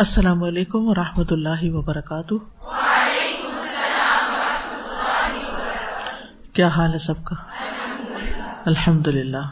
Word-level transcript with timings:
السلام 0.00 0.42
علیکم 0.42 0.88
ورحمۃ 0.88 1.24
اللہ 1.30 1.62
وبرکاتہ۔ 1.62 2.34
کیا 6.52 6.68
حال 6.68 6.92
ہے 6.92 6.98
سب 6.98 7.24
کا؟ 7.24 7.36
الحمد 8.66 9.08
للہ 9.08 9.42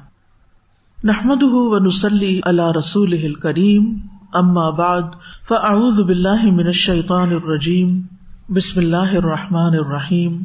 نحمد 1.05 1.43
و 1.43 1.79
نسلی 1.79 2.41
اللہ 2.43 2.73
رسول 2.79 3.35
کریم 3.35 4.01
اما 4.33 4.71
بعد، 4.71 5.03
فاعوذ 5.49 6.01
باللہ 6.01 6.43
من 6.43 6.67
الشیطان 6.67 7.33
الرجیم، 7.33 8.01
بسم 8.49 8.81
اللہ 8.81 9.17
الرحمن 9.17 9.75
الرحیم۔ 9.85 10.43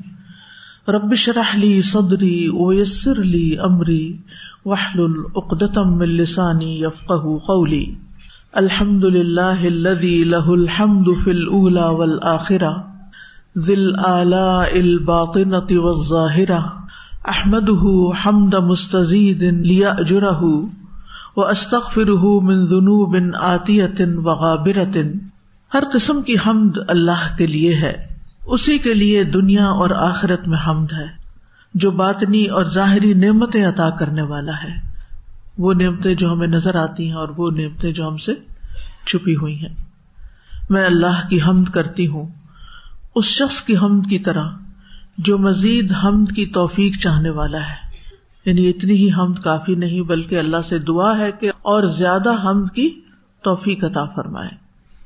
رب 0.88 1.16
شرح 1.16 1.56
لی 1.56 1.82
صدری 1.82 2.50
ویسر 2.50 3.16
لی 3.16 3.58
امری 3.60 4.18
وحلل 4.66 5.22
اقدتم 5.36 5.98
من 5.98 6.10
لسانی 6.10 6.80
یفقہ 6.80 7.38
قولی۔ 7.38 7.94
الحمد 8.54 9.06
للہ 9.06 9.62
الذي 9.68 10.18
له 10.32 10.56
الحمد 10.56 11.08
في 11.22 11.32
الأولى 11.32 11.86
والآخرة 11.92 12.70
ذي 13.60 13.74
الآلاء 13.76 14.80
الباطنة 14.80 15.80
والظاهرة 15.86 16.60
أحمده 17.28 17.96
حمد 18.18 18.60
مستزيد 18.68 19.44
ليأجره 19.64 20.52
وأستغفره 21.36 22.36
من 22.44 22.62
ذنوب 22.68 23.18
آتية 23.48 24.08
وغابرة 24.22 25.04
ہر 25.72 25.92
قسم 25.92 26.22
کی 26.22 26.38
حمد 26.46 26.78
اللہ 26.90 27.28
کے 27.38 27.46
لیے 27.48 27.76
ہے 27.78 27.94
اسی 28.48 28.78
کے 28.80 28.94
لیے 28.94 29.24
دنیا 29.34 29.68
اور 29.82 30.00
آخرت 30.04 30.48
میں 30.48 30.64
حمد 30.68 30.92
ہے 30.94 31.12
جو 31.74 31.92
باطنی 32.00 32.46
اور 32.52 32.74
ظاہری 32.74 33.14
نعمتیں 33.20 33.64
عطا 33.66 33.90
کرنے 34.00 34.32
والا 34.32 34.64
ہے 34.64 34.74
وہ 35.58 35.74
نعمتیں 35.74 36.14
جو 36.14 36.32
ہمیں 36.32 36.48
نظر 36.48 36.76
آتی 36.76 37.08
ہیں 37.08 37.16
اور 37.16 37.30
وہ 37.38 37.50
نعمتیں 37.52 37.92
جو 37.92 38.08
ہم 38.08 38.18
سے 38.18 38.34
چھپی 39.06 39.36
ہوئی 39.36 39.60
ہیں۔ 39.60 39.76
میں 40.70 40.86
اللہ 40.86 41.28
کی 41.30 41.38
حمد 41.48 41.66
کرتی 41.66 42.08
ہوں۔ 42.08 42.28
اس 43.16 43.26
شخص 43.26 43.62
کی 43.62 43.78
حمد 43.78 44.10
کی 44.10 44.20
طرح 44.20 44.50
جو 45.18 45.38
مزید 45.38 45.94
حمد 46.04 46.36
کی 46.36 46.46
توفیق 46.46 46.98
چاہنے 46.98 47.30
والا 47.30 47.58
ہے۔ 47.58 47.92
یعنی 48.46 48.70
اتنی 48.70 48.94
ہی 48.94 49.10
حمد 49.18 49.36
کافی 49.36 49.76
نہیں، 49.76 50.02
بلکہ 50.02 50.40
اللہ 50.40 50.62
سے 50.62 50.80
دعا 50.80 51.18
ہے 51.18 51.32
کہ 51.32 51.50
اور 51.50 51.84
زیادہ 51.84 52.32
حمد 52.44 52.76
کی 52.76 53.02
توفیق 53.44 53.84
عطا 53.84 54.06
فرمائے، 54.06 54.50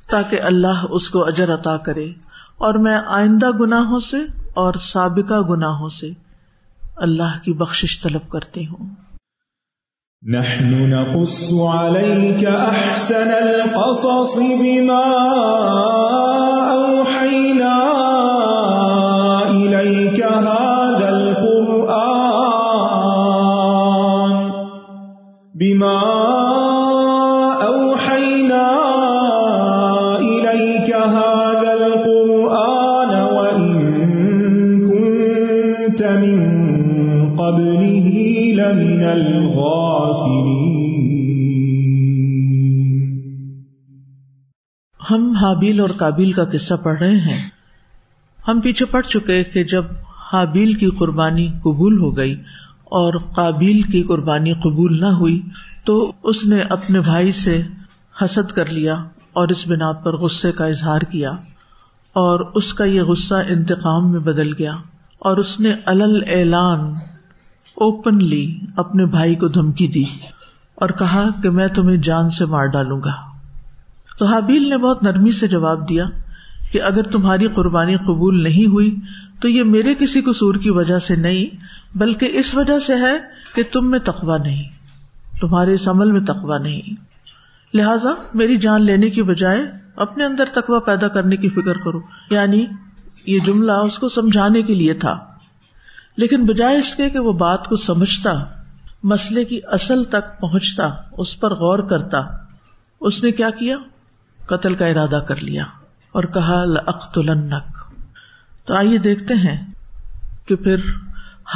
تاکہ 0.10 0.42
اللہ 0.42 0.86
اس 0.90 1.10
کو 1.10 1.26
اجر 1.26 1.54
عطا 1.54 1.78
کرے۔ 1.78 2.12
اور 2.58 2.74
میں 2.74 2.98
آئندہ 3.08 3.52
گناہوں 3.52 4.00
سے 4.00 4.18
اور 4.54 4.74
سابقہ 4.74 5.34
گناہوں 5.34 5.90
سے 5.90 6.12
اللہ 6.96 7.44
کی 7.44 7.54
بخشش 7.54 8.02
طلب 8.02 8.30
کرتی 8.30 8.68
ہوں۔ 8.68 9.07
نحن 10.26 10.90
نقص 10.90 11.54
عليك 11.54 12.46
أحسن 12.46 13.30
القصص 13.32 14.38
بما 14.38 15.06
أوحينا 16.74 17.78
إليك 19.50 20.24
هذا 20.24 21.10
القرآن 21.10 22.02
بما 25.56 26.02
أوحينا 26.02 26.47
ہم 45.12 45.32
حابیل 45.32 45.80
اور 45.80 45.90
کابیل 45.90 46.32
کا 46.32 46.44
قصہ 46.44 46.74
پڑھ 46.74 47.00
رہے 47.00 47.16
ہیں۔ 47.16 47.50
ہم 48.48 48.62
پیچھے 48.62 48.86
پڑ 48.86 49.02
چکے 49.02 49.44
کہ 49.44 49.64
جب 49.64 49.86
حابیل 50.34 50.74
کی 50.74 50.90
قربانی 50.90 51.48
قبول 51.48 51.98
ہو 51.98 52.18
گئی 52.18 52.36
اور 52.84 53.14
قابیل 53.36 53.82
کی 53.82 54.04
قربانی 54.04 54.54
قبول 54.54 55.00
نہ 55.00 55.06
ہوئی 55.06 55.42
تو 55.86 56.12
اس 56.24 56.46
نے 56.46 56.60
اپنے 56.60 57.02
بھائی 57.02 57.32
سے 57.32 57.62
حسد 58.24 58.52
کر 58.52 58.66
لیا 58.66 58.94
اور 59.34 59.48
اس 59.48 59.68
بنا 59.68 59.92
پر 59.92 60.18
غصے 60.18 60.52
کا 60.52 60.66
اظہار 60.66 61.02
کیا 61.02 61.32
اور 62.14 62.52
اس 62.56 62.74
کا 62.74 62.84
یہ 62.84 63.02
غصہ 63.02 63.34
انتقام 63.34 64.12
میں 64.12 64.20
بدل 64.20 64.54
گیا 64.54 64.74
اور 65.20 65.38
اس 65.38 65.60
نے 65.60 65.76
الل 65.86 66.24
اعلان 66.28 66.80
اوپنلی 67.76 68.60
اپنے 68.78 69.06
بھائی 69.06 69.36
کو 69.36 69.48
دھمکی 69.48 69.88
دی 69.88 70.04
اور 70.76 70.90
کہا 70.90 71.30
کہ 71.44 71.50
میں 71.50 71.68
تمہیں 71.68 71.98
جان 71.98 72.30
سے 72.30 72.46
مار 72.46 72.66
ڈالوں 72.66 73.02
گا۔ 73.02 73.27
تو 74.18 74.26
حابیل 74.26 74.70
نے 74.70 74.78
بہت 74.78 75.04
نرمی 75.04 75.32
سے 75.32 75.48
جواب 75.48 75.90
دیا 75.90 76.06
کہ 76.72 76.82
اگر 76.82 77.04
تمہاری 77.04 77.48
قربانی 77.48 77.96
قبول 77.96 78.44
نہیں 78.44 78.72
ہوئی 78.72 78.96
تو 79.42 79.50
یہ 79.50 79.64
میرے 79.64 79.96
کسی 80.00 80.22
قصور 80.22 80.56
کی 80.56 80.70
وجہ 80.70 81.00
سے 81.00 81.16
نہیں، 81.16 81.46
بلکہ 81.98 82.30
اس 82.34 82.56
وجہ 82.56 82.80
سے 82.80 82.96
ہے 82.96 83.18
کہ 83.56 83.64
تم 83.72 83.92
میں 83.92 84.00
تقوا 84.00 84.38
نہیں، 84.38 84.64
تمہارے 85.42 85.74
اس 85.74 85.88
عمل 85.88 86.12
میں 86.12 86.22
تقوا 86.22 86.58
نہیں۔ 86.58 87.08
لہذا 87.74 88.10
میری 88.34 88.58
جان 88.58 88.82
لینے 88.82 89.10
کی 89.10 89.24
بجائے 89.24 89.62
اپنے 89.96 90.26
اندر 90.26 90.46
تقوا 90.54 90.80
پیدا 90.80 91.08
کرنے 91.08 91.36
کی 91.36 91.50
فکر 91.50 91.74
کرو۔ 91.74 92.00
یعنی 92.30 92.66
یہ 93.26 93.40
جملہ 93.40 93.72
اس 93.72 94.00
کو 94.00 94.08
سمجھانے 94.08 94.62
کے 94.62 94.76
لیے 94.76 94.94
تھا۔ 94.94 95.26
لیکن 96.18 96.46
بجائے 96.46 96.78
اس 96.78 96.96
کے 96.96 97.10
کہ 97.10 97.20
وہ 97.20 97.34
بات 97.34 97.68
کو 97.68 97.76
سمجھتا، 97.76 98.32
مسئلے 99.04 99.46
کی 99.46 99.60
اصل 99.64 100.04
تک 100.04 100.40
پہنچتا، 100.40 100.90
اس 101.12 101.40
پر 101.40 101.54
غور 101.54 101.80
کرتا، 101.80 102.18
اس 103.02 103.24
نے 103.24 103.32
کیا 103.32 103.50
کیا؟ 103.50 103.76
قتل 104.50 104.76
کا 104.76 104.86
ارادہ 104.86 105.20
کر 105.28 105.36
لیا 105.36 105.64
اور 106.12 106.24
کہا 106.24 106.64
لنک 107.16 107.78
تو 108.66 108.74
آئیے 108.74 108.98
دیکھتے 108.98 109.34
ہیں 109.34 109.58
کہ 110.48 110.56
پھر 110.56 110.76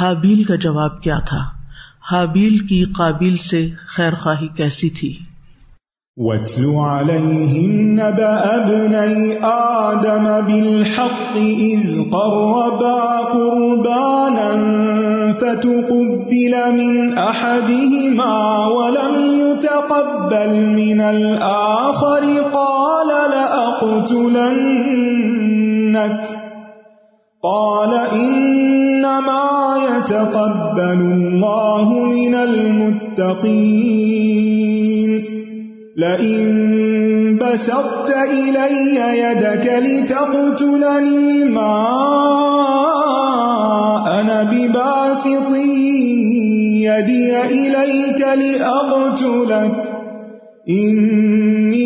حابیل 0.00 0.44
کا 0.44 0.54
جواب 0.54 1.02
کیا 1.02 1.18
تھا۔ 1.18 1.42
حابیل 2.10 2.58
کی 2.58 2.82
قابل 2.82 3.36
سے 3.36 3.70
خیر 3.88 4.14
خواہی 4.14 4.48
کیسی 4.48 4.90
تھی؟ 4.90 5.12
واتل 6.16 6.64
عليهم 6.64 7.70
نبأ 7.92 8.32
ابني 8.54 9.36
آدم 9.42 10.26
بالحق 10.46 11.36
إذ 11.36 11.86
قربا 12.10 13.20
قربانا 13.32 14.50
فتقبل 15.32 16.54
من 16.72 17.18
أحدهما 17.18 18.66
ولم 18.66 19.16
يتقبل 19.30 20.54
من 20.74 21.00
الآخر 21.00 22.28
قال 22.52 22.71
لأقتلنك 24.10 24.90
قال 27.42 27.92
إنما 28.12 29.76
يتقبل 29.90 31.00
الله 31.00 31.88
من 31.94 32.34
المتقين. 32.34 33.82
لئن 35.96 37.38
بسطت 37.40 38.10
إلي 38.10 38.96
يدك 39.18 39.66
لتقتلني 39.86 41.44
ما 41.44 41.88
بباسط 44.42 45.56
يدي 46.82 47.40
إليك 47.40 48.20
لأقتلك. 48.20 49.84
إني 50.68 51.81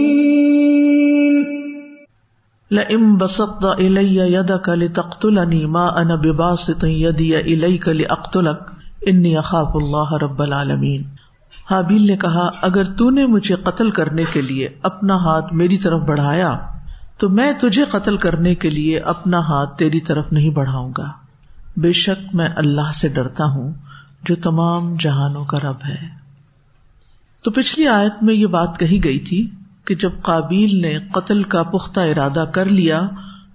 لئن 2.72 3.18
بسطت 3.18 3.66
إلي 3.78 4.34
يدك 4.34 4.70
لتقتلني 4.70 5.66
ما 5.66 6.02
أنا 6.02 6.16
بباسط 6.16 6.84
يدي 6.84 7.42
إليك 7.42 7.90
لأقتلك، 7.90 8.72
إني 9.10 9.36
أخاف 9.36 9.76
الله 9.76 10.18
رب 10.22 10.42
العالمين. 10.42 11.04
حابیل 11.72 12.08
نے 12.08 12.18
کہا، 12.18 12.50
اگر 12.62 12.84
تو 12.84 13.10
نے 13.10 13.28
مجھے 13.28 13.56
قتل 13.56 13.90
کرنے 13.90 14.24
کے 14.34 14.42
لیے 14.42 14.70
اپنا 14.84 15.16
ہاتھ 15.16 15.54
میری 15.54 15.78
طرف 15.78 16.00
بڑھایا، 16.02 16.58
تو 17.18 17.30
میں 17.30 17.54
تجھے 17.62 17.84
قتل 17.84 18.18
کرنے 18.18 18.56
کے 18.56 18.70
لیے 18.70 19.00
اپنا 19.00 19.40
ہاتھ 19.40 19.78
تیری 19.78 20.00
طرف 20.00 20.26
نہیں 20.32 20.50
بڑھاؤں 20.50 20.94
گا۔ 20.98 21.12
بے 21.78 21.92
شک 21.92 22.36
میں 22.36 22.48
اللہ 22.56 22.92
سے 22.94 23.08
ڈرتا 23.08 23.46
ہوں۔ 23.46 23.72
جو 24.24 24.36
تمام 24.36 24.96
جہانوں 25.00 25.46
کا 25.46 25.60
رب 25.60 25.86
ہے۔ 25.86 26.08
تو 27.44 27.52
پچھلی 27.52 27.88
آیت 27.88 28.24
میں 28.24 28.34
یہ 28.34 28.48
بات 28.48 28.80
کہی 28.80 29.04
گئی 29.04 29.20
تھی 29.20 29.50
کہ 29.86 29.96
جب 29.96 30.12
قابیل 30.22 30.82
نے 30.82 30.98
قتل 31.12 31.44
کا 31.44 31.64
پختہ 31.64 32.00
ارادہ 32.00 32.46
کر 32.54 32.66
لیا، 32.66 33.02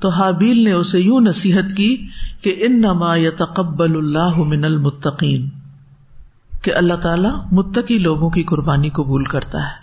تو 0.00 0.08
حابیل 0.08 0.64
نے 0.64 0.72
اسے 0.72 1.00
یوں 1.00 1.20
نصیحت 1.20 1.76
کی 1.76 2.06
کہ 2.40 2.54
ان 2.58 2.80
نما 2.80 3.16
یا 3.16 3.30
تقبل 3.36 3.96
اللہ 3.96 4.36
من 4.36 4.64
المتقین، 4.64 5.48
کہ 6.62 6.74
اللہ 6.74 6.94
تعالیٰ 6.94 7.34
متقی 7.52 7.98
لوگوں 7.98 8.30
کی 8.30 8.42
قربانی 8.42 8.88
قبول 8.88 9.24
کرتا 9.24 9.58
ہے۔ 9.58 9.82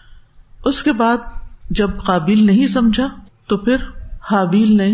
اس 0.66 0.83
کے 0.83 0.92
بعد 0.92 1.18
جب 1.69 1.92
قابل 2.06 2.45
نہیں 2.45 2.68
سمجھا، 2.68 3.07
تو 3.48 3.57
پھر 3.57 3.75
حابیل 4.31 4.78
نے 4.78 4.94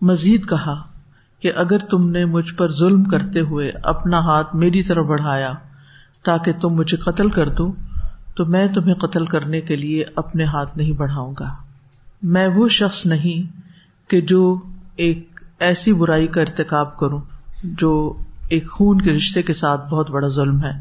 مزید 0.00 0.48
کہا 0.48 0.82
کہ 1.46 1.52
اگر 1.56 1.78
تم 1.78 2.10
نے 2.10 2.24
مجھ 2.24 2.54
پر 2.54 2.68
ظلم 2.68 3.04
کرتے 3.04 3.40
ہوئے 3.40 3.72
اپنا 3.82 4.18
ہاتھ 4.18 4.56
میری 4.56 4.82
طرف 4.82 5.06
بڑھایا 5.06 5.52
تاکہ 6.24 6.52
تم 6.60 6.68
مجھے 6.68 6.96
قتل 6.96 7.28
کر 7.28 7.48
دو، 7.48 7.72
تو 8.36 8.44
میں 8.44 8.68
تمہیں 8.68 8.94
قتل 8.94 9.26
کرنے 9.26 9.60
کے 9.60 9.76
لیے 9.76 10.04
اپنے 10.16 10.44
ہاتھ 10.44 10.78
نہیں 10.78 10.92
بڑھاؤں 10.92 11.34
گا۔ 11.40 11.54
میں 12.22 12.48
وہ 12.48 12.68
شخص 12.68 13.06
نہیں 13.06 13.60
کہ 14.10 14.20
جو 14.20 14.58
ایک 14.96 15.40
ایسی 15.60 15.92
برائی 15.92 16.26
کا 16.26 16.40
ارتکاب 16.40 16.96
کروں، 16.96 17.20
جو 17.64 18.14
ایک 18.48 18.70
خون 18.70 19.00
کے 19.00 19.12
رشتے 19.12 19.42
کے 19.42 19.52
ساتھ 19.52 19.88
بہت 19.88 20.10
بڑا 20.10 20.28
ظلم 20.28 20.64
ہے، 20.64 20.72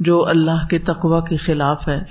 جو 0.00 0.28
اللہ 0.28 0.66
کے 0.70 0.78
تقوا 0.78 1.20
کے 1.20 1.36
خلاف 1.36 1.88
ہے۔ 1.88 2.04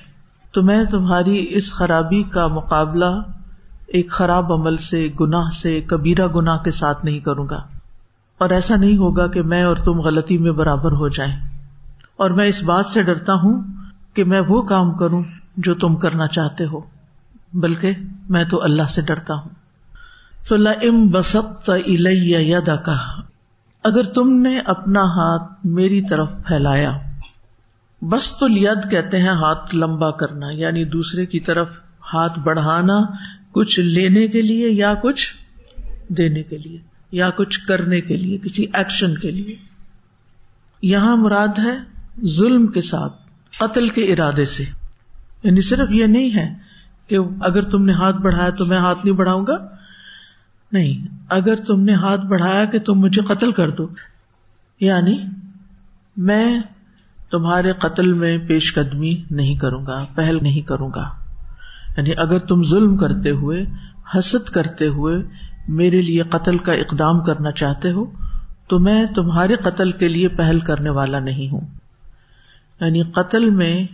تو 0.52 0.64
میں 0.64 0.84
تمہاری 0.84 1.46
اس 1.50 1.74
خرابی 1.74 2.24
کا 2.24 2.48
مقابلہ 2.48 3.22
ایک 3.88 4.12
خراب 4.12 4.54
عمل 4.54 4.78
سے، 4.78 5.10
گناہ 5.20 5.50
سے 5.50 5.82
کبیرا 5.82 6.28
گناہ 6.28 6.58
کے 6.58 6.72
ساتھ 6.72 7.06
نہیں 7.06 7.20
کروں 7.20 7.50
گا۔ 7.50 7.58
اور 8.38 8.50
ایسا 8.50 8.76
نہیں 8.76 8.98
ہوگا 8.98 9.28
کہ 9.28 9.42
میں 9.42 9.64
اور 9.64 9.76
تم 9.76 10.00
غلطی 10.00 10.38
میں 10.38 10.52
برابر 10.52 10.92
ہو 10.92 11.08
جائیں۔ 11.08 11.50
اور 12.18 12.30
میں 12.30 12.46
اس 12.46 12.64
بات 12.64 12.86
سے 12.86 13.04
ڈرتا 13.04 13.34
ہوں 13.34 13.62
کہ 14.14 14.24
میں 14.24 14.42
وہ 14.48 14.62
کام 14.62 14.94
کروں 14.94 15.24
جو 15.58 15.76
تم 15.76 15.96
کرنا 15.96 16.28
چاہتے 16.28 16.66
ہو۔ 16.66 16.80
بلکہ 17.54 17.92
میں 18.30 18.44
تو 18.44 18.64
اللہ 18.64 18.84
سے 18.90 19.02
ڈرتا 19.02 19.34
ہوں۔ 19.34 19.50
تو 20.48 20.56
ام 20.56 21.08
بسط 21.08 21.70
الیہ 21.70 22.60
کا 22.60 23.22
اگر 23.84 24.04
تم 24.04 24.30
نے 24.30 24.60
اپنا 24.60 25.04
ہاتھ 25.04 25.52
میری 25.64 26.02
طرف 26.02 26.30
پھیلایا۔ 26.48 26.98
بس 28.02 28.38
تو 28.38 28.48
لید 28.48 28.92
کہتے 28.92 29.18
ہیں 29.18 29.30
ہاتھ 29.30 29.76
لمبا 29.76 30.12
کرنا 30.12 30.48
یعنی 30.52 30.86
دوسرے 30.86 31.26
کی 31.26 31.40
طرف 31.40 31.80
ہاتھ 32.14 32.40
بڑھانا 32.40 33.00
کچھ 33.56 33.80
لینے 33.80 34.28
کے 34.28 34.42
لیے 34.42 34.70
یا 34.70 34.94
کچھ 34.94 35.34
دینے 36.10 36.44
کے 36.44 36.58
لیے، 36.58 36.78
یا 37.12 37.30
کچھ 37.30 37.68
کرنے 37.68 38.02
کے 38.02 38.18
لیے، 38.18 38.38
کسی 38.38 38.66
ایکشن 38.74 39.18
کے 39.18 39.32
لیے۔ 39.32 39.56
یہاں 40.82 41.18
مراد 41.18 41.60
ہے 41.60 41.78
ظلم 42.26 42.68
کے 42.68 42.82
ساتھ، 42.82 43.14
قتل 43.58 43.90
کے 43.90 44.02
ارادے 44.02 44.46
سے۔ 44.46 44.64
یعنی 45.44 45.62
صرف 45.62 45.92
یہ 45.92 46.06
نہیں 46.06 46.36
ہے 46.36 46.54
کہ 47.08 47.18
اگر 47.40 47.62
تم 47.62 47.86
نے 47.86 47.94
ہاتھ 47.94 48.18
بڑھایا 48.18 48.50
تو 48.50 48.66
میں 48.66 48.80
ہاتھ 48.80 49.00
نہیں 49.04 49.16
بڑھاؤں 49.16 49.46
گا۔ 49.48 49.68
نہیں، 50.72 51.08
اگر 51.30 51.56
تم 51.56 51.82
نے 51.82 51.94
ہاتھ 51.94 52.26
بڑھایا 52.26 52.66
کہ 52.66 52.80
تم 52.80 52.94
مجھے 52.94 53.22
قتل 53.22 53.52
کر 53.52 53.70
دو۔ 53.70 53.88
یعنی 54.80 55.22
میں 56.18 56.60
تمہارے 57.32 57.72
قتل 57.80 58.14
میں 58.14 58.38
پیش 58.38 58.74
قدمی 58.74 59.24
نہیں 59.32 59.56
کروں 59.56 59.86
گا، 59.86 60.06
پہل 60.16 60.38
نہیں 60.42 60.62
کروں 60.62 60.90
گا۔ 60.96 61.25
یعنی 61.98 62.12
اگر 62.18 62.40
تم 62.40 62.64
ظلم 62.64 62.98
کرتے 62.98 63.30
ہوئے، 63.30 63.66
حسد 64.18 64.50
کرتے 64.50 64.88
ہوئے 64.88 65.24
میرے 65.68 66.02
لیے 66.02 66.22
قتل 66.22 66.58
کا 66.58 66.74
اقدام 66.74 67.24
کرنا 67.24 67.52
چاہتے 67.52 67.92
ہو، 67.92 68.06
تو 68.68 68.80
میں 68.80 69.06
تمہارے 69.06 69.56
قتل 69.56 69.92
کے 69.92 70.08
لیے 70.08 70.28
پہل 70.28 70.60
کرنے 70.60 70.90
والا 70.90 71.20
نہیں 71.20 71.50
ہوں۔ 71.50 71.62
یعنی 72.82 73.04
قتل 73.04 73.50
میں 73.50 73.88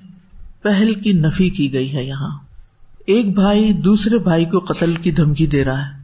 پہل 0.62 0.94
کی 0.94 1.14
نفی 1.14 1.50
کی 1.50 1.74
گئی 1.74 1.96
ہے 1.96 2.04
یہاں۔ 2.04 2.38
ایک 3.06 3.36
بھائی 3.36 3.74
دوسرے 3.74 4.18
بھائی 4.18 4.46
کو 4.46 4.60
قتل 4.60 4.94
کی 4.94 5.12
دھمکی 5.12 5.48
دے 5.48 5.66
رہا 5.66 5.86
ہے۔ 5.86 6.02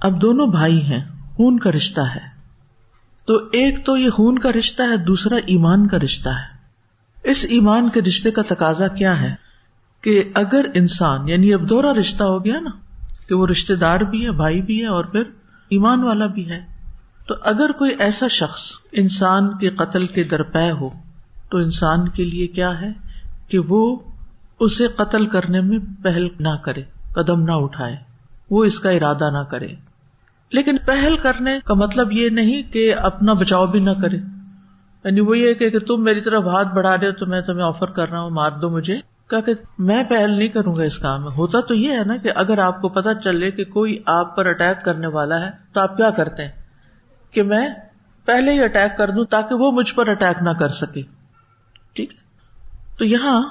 اب 0.00 0.22
دونوں 0.22 0.46
بھائی 0.46 0.82
ہیں، 0.82 1.04
خون 1.36 1.58
کا 1.58 1.70
رشتہ 1.70 2.00
ہے۔ 2.00 2.40
تو 3.24 3.34
ایک 3.34 3.86
تو 3.86 3.96
یہ 3.96 4.10
خون 4.10 4.38
کا 4.38 4.52
رشتہ 4.52 4.82
ہے، 4.82 4.96
دوسرا 4.96 5.36
ایمان 5.36 5.88
کا 5.88 5.98
رشتہ 5.98 6.28
ہے۔ 6.28 6.60
اس 7.22 7.46
ایمان 7.48 7.88
کے 7.88 8.00
رشتے 8.00 8.30
کا 8.30 8.42
تقاضا 8.48 8.88
کیا 8.88 9.20
ہے؟ 9.20 9.49
کہ 10.00 10.22
اگر 10.34 10.64
انسان 10.74 11.28
یعنی 11.28 11.54
اب 11.54 11.70
دوہرا 11.70 11.92
رشتہ 11.94 12.24
ہو 12.24 12.44
گیا 12.44 12.60
نا، 12.60 12.70
کہ 13.28 13.34
وہ 13.34 13.46
رشتے 13.46 13.74
دار 13.74 14.00
بھی 14.00 14.26
ہے، 14.26 14.30
بھائی 14.30 14.62
بھی 14.62 14.82
ہے، 14.82 14.86
اور 14.86 15.04
پھر 15.04 15.22
ایمان 15.68 16.04
والا 16.04 16.26
بھی 16.26 16.50
ہے، 16.50 16.60
تو 17.28 17.34
اگر 17.42 17.70
کوئی 17.70 17.90
ایسا 17.98 18.26
شخص 18.28 18.60
انسان 18.92 19.58
کے 19.58 19.70
قتل 19.70 20.06
کے 20.06 20.24
درپے 20.24 20.70
ہو، 20.70 20.88
تو 21.50 21.58
انسان 21.58 22.08
کے 22.08 22.24
لیے 22.24 22.46
کیا 22.46 22.80
ہے؟ 22.80 22.92
کہ 23.48 23.58
وہ 23.58 23.98
اسے 24.60 24.86
قتل 24.86 25.26
کرنے 25.26 25.60
میں 25.60 25.78
پہل 26.02 26.28
نہ 26.40 26.56
کرے، 26.64 26.82
قدم 27.12 27.42
نہ 27.42 27.52
اٹھائے، 27.52 27.96
وہ 28.50 28.64
اس 28.64 28.80
کا 28.80 28.90
ارادہ 28.90 29.30
نہ 29.30 29.42
کرے۔ 29.42 29.68
لیکن 30.52 30.76
پہل 30.86 31.16
کرنے 31.22 31.58
کا 31.64 31.74
مطلب 31.74 32.12
یہ 32.12 32.28
نہیں 32.28 32.62
کہ 32.62 32.94
اپنا 32.94 33.32
بچاؤ 33.32 33.66
بھی 33.66 33.80
نہ 33.80 33.90
کرے۔ 33.90 34.16
یعنی 35.04 35.20
وہ 35.20 35.38
یہ 35.38 35.54
کہ 35.54 35.78
تم 35.78 36.04
میری 36.04 36.20
طرف 36.20 36.44
ہاتھ 36.44 36.68
بڑھا 36.74 36.96
رہے 36.96 37.06
ہو 37.06 37.12
تو 37.12 37.26
میں 37.26 37.40
تمہیں 37.40 37.62
آفر 37.62 37.86
کر 37.86 38.10
رہا 38.10 38.20
ہوں، 38.20 38.30
مار 38.30 38.50
دو 38.50 38.70
مجھے۔ 38.70 38.96
کہ 39.38 39.54
میں 39.78 40.04
پہل 40.04 40.30
نہیں 40.30 40.48
کروں 40.48 40.76
گا 40.76 40.82
اس 40.82 40.98
کام 40.98 41.24
میں۔ 41.24 41.30
ہوتا 41.30 41.60
تو 41.60 41.74
یہ 41.74 41.92
ہے 41.92 42.04
نا 42.06 42.16
کہ 42.16 42.30
اگر 42.34 42.58
آپ 42.58 42.82
کو 42.82 42.88
پتا 42.88 43.14
چلے 43.14 43.50
کہ 43.50 43.64
کوئی 43.64 43.96
آپ 44.06 44.36
پر 44.36 44.46
اٹیک 44.46 44.84
کرنے 44.84 45.06
والا 45.06 45.40
ہے، 45.40 45.50
تو 45.72 45.80
آپ 45.80 45.96
کیا 45.96 46.10
کرتے 46.10 46.44
ہیں؟ 46.44 46.52
کہ 47.30 47.42
میں 47.42 47.68
پہلے 48.24 48.52
ہی 48.52 48.64
اٹیک 48.64 48.98
کر 48.98 49.10
دوں 49.10 49.24
تاکہ 49.24 49.54
وہ 49.54 49.72
مجھ 49.72 49.94
پر 49.94 50.08
اٹیک 50.08 50.42
نہ 50.42 50.50
کر 50.50 50.68
سکے۔ 50.68 51.02
ٹھیک 51.92 52.12
ہے؟ 52.12 52.18
تو 52.98 53.04
یہاں 53.04 53.42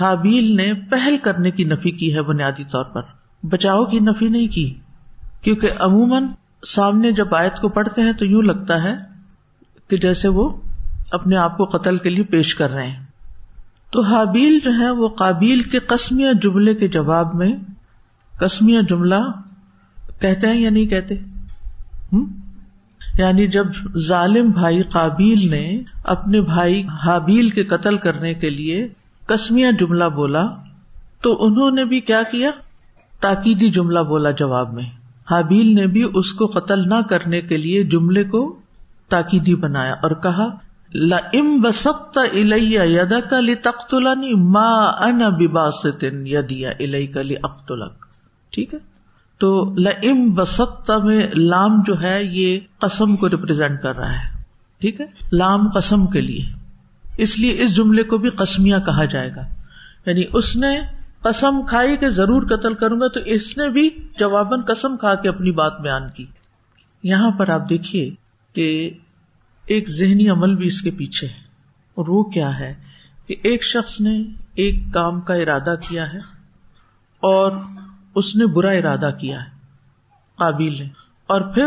حابیل 0.00 0.56
نے 0.56 0.72
پہل 0.90 1.16
کرنے 1.22 1.50
کی 1.50 1.64
نفی 1.64 1.90
کی 1.90 2.14
ہے 2.14 2.22
بنیادی 2.22 2.64
طور 2.64 2.84
پر۔ 2.84 3.02
بچاؤ 3.42 3.84
کی 3.84 3.98
نفی 3.98 4.28
نہیں 4.28 4.48
کی۔ 4.48 4.74
کیونکہ 5.40 5.70
عموماً 5.78 6.26
سامنے 6.66 7.12
جب 7.12 7.34
آیت 7.34 7.60
کو 7.60 7.68
پڑھتے 7.68 8.02
ہیں 8.02 8.12
تو 8.12 8.24
یوں 8.24 8.42
لگتا 8.42 8.82
ہے 8.82 8.96
کہ 9.88 9.96
جیسے 9.96 10.28
وہ 10.28 10.60
اپنے 11.12 11.36
آپ 11.36 11.56
کو 11.56 11.64
قتل 11.64 11.96
کے 11.96 12.10
لیے 12.10 12.24
پیش 12.24 12.54
کر 12.54 12.70
رہے 12.70 12.86
ہیں۔ 12.86 13.04
تو 13.94 14.00
حابیل 14.00 14.58
جو 14.64 14.70
ہے 14.78 14.90
وہ 14.90 15.08
قابیل 15.08 15.60
کے 15.60 15.78
قسمیہ 15.78 16.32
جملے 16.42 16.74
کے 16.74 16.88
جواب 16.88 17.34
میں 17.34 17.52
قسمیہ 18.38 18.80
جملہ 18.88 19.14
کہتے 20.20 20.46
ہیں 20.46 20.60
یا 20.60 20.70
نہیں 20.70 20.86
کہتے؟ 20.86 21.14
یعنی 23.18 23.46
جب 23.46 23.66
ظالم 23.96 24.50
بھائی 24.50 24.82
قابیل 24.82 25.50
نے 25.50 25.80
اپنے 26.04 26.40
بھائی 26.40 26.82
حابیل 27.04 27.48
کے 27.48 27.64
قتل 27.64 27.96
کرنے 27.96 28.34
کے 28.34 28.50
لیے 28.50 28.88
کسمیا 29.26 29.70
جملہ 29.70 30.04
بولا 30.04 30.46
تو 31.22 31.44
انہوں 31.46 31.70
نے 31.70 31.84
بھی 31.84 32.00
کیا 32.00 32.22
کیا؟ 32.30 32.50
تاکیدی 33.20 33.70
جملہ 33.70 34.00
بولا 34.00 34.30
جواب 34.30 34.72
میں۔ 34.72 34.84
حابیل 35.30 35.74
نے 35.74 35.86
بھی 35.86 36.08
اس 36.14 36.32
کو 36.32 36.46
قتل 36.46 36.88
نہ 36.88 37.02
کرنے 37.10 37.40
کے 37.40 37.56
لیے 37.56 37.84
جملے 37.84 38.24
کو 38.24 38.60
تاکیدی 39.08 39.54
بنایا 39.54 39.92
اور 39.92 40.10
کہا 40.10 40.46
لم 40.94 41.62
بسط 41.62 42.18
ادا 42.18 43.40
لی 43.40 43.54
تخت 43.54 43.94
ماں 44.34 44.92
ان 44.92 46.26
یدیا 46.26 46.70
الئی 46.70 47.06
ٹھیک 48.50 48.74
ہے؟ 48.74 48.78
تو 49.38 49.74
لم 49.78 50.34
بسط 50.34 50.90
میں 50.90 51.26
لام 51.36 51.82
جو 51.86 52.02
ہے 52.02 52.24
یہ 52.24 52.60
قسم 52.78 53.16
کو 53.16 53.30
ریپرزینٹ 53.30 53.82
کر 53.82 53.96
رہا 53.96 54.12
ہے۔ 54.12 54.42
ٹھیک 54.80 55.00
ہے؟ 55.00 55.06
لام 55.32 55.68
قسم 55.70 56.06
کے 56.06 56.20
لیے۔ 56.20 56.44
اس 57.16 57.38
لیے 57.38 57.62
اس 57.62 57.76
جملے 57.76 58.02
کو 58.02 58.18
بھی 58.18 58.30
قسمیاں 58.30 58.80
کہا 58.80 59.04
جائے 59.04 59.30
گا۔ 59.36 59.42
یعنی 60.06 60.22
اس 60.32 60.56
نے 60.56 60.80
قسم 61.22 61.66
کھائی 61.66 61.96
کہ 61.96 62.08
ضرور 62.08 62.42
قتل 62.42 62.74
کروں 62.74 63.00
گا 63.00 63.08
تو 63.08 63.20
اس 63.20 63.58
نے 63.58 63.70
بھی 63.70 63.90
جواباً 64.18 64.60
قسم 64.60 64.96
کھا 64.96 65.14
کے 65.14 65.28
اپنی 65.28 65.50
بات 65.50 65.80
بیان 65.80 66.02
کی۔ 66.16 66.26
یہاں 67.02 67.30
پر 67.30 67.48
آپ 67.48 67.68
دیکھیے 67.68 68.10
کہ 68.52 68.90
ایک 69.66 69.90
ذہنی 69.90 70.28
عمل 70.28 70.54
بھی 70.54 70.66
اس 70.66 70.82
کے 70.82 70.90
پیچھے 70.90 71.28
ہے۔ 71.28 71.44
اور 71.94 72.08
وہ 72.08 72.22
کیا 72.22 72.58
ہے 72.58 72.74
کہ 73.26 73.36
ایک 73.42 73.64
شخص 73.64 74.00
نے 74.00 74.22
ایک 74.54 74.74
کام 74.94 75.20
کا 75.20 75.34
ارادہ 75.34 75.74
کیا 75.88 76.12
ہے 76.12 76.18
اور 77.20 77.52
اس 78.14 78.36
نے 78.36 78.46
برا 78.46 78.70
ارادہ 78.70 79.10
کیا 79.20 79.40
ہے، 79.40 79.50
قابل 80.36 80.78
نے 80.78 80.88
اور 81.26 81.40
پھر 81.40 81.66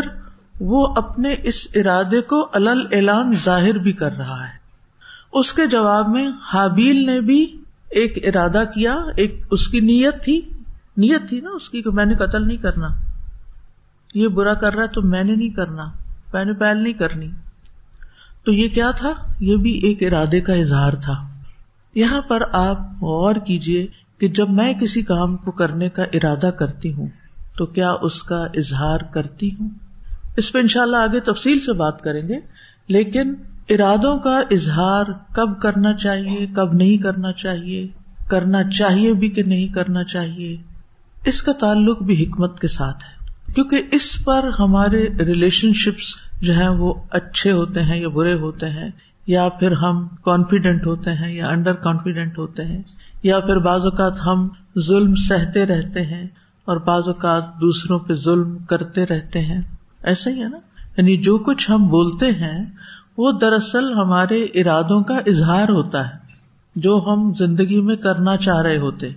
وہ 0.59 0.93
اپنے 0.97 1.35
اس 1.43 1.67
ارادے 1.75 2.21
کو 2.21 2.49
الل 2.53 2.87
اعلان 2.91 3.33
ظاہر 3.33 3.77
بھی 3.77 3.91
کر 3.91 4.11
رہا 4.11 4.47
ہے۔ 4.47 4.57
اس 5.33 5.53
کے 5.53 5.67
جواب 5.67 6.09
میں 6.09 6.29
حابیل 6.53 7.05
نے 7.05 7.21
بھی 7.21 7.43
ایک 7.89 8.35
ارادہ 8.35 8.63
کیا، 8.75 8.93
ایک 8.93 9.43
اس 9.51 9.67
کی 9.67 9.79
نیت 9.79 10.23
تھی۔ 10.23 10.41
نیت 10.97 11.29
تھی 11.29 11.41
نا 11.41 11.49
اس 11.49 11.69
کی 11.69 11.81
کہ 11.81 11.89
میں 11.89 12.05
نے 12.05 12.15
قتل 12.15 12.47
نہیں 12.47 12.57
کرنا۔ 12.57 12.87
یہ 14.13 14.27
برا 14.27 14.53
کر 14.53 14.73
رہا 14.73 14.83
ہے 14.83 14.87
تو 14.87 15.01
میں 15.01 15.23
نے 15.23 15.35
نہیں 15.35 15.49
کرنا، 15.49 15.85
میں 16.33 16.45
نے 16.45 16.53
پہل 16.53 16.83
نہیں 16.83 16.93
کرنی۔ 16.93 17.27
تو 18.47 18.53
یہ 18.53 18.67
کیا 18.67 18.91
تھا؟ 18.91 19.13
یہ 19.39 19.57
بھی 19.57 19.71
ایک 19.71 20.03
ارادے 20.03 20.41
کا 20.41 20.53
اظہار 20.53 20.93
تھا۔ 20.93 21.27
یہاں 21.95 22.21
پر 22.21 22.41
آپ 22.51 22.79
غور 22.79 23.35
کیجیے 23.35 23.87
کہ 24.19 24.27
جب 24.27 24.49
میں 24.49 24.73
کسی 24.73 25.01
کام 25.01 25.37
کو 25.37 25.51
کرنے 25.51 25.89
کا 25.89 26.03
ارادہ 26.03 26.47
کرتی 26.47 26.93
ہوں، 26.93 27.07
تو 27.57 27.65
کیا 27.65 27.91
اس 28.01 28.23
کا 28.23 28.45
اظہار 28.55 28.99
کرتی 28.99 29.49
ہوں؟ 29.59 29.69
اس 30.37 30.51
پہ 30.51 30.59
انشاءاللہ 30.59 30.97
آگے 30.97 31.19
تفصیل 31.19 31.59
سے 31.59 31.73
بات 31.73 32.01
کریں 32.01 32.27
گے، 32.27 32.35
لیکن 32.87 33.33
ارادوں 33.69 34.19
کا 34.19 34.39
اظہار 34.51 35.05
کب 35.35 35.61
کرنا 35.61 35.93
چاہیے، 35.93 36.47
کب 36.55 36.73
نہیں 36.73 36.97
کرنا 36.97 37.31
چاہیے 37.31 37.87
کرنا 38.27 38.63
چاہیے 38.63 39.13
بھی 39.13 39.29
کہ 39.29 39.43
نہیں 39.43 39.67
کرنا 39.67 40.03
چاہیے، 40.03 40.57
اس 41.25 41.43
کا 41.43 41.51
تعلق 41.51 42.03
بھی 42.03 42.23
حکمت 42.23 42.59
کے 42.59 42.67
ساتھ 42.67 43.03
ہے۔ 43.03 43.16
کیونکہ 43.57 43.81
اس 43.91 44.23
پر 44.25 44.49
ہمارے 44.59 45.07
ریلیشن 45.25 45.73
شپس 45.73 46.03
جو 46.41 46.55
ہے 46.55 46.67
وہ 46.67 46.93
اچھے 47.09 47.51
ہوتے 47.51 47.83
ہیں 47.83 47.99
یا 47.99 48.07
برے 48.07 48.33
ہوتے 48.33 48.69
ہیں، 48.69 48.89
یا 49.27 49.49
پھر 49.49 49.71
ہم 49.71 50.07
کانفیڈینٹ 50.07 50.85
ہوتے 50.85 51.13
ہیں 51.13 51.35
یا 51.35 51.47
انڈر 51.47 51.73
کانفیڈینٹ 51.73 52.37
ہوتے 52.37 52.65
ہیں، 52.65 52.81
یا 53.23 53.39
پھر 53.39 53.57
بعض 53.57 53.85
اوقات 53.85 54.13
ہم 54.25 54.47
ظلم 54.79 55.15
سہتے 55.15 55.65
رہتے 55.65 56.01
ہیں 56.01 56.23
اور 56.65 56.77
بعض 56.77 57.07
اوقات 57.07 57.43
دوسروں 57.61 57.99
پہ 57.99 58.13
ظلم 58.13 58.57
کرتے 58.57 59.05
رہتے 59.05 59.41
ہیں۔ 59.41 59.61
ایسا 60.03 60.29
ہی 60.29 60.43
ہے 60.43 60.49
نا؟ 60.49 60.57
یعنی 60.97 61.17
جو 61.17 61.37
کچھ 61.37 61.71
ہم 61.71 61.87
بولتے 61.87 62.31
ہیں، 62.31 62.65
وہ 63.17 63.31
دراصل 63.31 63.93
ہمارے 63.93 64.43
ارادوں 64.43 65.03
کا 65.03 65.15
اظہار 65.15 65.69
ہوتا 65.69 66.07
ہے، 66.07 66.15
جو 66.75 67.05
ہم 67.07 67.33
زندگی 67.33 67.81
میں 67.81 67.95
کرنا 67.95 68.37
چاہ 68.37 68.61
رہے 68.61 68.77
ہوتے۔ 68.77 69.07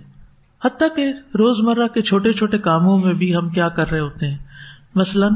حتیٰ 0.65 0.95
کہ 0.95 1.13
روز 1.17 1.59
مرہ 1.59 1.87
کے 1.87 2.01
چھوٹے 2.01 2.33
چھوٹے 2.33 2.57
کاموں 2.57 2.99
میں 2.99 3.13
بھی 3.13 3.35
ہم 3.35 3.49
کیا 3.49 3.69
کر 3.69 3.91
رہے 3.91 3.99
ہوتے 3.99 4.27
ہیں۔ 4.27 4.37
مثلاً، 4.95 5.33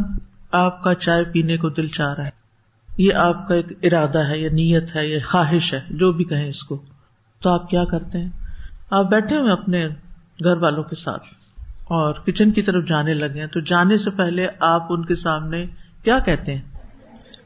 آپ 0.51 0.83
کا 0.83 0.93
چائے 0.93 1.23
پینے 1.23 1.57
کو 1.57 1.69
دل 1.69 1.87
چاہ 1.87 2.13
رہا 2.13 2.25
ہے۔ 2.25 2.29
یہ 2.97 3.13
آپ 3.13 3.47
کا 3.47 3.55
ایک 3.55 3.65
ارادہ 3.83 4.19
ہے 4.19 4.39
یا 4.39 4.49
نیت 4.49 4.95
ہے 4.95 5.07
یا 5.07 5.19
خواہش 5.25 5.73
ہے، 5.73 5.79
جو 5.89 6.11
بھی 6.11 6.23
کہیں 6.23 6.49
اس 6.49 6.63
کو۔ 6.63 6.81
تو 7.41 7.49
آپ 7.49 7.69
کیا 7.69 7.83
کرتے 7.85 8.17
ہیں؟ 8.17 8.29
آپ 8.91 9.09
بیٹھے 9.09 9.37
ہوئے 9.37 9.51
اپنے 9.51 9.87
گھر 10.43 10.57
والوں 10.57 10.83
کے 10.83 10.95
ساتھ 10.95 11.23
اور 11.59 12.13
کچن 12.13 12.51
کی 12.51 12.61
طرف 12.61 12.87
جانے 12.87 13.13
لگے 13.13 13.39
ہیں۔ 13.39 13.47
تو 13.47 13.59
جانے 13.59 13.97
سے 13.97 14.11
پہلے 14.11 14.47
آپ 14.59 14.83
ان 14.89 15.05
کے 15.05 15.15
سامنے 15.15 15.65
کیا 16.03 16.19
کہتے 16.19 16.55
ہیں؟ 16.55 16.61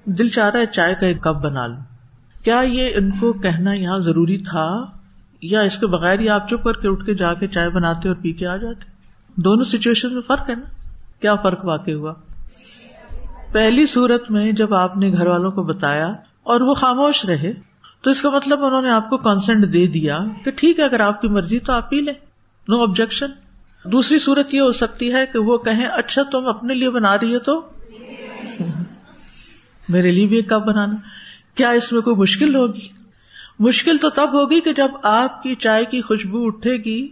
دل 0.05 0.27
چاہ 0.27 0.49
رہا 0.49 0.59
ہے 0.59 0.65
چائے 0.65 0.95
کا 0.95 1.05
ایک 1.05 1.21
کپ 1.21 1.35
بنا 1.35 1.67
لوں۔ 1.67 1.81
کیا 2.43 2.61
یہ 2.61 2.89
ان 2.95 3.11
کو 3.11 3.33
کہنا 3.33 3.73
یہاں 3.73 3.97
ضروری 3.97 4.37
تھا؟ 4.37 4.98
یا 5.41 5.61
اس 5.61 5.77
کے 5.77 5.87
بغیر 5.87 6.19
ہی 6.19 6.29
آپ 6.29 6.49
چپ 6.49 6.63
کر 6.63 6.73
کے 6.73 6.87
اٹھ 6.87 7.05
کے 7.05 7.13
جا 7.13 7.33
کے 7.33 7.47
چائے 7.47 7.69
بناتے 7.69 8.07
اور 8.07 8.15
پی 8.15 8.33
کے 8.33 8.47
آ 8.47 8.57
جاتے؟ 8.57 8.91
دونوں 9.35 9.63
سچویشن 9.63 10.13
میں 10.13 10.21
فرق 10.21 10.49
ہے 10.49 10.55
نا؟ 10.55 10.65
کیا 11.21 11.35
فرق 11.35 11.65
واقع 11.65 11.91
ہوا؟ 11.91 12.13
پہلی 13.51 13.85
صورت 13.85 14.31
میں 14.31 14.51
جب 14.51 14.73
آپ 14.73 14.97
نے 14.97 15.11
گھر 15.11 15.27
والوں 15.27 15.51
کو 15.51 15.63
بتایا 15.63 16.07
اور 16.43 16.61
وہ 16.61 16.73
خاموش 16.73 17.25
رہے، 17.25 17.53
تو 18.01 18.11
اس 18.11 18.21
کا 18.21 18.29
مطلب 18.29 18.63
انہوں 18.63 18.81
نے 18.81 18.89
آپ 18.89 19.09
کو 19.09 19.17
کانسینٹ 19.17 19.73
دے 19.73 19.87
دیا 19.87 20.17
کہ 20.45 20.51
ٹھیک 20.51 20.79
ہے، 20.79 20.83
اگر 20.83 20.99
آپ 20.99 21.21
کی 21.21 21.27
مرضی 21.27 21.59
تو 21.59 21.73
آپ 21.73 21.89
پی 21.89 22.01
لیں۔ 22.01 22.13
نو 22.67 22.81
آبجیکشن 22.81 23.27
دوسری 23.85 24.19
صورت 24.19 24.53
یہ 24.53 24.61
ہو 24.61 24.71
سکتی 24.71 25.13
ہے 25.13 25.25
کہ 25.25 25.39
وہ 25.39 25.57
کہیں 25.57 25.85
اچھا 25.85 26.23
تم 26.23 26.47
اپنے 26.47 26.73
لیے 26.73 26.89
بنا 26.89 27.15
رہی 27.17 27.33
ہو 27.33 27.39
تو؟ 27.39 27.61
میرے 29.89 30.11
لیے 30.11 30.27
بھی 30.27 30.35
ایک 30.35 30.49
کپ 30.49 30.67
بنانا۔ 30.67 30.95
کیا 31.55 31.69
اس 31.69 31.91
میں 31.91 32.01
کوئی 32.01 32.15
مشکل 32.15 32.55
ہوگی؟ 32.55 32.98
مشکل 33.59 33.97
تو 33.97 34.09
تب 34.09 34.33
ہوگی 34.33 34.61
کہ 34.61 34.73
جب 34.73 34.87
آپ 35.03 35.43
کی 35.43 35.55
چائے 35.55 35.85
کی 35.85 36.01
خوشبو 36.01 36.47
اٹھے 36.47 36.77
گی 36.77 37.07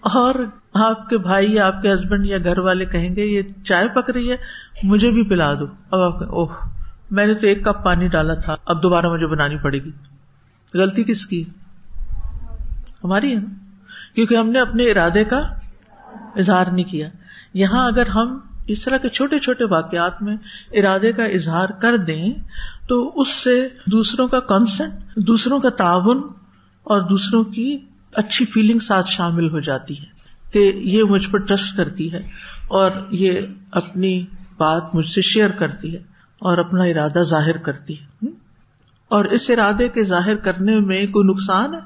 اور 0.00 0.34
آپ 0.74 1.08
کے 1.08 1.18
بھائی 1.18 1.54
یا 1.54 1.66
آپ 1.66 1.82
کے 1.82 1.92
ہسبینڈ 1.92 2.26
یا 2.26 2.38
گھر 2.38 2.58
والے 2.58 2.84
کہیں 2.84 3.16
گے، 3.16 3.24
یہ 3.24 3.42
چائے 3.64 3.88
پک 3.88 4.10
رہی 4.10 4.30
ہے، 4.30 4.36
مجھے 4.82 5.10
بھی 5.10 5.22
پلا 5.22 5.54
دو. 5.54 5.66
اب 5.90 6.00
آپ 6.00 6.22
اوہ، 6.22 6.46
میں 7.10 7.26
نے 7.26 7.34
تو 7.34 7.46
ایک 7.46 7.64
کپ 7.64 7.84
پانی 7.84 8.08
ڈالا 8.08 8.34
تھا، 8.34 8.56
اب 8.66 8.82
دوبارہ 8.82 9.06
مجھے 9.06 9.26
بنانی 9.26 9.56
پڑے 9.58 9.78
گی. 9.78 9.90
غلطی 10.74 11.04
کس 11.04 11.26
کی؟ 11.26 11.44
ہماری 13.04 13.30
ہے 13.30 13.40
نا؟ 13.40 13.54
کیونکہ 14.14 14.34
ہم 14.34 14.50
نے 14.50 14.60
اپنے 14.60 14.90
ارادے 14.90 15.24
کا 15.24 15.38
اظہار 16.36 16.66
نہیں 16.72 16.90
کیا۔ 16.90 17.08
یہاں 17.54 17.86
اگر 17.86 18.06
ہم 18.06 18.38
اس 18.72 18.84
طرح 18.84 18.96
کے 18.96 19.08
چھوٹے 19.08 19.38
چھوٹے 19.38 19.64
واقعات 19.64 20.22
میں 20.22 20.36
ارادے 20.72 21.12
کا 21.12 21.24
اظہار 21.24 21.68
کر 21.68 21.96
دیں 21.96 22.32
تو 22.88 23.12
اس 23.14 23.28
سے 23.28 23.68
دوسروں 23.86 24.28
کا 24.28 24.40
کانسنٹ 24.40 24.92
دوسروں 25.16 25.60
کا 25.60 25.70
تعاون 25.70 26.22
اور 26.84 27.00
دوسروں 27.00 27.44
کی 27.44 27.78
اچھی 28.14 28.44
فیلنگ 28.44 28.78
ساتھ 28.78 29.10
شامل 29.10 29.50
ہو 29.50 29.60
جاتی 29.60 29.98
ہے 29.98 30.04
کہ 30.52 30.72
یہ 30.76 31.02
مجھ 31.02 31.30
پر 31.30 31.38
ٹرسٹ 31.38 31.76
کرتی 31.76 32.12
ہے 32.12 32.18
اور 32.68 32.90
یہ 33.10 33.40
اپنی 33.70 34.26
بات 34.56 34.94
مجھ 34.94 35.06
سے 35.06 35.22
شیئر 35.22 35.50
کرتی 35.50 35.92
ہے 35.92 36.02
اور 36.38 36.58
اپنا 36.58 36.84
ارادہ 36.84 37.18
ظاہر 37.18 37.56
کرتی 37.56 37.94
ہے۔ 38.00 38.26
اور 39.08 39.24
اس 39.24 39.50
ارادے 39.50 39.88
کے 39.88 40.04
ظاہر 40.04 40.36
کرنے 40.36 40.80
میں 40.80 41.06
کوئی 41.06 41.28
نقصان 41.28 41.74
ہے؟ 41.74 41.80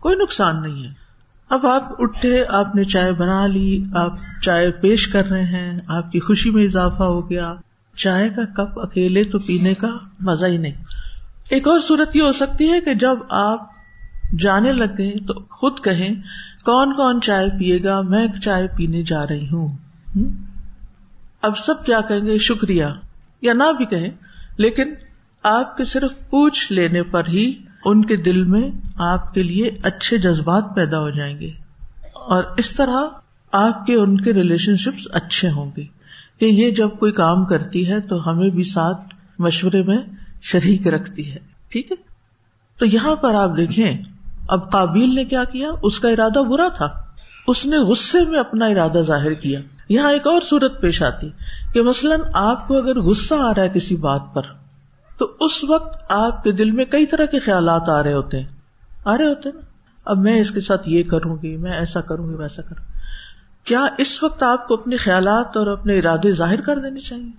کوئی 0.00 0.16
نقصان 0.16 0.62
نہیں 0.62 0.84
ہے۔ 0.84 1.09
اب 1.50 1.66
آپ 1.66 2.02
اٹھے، 2.02 2.44
آپ 2.48 2.76
نے 2.76 2.84
چائے 2.84 3.12
بنا 3.12 3.46
لی، 3.46 3.82
آپ 3.94 4.12
چائے 4.42 4.70
پیش 4.70 5.08
کر 5.08 5.26
رہے 5.26 5.44
ہیں، 5.44 5.78
آپ 5.86 6.12
کی 6.12 6.20
خوشی 6.20 6.50
میں 6.50 6.64
اضافہ 6.64 7.02
ہو 7.02 7.30
گیا۔ 7.30 7.54
چائے 7.96 8.28
کا 8.28 8.44
کپ 8.44 8.80
اکیلے 8.80 9.24
تو 9.24 9.38
پینے 9.38 9.74
کا 9.74 9.88
مزہ 10.20 10.44
ہی 10.44 10.56
نہیں۔ 10.56 10.72
ایک 11.50 11.68
اور 11.68 11.80
صورت 11.80 12.16
یہ 12.16 12.22
ہو 12.22 12.32
سکتی 12.32 12.72
ہے 12.72 12.80
کہ 12.80 12.94
جب 12.94 13.16
آپ 13.30 13.66
جانے 14.38 14.72
لگے 14.72 15.18
تو 15.26 15.40
خود 15.40 15.80
کہیں، 15.84 16.14
کون 16.64 16.94
کون 16.94 17.20
چائے 17.20 17.48
پیے 17.58 17.78
گا؟ 17.84 18.00
میں 18.00 18.26
چائے 18.42 18.68
پینے 18.76 19.02
جا 19.02 19.22
رہی 19.30 19.46
ہوں۔ 19.52 19.76
اب 21.42 21.58
سب 21.58 21.86
کیا 21.86 22.00
کہیں 22.00 22.26
گے؟ 22.26 22.38
شکریہ۔ 22.38 22.84
یا 23.42 23.52
نہ 23.52 23.72
بھی 23.76 23.84
کہیں، 23.84 24.10
لیکن 24.56 24.94
آپ 25.42 25.76
کے 25.76 25.84
صرف 25.84 26.30
پوچھ 26.30 26.72
لینے 26.72 27.02
پر 27.02 27.22
ہی 27.28 27.54
ان 27.84 28.04
کے 28.04 28.16
دل 28.16 28.44
میں 28.44 28.70
آپ 28.96 29.34
کے 29.34 29.42
لیے 29.42 29.70
اچھے 29.82 30.18
جذبات 30.18 30.64
پیدا 30.74 30.98
ہو 30.98 31.10
جائیں 31.10 31.40
گے 31.40 31.50
اور 32.12 32.44
اس 32.56 32.76
طرح 32.76 33.04
آپ 33.52 33.86
کے 33.86 33.94
ان 33.94 34.20
کے 34.20 34.32
ریلیشن 34.32 34.76
شپس 34.76 35.08
اچھے 35.12 35.50
ہوں 35.50 35.70
گے 35.76 35.84
کہ 36.40 36.44
یہ 36.44 36.70
جب 36.70 36.88
کوئی 36.98 37.12
کام 37.12 37.44
کرتی 37.44 37.88
ہے 37.88 38.00
تو 38.00 38.30
ہمیں 38.30 38.50
بھی 38.50 38.62
ساتھ 38.62 39.00
مشورے 39.38 39.82
میں 39.82 39.98
شریک 40.42 40.86
رکھتی 40.86 41.32
ہے، 41.32 41.38
ٹھیک 41.68 41.92
ہے؟ 41.92 41.96
تو 42.78 42.86
یہاں 42.86 43.16
پر 43.16 43.34
آپ 43.34 43.56
دیکھیں، 43.56 44.02
اب 44.48 44.72
کابل 44.72 45.14
نے 45.14 45.24
کیا 45.24 45.44
کیا؟ 45.44 45.66
اس 45.82 46.00
کا 46.00 46.08
ارادہ 46.08 46.38
برا 46.38 46.68
تھا۔ 46.76 46.88
اس 47.46 47.66
نے 47.66 47.78
غصے 47.78 48.18
میں 48.28 48.40
اپنا 48.40 48.66
ارادہ 48.66 48.98
ظاہر 48.98 49.34
کیا۔ 49.34 49.60
یہاں 49.88 50.12
ایک 50.12 50.26
اور 50.26 50.40
صورت 50.50 50.80
پیش 50.80 51.02
آتی 51.02 51.30
کہ 51.72 51.82
مثلاً 51.82 52.20
آپ 52.34 52.68
کو 52.68 52.78
اگر 52.78 53.00
غصہ 53.00 53.34
آ 53.34 53.54
رہا 53.56 53.62
ہے 53.62 53.68
کسی 53.68 53.96
بات 53.96 54.22
پر 54.34 54.42
تو 55.20 55.36
اس 55.40 55.64
وقت 55.64 56.04
آپ 56.08 56.42
کے 56.42 56.52
دل 56.52 56.70
میں 56.70 56.84
کئی 56.84 57.06
طرح 57.06 57.24
کے 57.24 57.38
خیالات 57.38 57.88
آ 57.88 58.02
رہے 58.02 58.12
ہوتے 58.12 58.40
ہیں۔ 58.40 58.48
آ 59.04 59.18
رہے 59.18 59.26
ہوتے 59.26 59.48
ہیں 59.48 59.56
نا۔ 59.56 59.62
اب 60.04 60.18
میں 60.18 60.40
اس 60.40 60.50
کے 60.50 60.60
ساتھ 60.60 60.88
یہ 60.88 61.02
کروں 61.02 61.36
گی، 61.42 61.56
میں 61.56 61.72
ایسا 61.72 62.00
کروں 62.00 62.30
گی، 62.30 62.34
ویسا 62.34 62.62
کروں 62.62 62.84
کیا 63.64 63.86
اس 63.98 64.22
وقت 64.22 64.42
آپ 64.42 64.68
کو 64.68 64.74
اپنے 64.74 64.96
خیالات 64.96 65.56
اور 65.56 65.66
اپنے 65.66 65.98
ارادے 65.98 66.32
ظاہر 66.32 66.60
کر 66.60 66.78
دینے 66.78 67.00
چاہیے؟ 67.00 67.30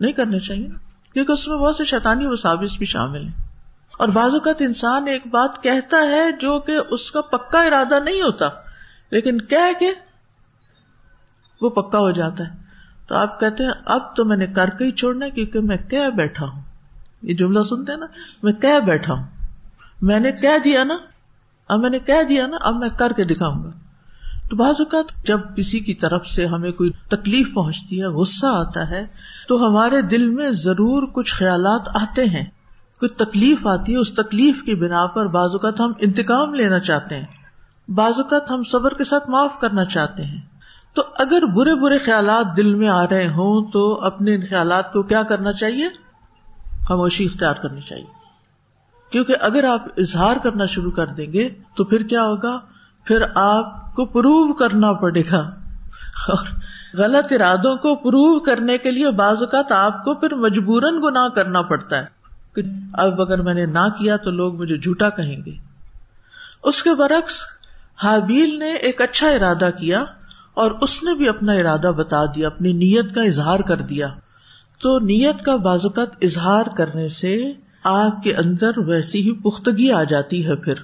نہیں 0.00 0.12
کرنے 0.12 0.38
چاہیے، 0.38 0.68
کیونکہ 1.12 1.32
اس 1.32 1.48
میں 1.48 1.56
بہت 1.56 1.76
سے 1.76 1.84
شیطانی 1.84 2.26
مساوس 2.26 2.78
بھی 2.78 2.86
شامل 2.86 3.22
ہیں۔ 3.22 3.48
اور 3.98 4.08
بعض 4.08 4.32
اوقات 4.32 4.56
انسان 4.60 5.08
ایک 5.08 5.26
بات 5.26 5.62
کہتا 5.62 5.96
ہے 5.96 6.32
جو 6.32 6.60
کہ 6.60 6.72
اس 6.90 7.12
کا 7.12 7.20
پکا 7.20 7.62
ارادہ 7.62 7.98
نہیں 8.04 8.22
ہوتا، 8.22 8.48
لیکن 9.10 9.40
کہہ 9.40 9.80
کے 9.80 9.92
وہ 11.60 11.70
پکا 11.70 11.98
ہو 11.98 12.10
جاتا 12.10 12.44
ہے۔ 12.44 12.52
تو 13.08 13.16
آپ 13.16 13.40
کہتے 13.40 13.64
ہیں، 13.64 13.72
اب 13.84 14.16
تو 14.16 14.24
میں 14.24 14.36
نے 14.36 14.46
کر 14.46 14.70
کے 14.70 14.84
ہی 14.84 14.90
چھوڑنا 14.90 15.28
کیونکہ 15.28 15.60
میں 15.60 15.76
کہہ 15.76 16.10
بیٹھا 16.16 16.46
ہوں۔ 16.46 16.62
یہ 17.24 17.34
جملہ 17.34 17.62
سنتے 17.62 17.92
ہیں 17.92 17.98
نا، 17.98 18.06
میں 18.42 18.52
کہہ 18.52 18.80
بیٹھا 18.80 19.14
ہوں۔ 19.14 19.24
میں 20.02 20.20
نے 20.20 20.32
کہہ 20.32 20.58
دیا 20.64 20.84
نا، 20.84 20.96
اب 21.68 21.80
میں 21.80 21.90
نے 21.90 21.98
کہہ 21.98 22.22
دیا 22.28 22.46
نا، 22.46 22.56
اب 22.60 22.76
میں 22.76 22.88
کر 22.88 23.12
کے 23.12 23.24
دکھاؤں 23.24 23.64
گا۔ 23.64 23.70
تو 24.50 24.56
بعض 24.56 24.74
اوقات 24.78 25.26
جب 25.26 25.40
کسی 25.56 25.80
کی 25.80 25.94
طرف 25.94 26.26
سے 26.26 26.46
ہمیں 26.46 26.72
کوئی 26.72 26.90
تکلیف 27.08 27.54
پہنچتی 27.54 28.00
ہے، 28.00 28.06
غصہ 28.06 28.46
آتا 28.46 28.90
ہے، 28.90 29.06
تو 29.48 29.68
ہمارے 29.68 30.02
دل 30.02 30.28
میں 30.28 30.50
ضرور 30.50 31.08
کچھ 31.12 31.34
خیالات 31.34 31.88
آتے 31.88 32.24
ہیں۔ 32.24 32.44
کوئی 33.00 33.08
تکلیف 33.08 33.66
آتی 33.66 33.92
ہے، 33.92 33.98
اس 33.98 34.14
تکلیف 34.14 34.62
کی 34.62 34.74
بنا 34.74 35.06
پر 35.06 35.26
بعض 35.26 35.48
اوقات 35.52 35.80
ہم 35.80 35.92
انتقام 35.98 36.54
لینا 36.54 36.78
چاہتے 36.78 37.16
ہیں۔ 37.16 37.26
بعض 37.88 38.12
اوقات 38.16 38.50
ہم 38.50 38.62
صبر 38.62 38.94
کے 38.94 39.04
ساتھ 39.04 39.30
معاف 39.30 39.60
کرنا 39.60 39.84
چاہتے 39.84 40.24
ہیں۔ 40.24 40.40
تو 40.94 41.02
اگر 41.18 41.42
برے 41.46 41.74
برے 41.74 41.98
خیالات 41.98 42.56
دل 42.56 42.74
میں 42.74 42.88
آ 42.88 43.08
رہے 43.08 43.28
ہوں، 43.28 43.70
تو 43.72 44.00
اپنے 44.00 44.34
ان 44.34 44.40
خیالات 44.40 44.92
کو 44.92 45.02
کیا 45.02 45.22
کرنا 45.22 45.52
چاہیے؟ 45.52 45.88
خاموشی 46.88 47.24
اختیار 47.24 47.54
کرنی 47.54 47.80
چاہیے۔ 47.80 48.24
کیونکہ 49.10 49.34
اگر 49.40 49.64
آپ 49.64 49.84
اظہار 49.96 50.36
کرنا 50.42 50.64
شروع 50.64 50.90
کر 50.90 51.06
دیں 51.06 51.32
گے 51.32 51.48
تو 51.76 51.84
پھر 51.84 52.02
کیا 52.02 52.22
ہوگا؟ 52.22 52.60
پھر 53.04 53.22
آپ 53.34 53.94
کو 53.94 54.04
پروو 54.04 54.52
کرنا 54.52 54.92
پڑے 54.92 55.22
گا۔ 55.32 55.38
اور 56.28 56.46
غلط 56.94 57.32
ارادوں 57.32 57.76
کو 57.76 57.94
پروو 57.94 58.40
کرنے 58.40 58.78
کے 58.78 58.90
لیے 58.90 59.10
بعض 59.10 59.36
اوقات 59.42 59.72
آپ 59.72 60.04
کو 60.04 60.14
پھر 60.14 60.34
مجبوراً 60.34 60.94
گنا 61.02 61.28
کرنا 61.28 61.62
پڑتا 61.62 61.98
ہے۔ 61.98 62.04
کہ 62.54 62.62
اب 62.92 63.20
اگر 63.20 63.42
میں 63.42 63.54
نے 63.54 63.66
نہ 63.66 63.88
کیا 63.98 64.16
تو 64.16 64.30
لوگ 64.30 64.54
مجھے 64.54 64.76
جھوٹا 64.76 65.08
کہیں 65.08 65.44
گے۔ 65.46 65.52
اس 66.62 66.82
کے 66.82 66.94
برعکس، 66.94 67.44
حابیل 68.02 68.58
نے 68.58 68.72
ایک 68.72 69.00
اچھا 69.00 69.28
ارادہ 69.28 69.70
کیا 69.78 70.04
اور 70.54 70.70
اس 70.70 71.02
نے 71.02 71.14
بھی 71.14 71.28
اپنا 71.28 71.52
ارادہ 71.52 71.92
بتا 71.96 72.24
دیا، 72.24 72.46
اپنی 72.46 72.72
نیت 72.72 73.14
کا 73.14 73.22
اظہار 73.22 73.58
کر 73.58 73.76
دیا۔ 73.76 74.06
تو 74.80 74.98
نیت 74.98 75.42
کا 75.42 75.56
بازوقت 75.56 76.16
اظہار 76.22 76.66
کرنے 76.76 77.08
سے 77.08 77.52
آپ 77.84 78.22
کے 78.22 78.34
اندر 78.34 78.78
ویسی 78.78 79.20
ہی 79.20 79.32
پختگی 79.32 79.90
آ 79.90 80.04
جاتی 80.04 80.46
ہے 80.46 80.56
پھر۔ 80.56 80.74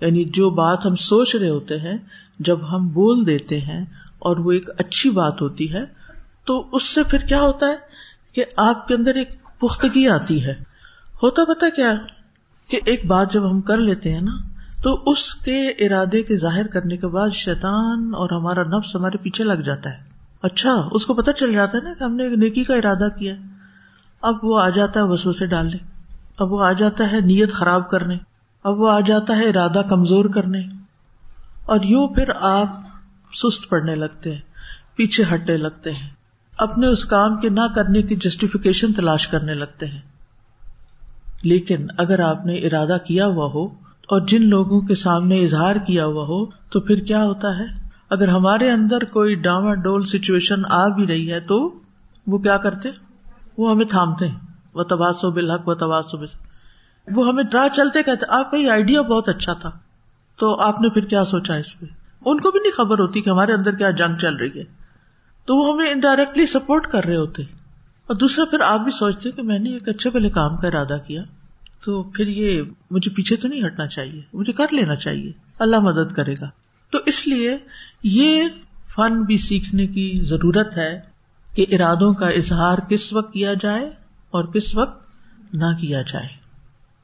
یعنی 0.00 0.24
جو 0.24 0.50
بات 0.50 0.86
ہم 0.86 0.94
سوچ 0.94 1.36
رہے 1.36 1.48
ہوتے 1.48 1.78
ہیں، 1.78 1.98
جب 2.38 2.76
ہم 2.76 2.88
بول 2.88 3.26
دیتے 3.26 3.60
ہیں 3.60 3.84
اور 4.18 4.36
وہ 4.36 4.52
ایک 4.52 4.70
اچھی 4.78 5.10
بات 5.10 5.42
ہوتی 5.42 5.74
ہے، 5.74 5.84
تو 6.44 6.66
اس 6.72 6.82
سے 6.82 7.02
پھر 7.02 7.18
کیا 7.18 7.42
ہوتا 7.42 7.66
ہے 7.66 7.76
کہ 8.32 8.44
آپ 8.56 8.88
کے 8.88 8.94
اندر 8.94 9.14
ایک 9.14 9.28
پختگی 9.60 10.08
آتی 10.08 10.44
ہے۔ 10.44 10.52
ہوتا 11.22 11.44
پتا 11.44 11.68
کیا 11.68 11.94
کہ 12.68 12.80
ایک 12.84 13.06
بات 13.06 13.32
جب 13.32 13.50
ہم 13.50 13.60
کر 13.60 13.76
لیتے 13.76 14.12
ہیں 14.12 14.20
نا، 14.20 14.32
تو 14.82 15.02
اس 15.06 15.34
کے 15.34 15.68
ارادے 15.68 16.22
کے 16.22 16.36
ظاہر 16.36 16.66
کرنے 16.66 16.96
کے 16.96 17.06
بعد 17.06 17.30
شیطان 17.30 18.12
اور 18.14 18.30
ہمارا 18.30 18.62
نفس 18.62 18.96
ہمارے 18.96 19.16
پیچھے 19.16 19.44
لگ 19.44 19.52
جاتا 19.52 19.90
ہے۔ 19.90 20.13
اچھا 20.44 20.70
اس 20.90 21.06
کو 21.06 21.14
پتا 21.14 21.32
چل 21.32 21.52
جاتا 21.52 21.78
ہے 21.78 21.82
نا 21.82 21.94
کہ 21.98 22.04
ہم 22.04 22.16
نے 22.16 22.24
ایک 22.24 22.38
نیکی 22.38 22.64
کا 22.64 22.74
ارادہ 22.74 23.18
کیا۔ 23.18 23.34
اب 24.22 24.34
وہ 24.42 24.60
آ 24.60 24.68
جاتا 24.68 25.00
ہے 25.00 25.04
وسو 25.04 25.32
سے 25.32 25.46
ڈالنے۔ 25.46 25.84
اب 26.38 26.52
وہ 26.52 26.64
آ 26.64 26.72
جاتا 26.72 27.12
ہے 27.12 27.20
نیت 27.20 27.52
خراب 27.52 27.90
کرنے۔ 27.90 28.16
اب 28.64 28.80
وہ 28.80 28.90
آ 28.90 29.00
جاتا 29.00 29.36
ہے 29.36 29.48
ارادہ 29.48 29.82
کمزور 29.88 30.24
کرنے۔ 30.24 30.60
اور 31.66 31.78
یوں 31.82 32.08
پھر 32.08 32.24
آپ 32.40 32.80
سست 33.34 33.68
پڑنے 33.68 33.94
لگتے 33.94 34.34
ہیں، 34.34 34.40
پیچھے 34.96 35.24
ہٹنے 35.34 35.56
لگتے 35.56 35.92
ہیں۔ 35.92 36.10
اپنے 36.58 36.86
اس 36.86 37.04
کام 37.04 37.40
کے 37.40 37.48
نہ 37.48 37.66
کرنے 37.76 38.02
کی 38.02 38.16
جسٹیفیکیشن 38.16 38.92
تلاش 38.92 39.28
کرنے 39.28 39.52
لگتے 39.52 39.86
ہیں۔ 39.86 40.00
لیکن 41.42 41.86
اگر 41.98 42.18
آپ 42.18 42.46
نے 42.46 42.54
ارادہ 42.54 42.96
کیا 43.06 43.26
ہوا 43.26 43.46
ہو 43.46 43.64
اور 43.84 44.26
جن 44.26 44.48
لوگوں 44.48 44.80
کے 44.80 44.94
سامنے 44.94 45.36
اظہار 45.36 45.76
کیا 45.76 46.06
ہوا 46.06 46.24
ہو 46.24 46.46
تو 46.46 46.80
پھر 46.80 46.96
کیا 46.96 47.24
ہوتا 47.24 47.48
ہے؟ 47.48 47.83
اگر 48.10 48.28
ہمارے 48.28 48.70
اندر 48.70 49.04
کوئی 49.04 49.34
ڈاما 49.34 49.74
ڈول 49.74 50.02
سچویشن 50.02 50.62
آ 50.70 50.88
بھی 50.88 51.06
رہی 51.06 51.32
ہے 51.32 51.40
تو 51.40 51.78
وہ 52.26 52.38
کیا 52.38 52.56
کرتے؟ 52.56 52.90
وہ 53.58 53.70
ہمیں 53.70 53.84
تھامتے 53.84 54.28
ہیں۔ 54.28 54.38
وہ 54.74 54.82
تباسو 54.82 55.30
بالحق 55.30 55.68
و 55.68 55.74
تباسو 55.74 56.18
وہ 57.12 57.28
ہمیں 57.28 57.44
راہ 57.52 57.68
چلتے 57.76 58.02
کہتے، 58.02 58.26
آپ 58.28 58.50
کا 58.50 58.56
یہ 58.56 58.70
آئیڈیا 58.70 59.02
بہت 59.02 59.28
اچھا 59.28 59.52
تھا۔ 59.52 59.70
تو 60.36 60.60
آپ 60.60 60.80
نے 60.80 60.88
پھر 60.88 61.02
کیا 61.02 61.24
سوچا 61.24 61.54
اس 61.54 61.78
پہ؟ 61.78 61.86
ان 62.26 62.40
کو 62.40 62.50
بھی 62.50 62.60
نہیں 62.60 62.72
خبر 62.72 62.98
ہوتی 62.98 63.20
کہ 63.20 63.30
ہمارے 63.30 63.52
اندر 63.52 63.74
کیا 63.74 63.90
جنگ 63.90 64.16
چل 64.16 64.36
رہی 64.36 64.58
ہے۔ 64.58 64.64
تو 65.44 65.56
وہ 65.56 65.74
ہمیں 65.74 65.90
انڈائریکٹلی 65.90 66.46
سپورٹ 66.46 66.86
کر 66.86 67.04
رہے 67.04 67.16
ہوتے۔ 67.16 67.42
اور 68.06 68.14
دوسرا 68.16 68.44
پھر 68.44 68.60
آپ 68.60 68.80
بھی 68.80 68.92
سوچتے 68.92 69.30
کہ 69.30 69.42
میں 69.42 69.58
نے 69.58 69.70
ایک 69.70 69.88
اچھے 69.88 70.10
پہلے 70.10 70.30
کام 70.30 70.56
کا 70.56 70.68
ارادہ 70.68 70.96
کیا۔ 71.06 71.20
تو 71.84 72.02
پھر 72.02 72.26
یہ 72.26 72.62
مجھے 72.90 73.10
پیچھے 73.10 73.36
تو 73.36 73.48
نہیں 73.48 73.66
ہٹنا 73.66 73.86
چاہیے، 73.86 74.22
مجھے 74.32 74.52
کر 74.52 74.66
لینا 74.70 74.94
چاہیے۔ 74.94 75.32
اللہ 75.58 75.78
مدد 75.78 76.12
کرے 76.12 76.34
گا۔ 76.40 76.63
تو 76.94 77.00
اس 77.06 77.28
لیے 77.28 77.58
یہ 78.02 78.42
فن 78.86 79.22
بھی 79.22 79.36
سیکھنے 79.36 79.86
کی 79.86 80.14
ضرورت 80.22 80.76
ہے 80.76 81.00
کہ 81.54 81.66
ارادوں 81.68 82.14
کا 82.14 82.28
اظہار 82.28 82.78
کس 82.78 83.12
وقت 83.12 83.32
کیا 83.32 83.54
جائے 83.60 83.86
اور 84.30 84.44
کس 84.44 84.76
وقت 84.76 85.06
نہ 85.54 85.76
کیا 85.80 86.02
جائے۔ 86.02 86.26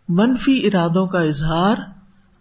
منفی 0.09 0.67
ارادوں 0.67 1.07
کا 1.07 1.21
اظہار 1.21 1.77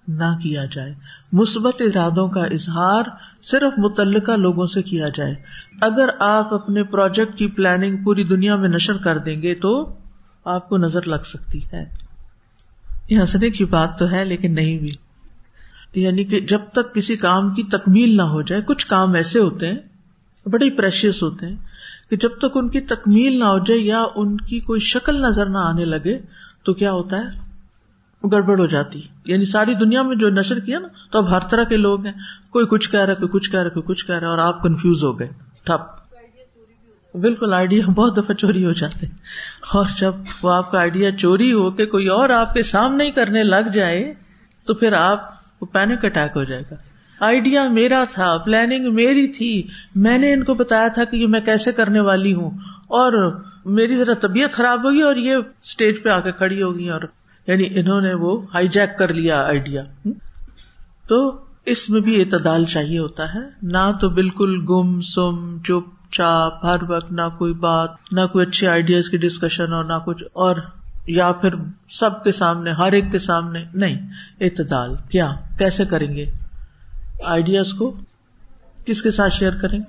نہ 0.08 0.38
کیا 0.44 0.66
جائے۔ 0.72 0.94
مثبت 1.32 1.82
ارادوں 1.82 2.28
کا 2.28 2.44
اظہار 2.44 3.04
صرف 3.42 3.74
متعلقہ 3.78 4.32
لوگوں 4.32 4.66
سے 4.66 4.82
کیا 4.82 5.10
جائے۔ 5.10 5.36
اگر 5.82 6.10
آپ 6.20 6.54
اپنے 6.54 6.84
پروجیکٹ 6.84 7.38
کی 7.38 7.48
پلاننگ 7.48 8.04
پوری 8.04 8.24
دنیا 8.24 8.56
میں 8.56 8.70
نشر 8.70 8.98
کر 8.98 9.18
دیں 9.18 9.42
گے 9.42 9.56
تو 9.56 9.98
آپ 10.46 10.70
کو 10.70 10.78
نظر 10.78 11.02
لگ 11.02 11.24
سکتی 11.26 11.60
ہے۔ 11.74 11.86
یہ 13.10 13.20
ہنسنے 13.20 13.50
کی 13.50 13.66
بات 13.66 14.00
تو 14.00 14.12
ہے 14.12 14.26
لیکن 14.26 14.56
نہیں 14.56 14.80
بھی۔ 14.80 15.09
یعنی 15.96 16.24
کہ 16.24 16.40
جب 16.40 16.60
تک 16.74 16.96
کسی 16.96 17.16
کام 17.16 17.54
کی 17.54 17.64
تکمیل 17.64 18.18
نہ 18.18 18.22
ہو 18.22 18.42
جائے، 18.42 18.62
کچھ 18.62 18.88
کام 18.88 19.14
ایسے 19.14 19.40
ہوتے 19.40 19.68
ہیں، 19.68 19.78
بڑے 20.46 20.78
پریشیس 20.78 21.24
ہوتے 21.24 21.46
ہیں، 21.46 21.56
کہ 22.10 22.16
جب 22.16 22.30
تک 22.38 22.52
ان 22.56 22.70
کی 22.70 22.82
تکمیل 22.82 23.40
نہ 23.40 23.44
ہو 23.44 23.60
جائے 23.60 23.80
یا 23.80 24.06
ان 24.16 24.38
کی 24.38 24.60
کوئی 24.60 24.80
شکل 24.80 25.22
نظر 25.22 25.46
نہ 25.46 25.58
آنے 25.58 25.86
لگے، 25.86 26.18
تو 26.64 26.74
کیا 26.74 26.92
ہوتا 26.92 27.18
ہے؟ 27.18 27.50
گڑبڑ 28.32 28.60
ہو 28.60 28.66
جاتی۔ 28.66 29.02
یعنی 29.26 29.46
ساری 29.46 29.74
دنیا 29.74 30.02
میں 30.02 30.16
جو 30.16 30.30
نشر 30.30 30.60
کیا 30.60 30.80
نا، 30.80 30.88
تو 31.12 31.20
اب 31.20 31.32
ہر 31.32 31.40
طرح 31.40 31.64
کے 31.64 31.78
لوگ 31.78 32.06
ہیں۔ 32.06 32.14
کوئی 32.52 32.66
کچھ 32.66 32.90
کہہ 32.90 33.00
رہا 33.00 33.14
کوئی 33.14 33.30
کچھ 33.32 33.52
کہہ 33.52 33.60
رہا 33.60 33.70
کوئی 33.70 33.84
کچھ 33.84 34.06
کہہ 34.06 34.16
رہا 34.16 34.28
اور 34.28 34.38
آپ 34.38 34.64
کنفیوز 34.64 35.04
ہو 35.04 35.20
گئے۔ 35.20 35.28
ٹھپ۔ 35.64 36.00
بالکل 37.16 37.54
آئیڈیا 37.54 37.86
بہت 37.86 38.18
دفعہ 38.18 38.36
چوری 38.36 38.66
ہو 38.66 38.72
جاتے 38.72 39.06
اور 39.74 39.86
جب 39.98 40.16
وہ 40.42 40.52
آپ 40.52 40.72
کا 40.72 40.80
آئیڈیا 40.80 41.12
چوری 41.12 41.54
ہو 41.54 41.72
کے 41.72 41.86
کوئی 41.86 42.08
اور 42.08 42.30
آپ 42.30 42.54
کے 42.54 42.64
سامنے 42.64 43.06
ہی 43.06 43.12
کرنے 43.12 43.44
لگ 43.44 43.70
جائے، 43.74 44.14
تو 44.66 44.74
پھر 44.74 44.94
آپ 44.94 45.39
کو 45.60 45.66
پینک 45.66 46.06
اٹیک 46.06 46.38
ہو 46.38 46.44
جائے 46.44 46.64
گا۔ 46.72 46.76
آئیڈیا 47.20 47.70
میرا 47.70 48.04
تھا 48.12 48.38
پلاننگ 48.38 48.94
میری 48.94 49.28
تھی۔ 49.28 49.68
میں 49.96 50.18
نے 50.18 50.34
ان 50.34 50.44
کو 50.44 50.54
بتایا 50.54 50.88
تھا 50.88 51.04
کہ 51.04 51.16
یہ 51.16 51.28
میں 51.28 51.42
کیسے 51.42 51.72
کرنے 51.72 52.00
والی 52.00 52.34
ہوں۔ 52.34 52.50
اور 52.88 53.42
میری 53.66 53.96
ذرا 53.96 54.14
طبیعت 54.14 54.52
خراب 54.52 54.86
ہوگی 54.86 55.02
اور 55.02 55.16
یہ 55.16 55.36
اسٹیج 55.36 56.04
پہ 56.04 56.10
آ 56.10 56.20
کے 56.20 56.32
کھڑی 56.32 56.62
ہوگی 56.62 56.90
اور 56.90 57.02
یعنی 57.48 57.80
انہوں 57.80 58.02
نے 58.02 58.14
وہ 58.14 58.42
ہائی 58.54 58.68
جیک 58.68 58.98
کر 58.98 59.14
لیا 59.14 59.42
آئیڈیا 59.42 59.82
تو 61.08 61.40
اس 61.66 61.90
میں 61.90 62.02
بھی 62.02 62.22
اعتدال 62.22 62.66
چاہیے 62.66 63.00
ہوتا 63.00 63.34
ہے۔ 63.34 63.40
نہ 63.64 63.92
تو 64.02 64.10
بالکل 64.10 64.66
گم، 64.70 65.02
سم، 65.02 65.58
چپ، 65.64 66.12
چاپ، 66.12 66.66
ہر 66.66 66.78
وقت 66.88 67.12
نہ 67.12 67.22
کوئی 67.38 67.54
بات، 67.54 67.90
نہ 68.12 68.22
کوئی 68.32 68.46
اچھی 68.46 68.68
آئیڈیاز 68.68 69.10
کی 69.10 69.18
ڈسکشن 69.18 69.74
اور 69.74 69.86
نہ 69.86 70.00
کچھ۔ 70.06 70.24
اور 70.34 70.56
یا 71.08 71.32
پھر 71.32 71.50
سب 71.90 72.24
کے 72.24 72.32
سامنے، 72.32 72.72
ہر 72.72 72.92
ایک 72.92 73.12
کے 73.12 73.20
سامنے؟ 73.20 73.66
نہیں، 73.74 74.08
اعتدال۔ 74.42 74.96
کیا؟ 75.10 75.34
کیسے 75.58 75.86
کریں 75.86 76.16
گے؟ 76.16 76.26
آئیڈیاز 77.26 77.74
کو 77.74 77.96
کس 78.86 79.02
کے 79.02 79.12
ساتھ 79.12 79.34
شیئر 79.34 79.52
کریں؟ 79.52 79.80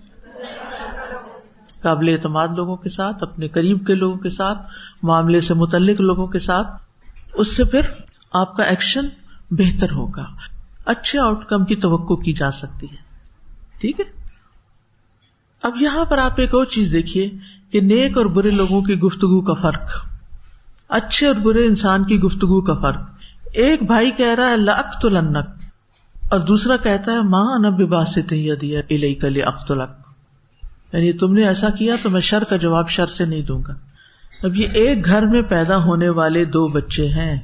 قابل 1.83 2.09
اعتماد 2.09 2.49
لوگوں 2.49 2.77
کے 2.77 2.89
ساتھ، 2.89 3.23
اپنے 3.23 3.49
قریب 3.49 3.87
کے 3.87 3.95
لوگوں 3.95 4.19
کے 4.19 4.29
ساتھ، 4.29 4.59
معاملے 5.03 5.41
سے 5.41 5.55
متعلق 5.55 6.01
لوگوں 6.01 6.27
کے 6.27 6.39
ساتھ۔ 6.39 6.69
اس 7.35 7.57
سے 7.57 7.65
پھر 7.65 7.81
آپ 8.33 8.57
کا 8.57 8.63
ایکشن 8.63 9.09
بہتر 9.51 9.93
ہوگا۔ 9.93 10.27
اچھے 10.87 11.19
آؤٹ 11.19 11.45
کم 11.45 11.65
کی 11.65 11.77
توقع 11.77 12.15
کی 12.15 12.33
جا 12.33 12.51
سکتی 12.51 12.87
ہے۔ 12.93 12.97
ٹھیک 13.81 14.01
ہے؟ 14.01 14.05
اب 15.63 15.73
یہاں 15.81 16.05
پر 16.05 16.19
آپ 16.19 16.33
ایک 16.37 16.55
اور 16.55 16.65
چیز 16.65 16.93
دیکھیے 16.93 17.31
کہ 17.71 17.81
نیک 17.81 18.19
اور 18.19 18.27
برے 18.27 18.51
لوگوں 18.51 18.83
کی 18.83 18.95
گفتگو 18.95 19.41
کا 19.41 19.55
فرق۔ 19.55 20.10
اچھے 20.91 21.27
اور 21.27 21.35
برے 21.35 21.67
انسان 21.67 22.05
کی 22.05 22.21
گفتگو 22.21 22.61
کا 22.61 22.75
فرق۔ 22.75 23.01
ایک 23.53 23.83
بھائی 23.83 24.11
کہہ 24.11 24.35
رہا 24.35 24.51
ہے 24.51 24.57
لک 24.57 25.03
تو 25.03 25.09
لنک 25.09 25.47
اور 26.31 26.41
دوسرا 26.41 26.77
کہتا 26.77 27.13
ہے، 27.13 27.23
ماں 27.23 27.59
نب 27.59 27.89
باسط 27.89 28.33
کل 29.21 29.41
اخت 29.45 29.71
الق 29.71 29.91
یعنی 30.93 31.13
تم 31.13 31.33
نے 31.33 31.47
ایسا 31.47 31.69
کیا 31.69 31.95
تو 32.03 32.11
میں 32.11 32.21
شر 32.21 32.45
کا 32.45 32.57
جواب 32.57 32.89
شر 32.89 33.07
سے 33.07 33.25
نہیں 33.25 33.43
دوں 33.43 33.59
گا۔ 33.59 33.73
اب 34.43 34.57
یہ 34.57 34.69
ایک 34.73 35.05
گھر 35.05 35.23
میں 35.23 35.43
پیدا 35.43 35.77
ہونے 35.77 36.09
والے 36.09 36.45
دو 36.45 36.69
بچے 36.69 37.09
ہیں۔ 37.09 37.41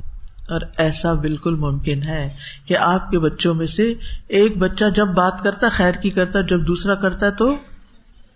اور 0.51 0.61
ایسا 0.79 1.13
بالکل 1.13 1.55
ممکن 1.55 2.03
ہے 2.03 2.35
کہ 2.67 2.77
آپ 2.77 3.11
کے 3.11 3.19
بچوں 3.19 3.55
میں 3.55 3.67
سے 3.67 3.95
ایک 4.29 4.59
بچہ 4.59 4.85
جب 4.95 5.07
بات 5.07 5.43
کرتا، 5.43 5.69
خیر 5.69 5.93
کی 5.93 6.11
کرتا، 6.11 6.41
جب 6.41 6.67
دوسرا 6.67 6.95
کرتا 6.95 7.31
تو 7.31 7.57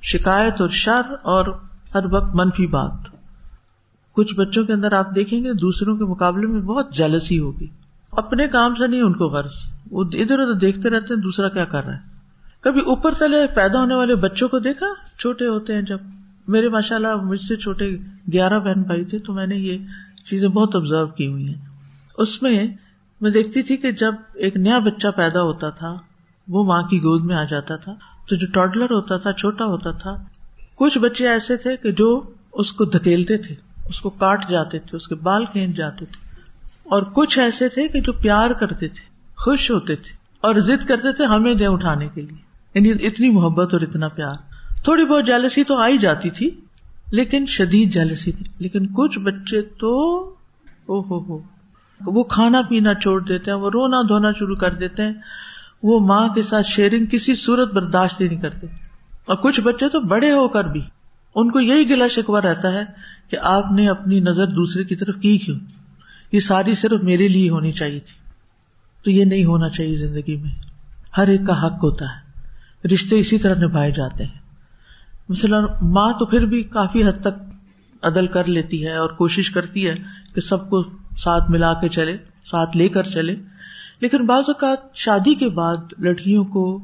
شکایت 0.02 0.60
اور 0.60 0.68
شر 0.68 1.12
اور 1.12 1.58
ہر 1.94 2.06
وقت 2.12 2.34
منفی 2.34 2.66
بات۔ 2.66 3.09
کچھ 4.12 4.34
بچوں 4.34 4.64
کے 4.64 4.72
اندر 4.72 4.92
آپ 4.92 5.14
دیکھیں 5.14 5.44
گے، 5.44 5.52
دوسروں 5.52 5.96
کے 5.96 6.04
مقابلے 6.04 6.46
میں 6.46 6.60
بہت 6.60 6.94
جیلسی 6.94 7.38
ہوگی۔ 7.38 7.66
اپنے 8.10 8.48
کام 8.48 8.74
سے 8.74 8.86
نہیں، 8.86 9.02
ان 9.02 9.12
کو 9.12 9.26
غرض۔ 9.26 9.52
وہ 9.90 10.04
ادھر 10.04 10.38
ادھر 10.38 10.52
دیکھتے 10.52 10.90
رہتے 10.90 11.14
ہیں، 11.14 11.20
دوسرا 11.20 11.48
کیا 11.48 11.64
کر 11.64 11.84
رہا 11.84 11.94
ہے؟ 11.94 11.98
کبھی 12.60 12.80
اوپر 12.80 13.14
تلے 13.14 13.46
پیدا 13.54 13.80
ہونے 13.80 13.94
والے 13.94 14.14
بچوں 14.14 14.48
کو 14.48 14.58
دیکھا؟ 14.58 14.86
چھوٹے 15.18 15.46
ہوتے 15.46 15.74
ہیں 15.74 15.82
جب۔ 15.82 15.98
میرے 16.48 16.68
ماشاء 16.68 16.96
اللہ 16.96 17.16
مجھ 17.16 17.40
سے 17.40 17.56
چھوٹے 17.56 17.90
گیارہ 18.32 18.60
بہن 18.60 18.82
بھائی 18.82 19.04
تھے، 19.04 19.18
تو 19.18 19.32
میں 19.32 19.46
نے 19.46 19.56
یہ 19.56 19.78
چیزیں 20.24 20.48
بہت 20.48 20.76
آبزرو 20.76 21.06
کی 21.06 21.26
ہوئی 21.26 21.48
ہیں۔ 21.48 21.66
اس 22.18 22.42
میں 22.42 22.66
میں 23.20 23.30
دیکھتی 23.30 23.62
تھی 23.62 23.76
کہ 23.76 23.92
جب 23.92 24.14
ایک 24.34 24.56
نیا 24.56 24.78
بچہ 24.78 25.08
پیدا 25.16 25.42
ہوتا 25.42 25.70
تھا، 25.70 25.96
وہ 26.48 26.64
ماں 26.64 26.82
کی 26.82 26.98
گود 26.98 27.24
میں 27.24 27.34
آ 27.34 27.44
جاتا 27.44 27.76
تھا۔ 27.76 27.94
تو 28.28 28.36
جو 28.36 28.46
ٹوڈلر 28.52 28.90
ہوتا 28.90 29.16
تھا، 29.16 29.32
چھوٹا 29.32 29.64
ہوتا 29.64 29.90
تھا، 29.90 30.24
کچھ 30.74 30.98
بچے 30.98 31.28
ایسے 31.28 31.56
تھے 31.56 31.76
کہ 31.76 31.92
جو 31.92 32.22
اس 32.52 32.72
کو 32.72 32.84
دھکیلتے 32.84 33.38
تھے۔ 33.38 33.69
اس 33.90 34.00
کو 34.00 34.10
کاٹ 34.10 34.48
جاتے 34.48 34.78
تھے، 34.78 34.96
اس 34.96 35.08
کے 35.08 35.14
بال 35.14 35.44
کھینچ 35.44 35.76
جاتے 35.76 36.04
تھے۔ 36.04 36.30
اور 36.84 37.02
کچھ 37.02 37.38
ایسے 37.38 37.68
تھے 37.68 37.88
کہ 37.88 38.00
جو 38.00 38.12
پیار 38.12 38.50
کرتے 38.50 38.88
تھے، 38.88 39.04
خوش 39.36 39.70
ہوتے 39.70 39.96
تھے 39.96 40.16
اور 40.40 40.54
ضد 40.54 40.86
کرتے 40.88 41.12
تھے 41.12 41.24
ہمیں 41.24 41.54
دے 41.54 41.66
اٹھانے 41.66 42.08
کے 42.14 42.20
لیے۔ 42.20 42.38
یعنی 42.74 43.06
اتنی 43.06 43.30
محبت 43.30 43.74
اور 43.74 43.82
اتنا 43.82 44.08
پیار۔ 44.08 44.34
تھوڑی 44.84 45.04
بہت 45.04 45.26
جیلسی 45.26 45.64
تو 45.64 45.76
آئی 45.76 45.98
جاتی 45.98 46.30
تھی، 46.30 46.50
لیکن 47.10 47.46
شدید 47.46 47.92
جیلسی 47.92 48.32
تھی۔ 48.32 48.44
لیکن 48.58 48.86
کچھ 48.86 49.18
بچے 49.18 49.62
تو 49.62 50.20
او 50.86 51.00
ہو 51.00 51.18
ہو۔ 51.18 51.38
وہ 52.06 52.22
کھانا 52.24 52.62
پینا 52.62 52.94
چھوڑ 52.94 53.20
دیتے 53.20 53.50
ہیں، 53.50 53.58
وہ 53.58 53.70
رونا 53.70 54.02
دھونا 54.02 54.32
شروع 54.32 54.56
کر 54.56 54.74
دیتے 54.74 55.06
ہیں۔ 55.06 55.12
وہ 55.82 56.00
ماں 56.00 56.28
کے 56.28 56.42
ساتھ 56.42 56.66
شیئرنگ 56.66 57.06
کسی 57.06 57.34
صورت 57.34 57.72
برداشت 57.72 58.20
ہی 58.20 58.28
نہیں 58.28 58.40
کرتے۔ 58.40 58.66
اور 59.26 59.36
کچھ 59.36 59.60
بچے 59.60 59.88
تو 59.88 60.00
بڑے 60.00 60.32
ہو 60.32 60.48
کر 60.48 60.64
بھی۔ 60.64 60.82
ان 61.34 61.50
کو 61.50 61.60
یہی 61.60 61.90
گلا 61.90 62.06
شکوا 62.06 62.40
رہتا 62.40 62.72
ہے 62.72 62.82
کہ 63.28 63.36
آپ 63.42 63.72
نے 63.72 63.88
اپنی 63.88 64.20
نظر 64.20 64.46
دوسرے 64.46 64.84
کی 64.84 64.96
طرف 64.96 65.14
کی 65.20 65.38
کیوں؟ 65.38 65.56
یہ 66.32 66.40
ساری 66.40 66.74
صرف 66.74 67.02
میرے 67.02 67.28
لیے 67.28 67.50
ہونی 67.50 67.72
چاہیے 67.72 68.00
تھی۔ 68.00 68.14
تو 69.04 69.10
یہ 69.10 69.24
نہیں 69.24 69.44
ہونا 69.44 69.68
چاہیے 69.68 69.96
زندگی 69.96 70.36
میں۔ 70.36 70.50
ہر 71.16 71.26
ایک 71.28 71.40
کا 71.46 71.66
حق 71.66 71.84
ہوتا 71.84 72.04
ہے۔ 72.04 72.30
رشتے 72.94 73.18
اسی 73.18 73.38
طرح 73.38 73.54
نبھائے 73.62 73.90
جاتے 73.90 74.24
ہیں۔ 74.24 74.38
مثلاً 75.28 75.64
ماں 75.82 76.12
تو 76.18 76.26
پھر 76.26 76.46
بھی 76.46 76.62
کافی 76.62 77.04
حد 77.04 77.20
تک 77.20 77.54
عدل 78.02 78.26
کر 78.26 78.44
لیتی 78.44 78.86
ہے 78.86 78.92
اور 78.92 79.08
کوشش 79.08 79.50
کرتی 79.50 79.88
ہے 79.88 79.94
کہ 80.34 80.40
سب 80.40 80.70
کو 80.70 80.84
ساتھ 81.16 81.50
ملا 81.50 81.74
کے 81.74 81.88
چلے، 81.88 82.16
ساتھ 82.44 82.76
لے 82.76 82.88
کر 82.88 83.02
چلے۔ 83.02 83.36
لیکن 84.00 84.26
بعض 84.26 84.42
اوقات 84.46 84.94
شادی 84.94 85.34
کے 85.34 85.48
بعد 85.48 85.76
لڑکیوں 85.98 86.44
کو 86.44 86.82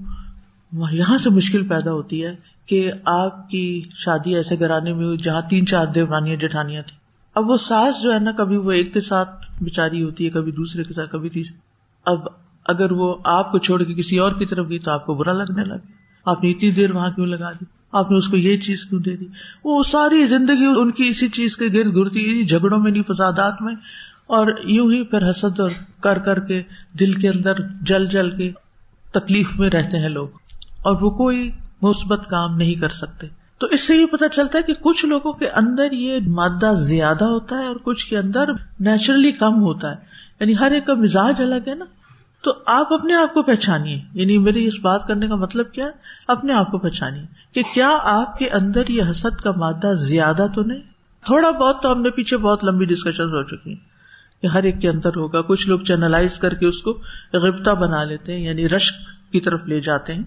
یہاں 0.92 1.18
سے 1.18 1.30
مشکل 1.30 1.68
پیدا 1.68 1.92
ہوتی 1.92 2.24
ہے۔ 2.24 2.34
کہ 2.66 2.90
آپ 3.04 3.50
کی 3.50 3.82
شادی 3.94 4.36
ایسے 4.36 4.58
گھرانے 4.58 4.92
میں 4.92 5.04
ہوئی 5.04 5.16
جہاں 5.16 5.40
تین 5.50 5.66
چار 5.66 5.86
دیورانیاں 5.86 6.36
جٹھانیاں 6.36 6.82
تھیں۔ 6.82 6.98
اب 7.34 7.50
وہ 7.50 7.56
ساس 7.56 8.02
جو 8.02 8.12
ہے 8.12 8.18
نا، 8.18 8.30
کبھی 8.30 8.56
وہ 8.56 8.72
ایک 8.72 8.94
کے 8.94 9.00
ساتھ 9.00 9.28
بےچاری 9.62 10.02
ہوتی 10.02 10.24
ہے، 10.24 10.30
کبھی 10.30 10.52
دوسرے 10.52 10.84
کے 10.84 10.94
ساتھ، 10.94 11.10
کبھی 11.10 11.28
تیسرے۔ 11.28 11.58
اب 12.06 12.18
اگر 12.64 12.92
وہ 12.92 13.14
آپ 13.24 13.52
کو 13.52 13.58
چھوڑ 13.58 13.82
کے 13.82 13.94
کسی 13.94 14.18
اور 14.18 14.32
کی 14.32 14.46
طرف 14.46 14.68
گئی 14.68 14.78
تو 14.78 14.90
آپ 14.90 15.06
کو 15.06 15.14
برا 15.14 15.32
لگنے 15.32 15.64
لگے 15.64 15.92
آپ 16.24 16.44
نے 16.44 16.50
اتنی 16.50 16.70
دیر 16.70 16.94
وہاں 16.94 17.10
کیوں 17.10 17.26
لگا 17.26 17.52
دی؟ 17.52 17.64
آپ 17.92 18.10
نے 18.10 18.16
اس 18.16 18.28
کو 18.28 18.36
یہ 18.36 18.56
چیز 18.56 18.86
کیوں 18.86 19.00
دے 19.00 19.16
دی؟ 19.16 19.26
وہ 19.64 19.82
ساری 19.82 20.26
زندگی 20.26 20.66
ان 20.76 20.90
کی 20.90 21.08
اسی 21.08 21.28
چیز 21.28 21.56
کے 21.56 21.64
گرد 21.66 21.96
گرتی 21.96 22.44
جھگڑوں 22.44 22.80
میں 22.80 22.90
نہیں، 22.90 23.02
فسادات 23.12 23.62
میں۔ 23.62 23.74
اور 24.28 24.46
یوں 24.64 24.92
ہی 24.92 25.04
پھر 25.04 25.30
حسد 25.30 25.60
اور 25.60 25.70
کر 26.00 26.18
کر 26.18 26.40
کے 26.40 26.62
دل 27.00 27.12
کے 27.12 27.28
اندر 27.28 27.52
جل 27.82 28.06
جل 28.06 28.30
کے 28.30 28.52
تکلیف 29.12 29.56
میں 29.56 29.70
رہتے 29.70 29.98
ہیں 29.98 30.08
لوگ۔ 30.08 30.28
اور 30.82 31.02
وہ 31.02 31.10
کوئی 31.10 31.50
مثبت 31.82 32.26
کام 32.30 32.56
نہیں 32.56 32.74
کر 32.74 32.88
سکتے۔ 32.88 33.26
تو 33.58 33.66
اس 33.66 33.86
سے 33.86 33.96
یہ 33.96 34.06
پتا 34.06 34.28
چلتا 34.28 34.58
ہے 34.58 34.62
کہ 34.62 34.74
کچھ 34.80 35.06
لوگوں 35.06 35.32
کے 35.32 35.48
اندر 35.48 35.92
یہ 35.92 36.18
مادہ 36.26 36.72
زیادہ 36.74 37.24
ہوتا 37.24 37.58
ہے 37.58 37.66
اور 37.66 37.76
کچھ 37.82 38.06
کے 38.06 38.18
اندر 38.18 38.44
نیچرلی 38.80 39.32
کم 39.32 39.62
ہوتا 39.62 39.90
ہے۔ 39.90 39.96
یعنی 40.40 40.54
ہر 40.60 40.70
ایک 40.70 40.86
کا 40.86 40.94
مزاج 40.94 41.42
الگ 41.42 41.68
ہے 41.68 41.74
نا۔ 41.74 41.84
تو 42.42 42.52
آپ 42.66 42.92
اپنے 42.92 43.14
آپ 43.14 43.34
کو 43.34 43.42
پہچانیے۔ 43.42 44.00
یعنی 44.14 44.38
میری 44.38 44.66
اس 44.66 44.74
بات 44.82 45.08
کرنے 45.08 45.26
کا 45.26 45.34
مطلب 45.34 45.72
کیا 45.72 45.84
ہے؟ 45.84 45.90
اپنے 46.28 46.52
آپ 46.52 46.70
کو 46.70 46.78
پہچانیے 46.78 47.22
کہ 47.52 47.62
کیا 47.74 47.98
آپ 48.02 48.38
کے 48.38 48.48
اندر 48.48 48.82
یہ 48.88 49.02
حسد 49.10 49.40
کا 49.40 49.50
مادہ 49.56 49.92
زیادہ 49.92 50.46
تو 50.54 50.62
نہیں؟ 50.62 50.80
تھوڑا 51.24 51.50
بہت 51.50 51.82
تو 51.82 51.92
ہم 51.92 52.02
نے 52.02 52.10
پیچھے 52.10 52.36
بہت 52.36 52.64
لمبی 52.64 52.84
ڈسکشن 52.84 53.24
ہو 53.24 53.42
چکی 53.42 53.70
ہیں 53.70 53.96
کہ 54.42 54.46
ہر 54.46 54.62
ایک 54.62 54.80
کے 54.80 54.88
اندر 54.88 55.10
ہوگا۔ 55.16 55.42
کچھ 55.42 55.68
لوگ 55.68 55.80
چینلائز 55.80 56.38
کر 56.38 56.54
کے 56.54 56.66
اس 56.66 56.82
کو 56.82 57.00
غبتا 57.32 57.72
بنا 57.72 58.04
لیتے 58.04 58.36
ہیں 58.36 58.44
یعنی 58.44 58.68
رشک 58.68 58.94
کی 59.32 59.40
طرف 59.40 59.60
لے 59.66 59.80
جاتے 59.80 60.14
ہیں۔ 60.14 60.22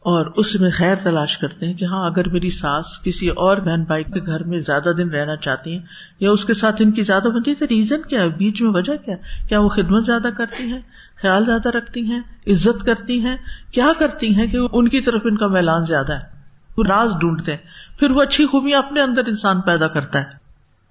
اور 0.00 0.26
اس 0.36 0.60
میں 0.60 0.70
خیر 0.70 0.94
تلاش 1.02 1.38
کرتے 1.38 1.66
ہیں 1.66 1.74
کہ 1.74 1.84
ہاں 1.84 2.10
اگر 2.10 2.28
میری 2.28 2.50
ساس 2.50 3.00
کسی 3.04 3.28
اور 3.28 3.56
بہن 3.56 3.84
بھائی 3.84 4.04
کے 4.04 4.26
گھر 4.26 4.44
میں 4.44 4.58
زیادہ 4.58 4.92
دن 4.96 5.10
رہنا 5.10 5.36
چاہتی 5.36 5.72
ہیں 5.72 5.82
یا 6.20 6.30
اس 6.30 6.44
کے 6.44 6.54
ساتھ 6.54 6.82
ان 6.82 6.90
کی 6.90 7.02
زیادہ 7.02 7.28
بنتی 7.28 7.50
ہے 7.50 7.56
تو 7.56 7.66
ریزن 7.70 8.02
کیا 8.02 8.22
ہے؟ 8.22 8.28
بیچ 8.28 8.62
میں 8.62 8.70
وجہ 8.74 8.96
کیا 9.04 9.16
کیا 9.48 9.60
وہ 9.60 9.68
خدمت 9.68 10.06
زیادہ 10.06 10.28
کرتی 10.38 10.64
ہیں؟ 10.64 10.80
خیال 11.22 11.44
زیادہ 11.44 11.68
رکھتی 11.68 12.00
ہیں؟ 12.00 12.20
عزت 12.46 12.86
کرتی 12.86 13.20
ہیں؟ 13.20 13.36
کیا 13.72 13.92
کرتی 13.98 14.34
ہیں 14.34 14.46
کہ 14.46 14.58
ان 14.72 14.88
کی 14.88 15.00
طرف 15.00 15.20
ان 15.24 15.36
کا 15.36 15.46
میلان 15.46 15.84
زیادہ 15.84 16.12
ہے؟ 16.12 16.20
وہ 16.76 16.84
راز 16.88 17.14
ڈھونڈتے 17.20 17.50
ہیں۔ 17.50 17.98
پھر 17.98 18.10
وہ 18.10 18.22
اچھی 18.22 18.46
خوبیاں 18.46 18.78
اپنے 18.78 19.00
اندر 19.00 19.22
انسان 19.26 19.60
پیدا 19.60 19.86
کرتا 19.86 20.18
ہے۔ 20.18 20.49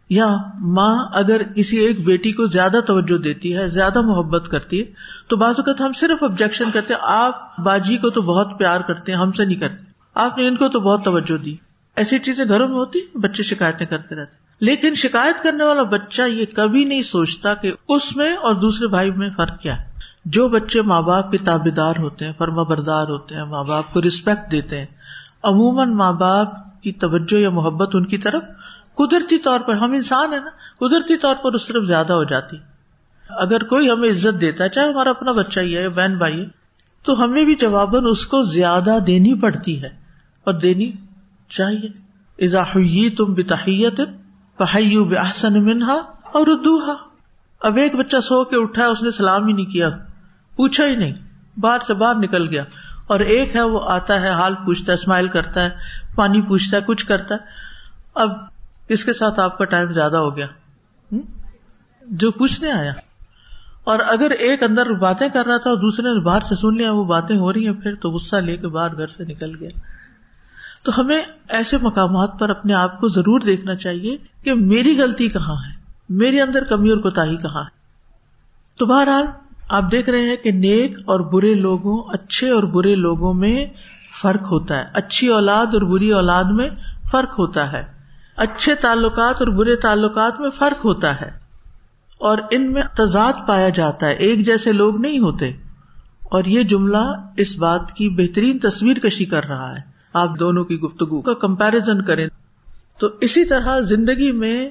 یا 0.09 0.37
ماں 0.59 1.07
اگر 1.13 1.43
کسی 1.43 1.77
ایک 1.77 2.05
بیٹی 2.05 2.31
کو 2.31 2.45
زیادہ 2.45 2.77
توجہ 2.87 3.17
دیتی 3.17 3.57
ہے، 3.57 3.67
زیادہ 3.67 4.01
محبت 4.01 4.47
کرتی 4.51 4.79
ہے، 4.79 4.85
تو 5.27 5.37
بعض 5.37 5.55
اوقات 5.57 5.81
ہم 5.81 5.91
صرف 5.91 6.23
آبجیکشن 6.23 6.71
کرتے 6.71 6.93
آپ 7.01 7.59
باجی 7.59 7.97
کو 7.97 8.09
تو 8.09 8.21
بہت 8.21 8.59
پیار 8.59 8.81
کرتے 8.81 9.11
ہیں، 9.11 9.19
ہم 9.19 9.31
سے 9.31 9.45
نہیں 9.45 9.59
کرتے، 9.59 9.85
آپ 10.13 10.37
نے 10.37 10.47
ان 10.47 10.55
کو 10.55 10.67
تو 10.67 10.79
بہت 10.79 11.03
توجہ 11.03 11.37
دی۔ 11.37 11.55
ایسی 11.95 12.19
چیزیں 12.19 12.45
گھروں 12.45 12.67
میں 12.67 12.75
ہوتی 12.75 12.99
بچے 13.15 13.43
شکایتیں 13.43 13.85
کرتے 13.85 14.15
رہتے 14.15 14.35
لیکن 14.59 14.95
شکایت 14.95 15.43
کرنے 15.43 15.63
والا 15.63 15.83
بچہ 15.83 16.21
یہ 16.21 16.45
کبھی 16.55 16.83
نہیں 16.83 17.01
سوچتا 17.01 17.53
کہ 17.53 17.71
اس 17.87 18.15
میں 18.15 18.35
اور 18.35 18.55
دوسرے 18.55 18.87
بھائی 18.87 19.11
میں 19.11 19.29
فرق 19.37 19.61
کیا 19.61 19.81
ہے۔ 19.81 19.89
جو 20.25 20.49
بچے 20.49 20.81
ماں 20.81 21.01
باپ 21.01 21.31
کے 21.31 21.37
تابے 21.37 21.69
دار 21.69 21.93
ہوتے 21.99 22.25
ہیں، 22.25 22.31
فرما 22.37 22.63
بردار 22.63 23.07
ہوتے 23.07 23.35
ہیں، 23.35 23.43
ماں 23.43 23.63
باپ 23.63 23.93
کو 23.93 24.01
ریسپیکٹ 24.01 24.51
دیتے 24.51 24.79
ہیں، 24.79 24.85
عموماً 25.43 25.93
ماں 25.93 26.13
باپ 26.13 26.81
کی 26.81 26.91
توجہ 26.91 27.35
یا 27.35 27.49
محبت 27.49 27.95
ان 27.95 28.05
کی 28.05 28.17
طرف 28.17 28.43
قدرتی 28.99 29.37
طور 29.37 29.59
پر، 29.59 29.73
ہم 29.73 29.91
انسان 29.91 30.33
ہے 30.33 30.39
نا، 30.39 30.49
قدرتی 30.79 31.17
طور 31.17 31.35
پر 31.35 31.53
اس 31.53 31.67
طرف 31.67 31.83
زیادہ 31.83 32.13
ہو 32.13 32.23
جاتی۔ 32.23 32.57
اگر 33.29 33.63
کوئی 33.63 33.91
ہمیں 33.91 34.09
عزت 34.09 34.41
دیتا 34.41 34.63
ہے، 34.63 34.69
چاہے 34.69 34.89
ہمارا 34.89 35.09
اپنا 35.09 35.31
بچہ 35.31 35.59
ہی 35.59 35.77
ہے، 35.77 35.89
بہن 35.89 36.17
بھائی 36.17 36.41
ہے، 36.41 36.45
تو 37.03 37.23
ہمیں 37.23 37.45
بھی 37.45 37.55
جواباً 37.55 38.05
اس 38.09 38.27
کو 38.27 38.43
زیادہ 38.43 38.97
دینی 39.07 39.41
پڑتی 39.41 39.83
ہے۔ 39.83 40.09
اور 40.43 40.53
دینی 40.53 40.91
چاہیے۔ 41.49 41.89
اضافی 42.45 43.09
تم 43.09 43.33
بتحیت 43.33 44.01
پہیو 44.57 45.05
بحسن 45.05 45.65
منہا 45.65 45.97
اور 46.21 46.47
ردوہا۔ 46.47 46.95
اب 47.59 47.75
ایک 47.77 47.95
بچہ 47.95 48.17
سو 48.17 48.43
کے 48.43 48.55
اٹھا 48.55 48.85
اس 48.85 49.03
نے 49.03 49.11
سلام 49.11 49.47
ہی 49.47 49.53
نہیں 49.53 49.65
کیا۔ 49.65 49.89
پوچھا 50.55 50.85
ہی 50.85 50.95
نہیں۔ 50.95 51.13
باہر 51.57 51.77
سے 51.87 51.93
باہر 51.93 52.15
نکل 52.15 52.49
گیا۔ 52.49 52.63
اور 53.07 53.19
ایک 53.19 53.55
ہے، 53.55 53.61
وہ 53.61 53.79
آتا 53.87 54.21
ہے، 54.21 54.29
حال 54.29 54.53
پوچھتا 54.65 54.91
ہے، 54.91 54.97
اسمائل 54.97 55.27
کرتا 55.27 55.63
ہے، 55.63 55.69
پانی 56.15 56.41
پوچھتا 56.41 56.77
ہے، 56.77 56.81
کچھ 56.85 57.05
کرتا 57.05 57.35
ہے۔ 57.35 57.39
اب 58.15 58.58
کس 58.89 59.05
کے 59.05 59.13
ساتھ 59.13 59.39
آپ 59.39 59.57
کا 59.57 59.65
ٹائم 59.65 59.91
زیادہ 59.91 60.17
ہو 60.17 60.35
گیا؟ 60.35 60.47
جو 62.07 62.31
پوچھنے 62.31 62.71
آیا۔ 62.71 62.93
اور 63.83 63.99
اگر 64.07 64.31
ایک 64.31 64.63
اندر 64.63 64.91
باتیں 64.91 65.29
کر 65.29 65.45
رہا 65.45 65.57
تھا 65.57 65.69
اور 65.69 65.77
دوسرے 65.77 66.13
نے 66.13 66.21
باہر 66.21 66.39
سے 66.39 66.55
سن 66.55 66.75
لیا، 66.75 66.91
وہ 66.91 67.03
باتیں 67.03 67.37
ہو 67.37 67.53
رہی 67.53 67.67
ہیں، 67.67 67.73
پھر 67.73 67.95
تو 67.95 68.11
غصہ 68.11 68.35
لے 68.35 68.57
کے 68.57 68.67
باہر 68.67 68.97
گھر 68.97 69.07
سے 69.07 69.23
نکل 69.23 69.55
گیا۔ 69.59 69.69
تو 70.83 70.91
ہمیں 70.97 71.23
ایسے 71.49 71.77
مقامات 71.81 72.39
پر 72.39 72.49
اپنے 72.49 72.73
آپ 72.73 72.99
کو 72.99 73.07
ضرور 73.07 73.39
دیکھنا 73.39 73.75
چاہیے 73.75 74.17
کہ 74.43 74.53
میری 74.53 74.99
غلطی 74.99 75.27
کہاں 75.27 75.55
ہے؟ 75.55 75.91
میرے 76.09 76.41
اندر 76.41 76.63
کمی 76.63 76.89
اور 76.89 76.97
کوتا 76.97 77.25
کہاں 77.25 77.63
ہے؟ 77.63 77.69
تو 78.77 78.85
بہرحال، 78.85 79.25
آپ 79.69 79.91
دیکھ 79.91 80.09
رہے 80.09 80.21
ہیں 80.21 80.35
کہ 80.35 80.51
نیک 80.51 80.97
اور 81.05 81.19
برے 81.19 81.53
لوگوں، 81.53 82.03
اچھے 82.13 82.49
اور 82.49 82.63
برے 82.63 82.95
لوگوں 82.95 83.33
میں 83.33 83.65
فرق 84.21 84.51
ہوتا 84.51 84.77
ہے۔ 84.77 84.85
اچھی 84.93 85.27
اولاد 85.27 85.65
اور 85.65 85.81
بری 85.81 86.11
اولاد 86.11 86.43
میں 86.43 86.69
فرق 87.11 87.39
ہوتا 87.39 87.71
ہے۔ 87.71 87.98
اچھے 88.39 88.75
تعلقات 88.75 89.35
اور 89.39 89.47
برے 89.47 89.75
تعلقات 89.75 90.39
میں 90.39 90.49
فرق 90.49 90.85
ہوتا 90.85 91.21
ہے 91.21 91.31
اور 92.19 92.37
ان 92.51 92.73
میں 92.73 92.81
تضاد 92.97 93.33
پایا 93.47 93.69
جاتا 93.69 94.07
ہے، 94.07 94.13
ایک 94.13 94.45
جیسے 94.45 94.71
لوگ 94.71 95.01
نہیں 95.01 95.19
ہوتے۔ 95.19 95.45
اور 96.23 96.43
یہ 96.43 96.63
جملہ 96.63 97.21
اس 97.37 97.57
بات 97.57 97.91
کی 97.91 98.09
بہترین 98.09 98.59
تصویر 98.59 98.99
کشی 98.99 99.25
کر 99.25 99.45
رہا 99.45 99.71
ہے۔ 99.71 99.81
آپ 100.13 100.29
دونوں 100.39 100.63
کی 100.63 100.79
گفتگو 100.79 101.21
کا 101.21 101.33
کمپیرزن 101.33 102.01
کریں۔ 102.01 102.27
تو 102.99 103.07
اسی 103.21 103.45
طرح 103.45 103.79
زندگی 103.79 104.31
میں 104.31 104.69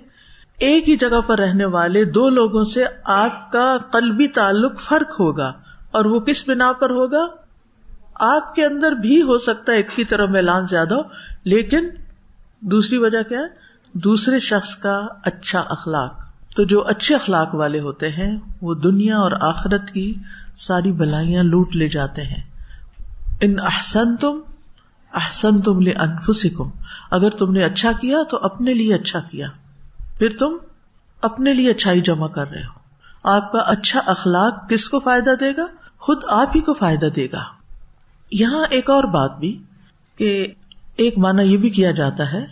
ایک 0.59 0.89
ہی 0.89 0.97
جگہ 0.97 1.21
پر 1.21 1.39
رہنے 1.39 1.65
والے 1.65 2.05
دو 2.05 2.29
لوگوں 2.29 2.65
سے 2.65 2.85
آپ 3.05 3.53
کا 3.53 3.77
قلبی 3.91 4.29
تعلق 4.29 4.81
فرق 4.81 5.21
ہوگا۔ 5.21 5.53
اور 5.91 6.05
وہ 6.05 6.21
کس 6.21 6.49
بنا 6.49 6.73
پر 6.73 6.91
ہوگا؟ 6.91 7.27
آپ 8.15 8.55
کے 8.55 8.65
اندر 8.65 8.93
بھی 8.93 9.23
ہو 9.23 9.39
سکتا 9.39 9.73
ہے، 9.73 9.77
ایک 9.77 9.91
کی 9.91 10.05
طرح 10.05 10.27
میلان 10.27 10.67
زیادہ 10.67 10.95
ہو، 10.95 11.01
لیکن 11.45 11.89
دوسری 12.61 12.99
وجہ 12.99 13.23
کیا 13.23 13.39
ہے؟ 13.39 13.69
دوسرے 13.93 14.39
شخص 14.39 14.77
کا 14.77 15.07
اچھا 15.23 15.61
اخلاق۔ 15.61 16.21
تو 16.57 16.65
جو 16.65 16.87
اچھے 16.87 17.15
اخلاق 17.15 17.55
والے 17.55 17.81
ہوتے 17.81 18.09
ہیں، 18.09 18.37
وہ 18.63 18.75
دنیا 18.75 19.17
اور 19.17 19.33
آخرت 19.41 19.91
کی 19.91 20.15
ساری 20.57 20.93
بلائیاں 20.93 21.43
لوٹ 21.43 21.77
لے 21.77 21.89
جاتے 21.89 22.23
ہیں۔ 22.23 22.43
ان 23.41 23.57
احسن 23.63 24.17
تم 24.17 24.41
احسن 25.15 25.61
تم 25.61 25.81
لے 25.81 25.93
انفسکم 25.93 26.71
اگر 27.11 27.31
تم 27.31 27.53
نے 27.53 27.65
اچھا 27.65 27.93
کیا، 27.93 28.19
تو 28.31 28.39
اپنے 28.43 28.75
لیے 28.75 28.95
اچھا 28.95 29.21
کیا۔ 29.21 29.47
پھر 30.19 30.37
تم 30.39 30.57
اپنے 31.23 31.55
لیے 31.55 31.71
اچھائی 31.71 32.01
جمع 32.01 32.29
کر 32.29 32.51
رہے 32.51 32.65
ہو۔ 32.65 32.79
آپ 33.25 33.53
کا 33.53 33.59
اچھا 33.59 34.01
اخلاق 34.07 34.71
کس 34.71 34.89
کو 34.89 35.01
فائدہ 35.01 35.31
دے 35.41 35.57
گا؟ 35.57 35.67
خود 35.99 36.19
آپ 36.29 36.49
ہی 36.57 36.61
کو 36.61 36.73
فائدہ 36.73 37.07
دے 37.07 37.27
گا۔ 37.33 37.43
یہاں 38.31 38.67
ایک 38.71 38.91
اور 38.91 39.05
بات 39.05 39.39
بھی 39.39 39.63
کہ 40.17 40.47
ایک 40.99 41.19
مانا 41.19 41.43
یہ 41.43 41.57
بھی 41.57 41.71
کیا 41.71 41.91
جاتا 41.91 42.33
ہے 42.33 42.47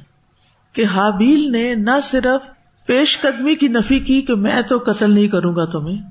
کہ 0.73 0.85
حابیل 0.85 1.53
نے 1.53 1.75
نہ 1.75 2.01
صرف 2.03 2.51
پیش 2.87 3.21
قدمی 3.21 3.55
کی 3.55 3.69
نفی 3.69 3.99
کی 3.99 4.23
کہ 4.23 4.35
میں 4.35 4.63
تو 4.63 4.79
قتل 4.79 5.15
نہیں 5.15 5.29
کروں 5.29 5.57
گا 5.57 5.65
تمہیں، 5.65 6.03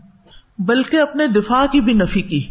بلکہ 0.59 0.97
اپنے 0.97 1.27
دفاع 1.27 1.65
کی 1.71 1.81
بھی 1.81 1.93
نفی 1.93 2.21
کی۔ 2.21 2.47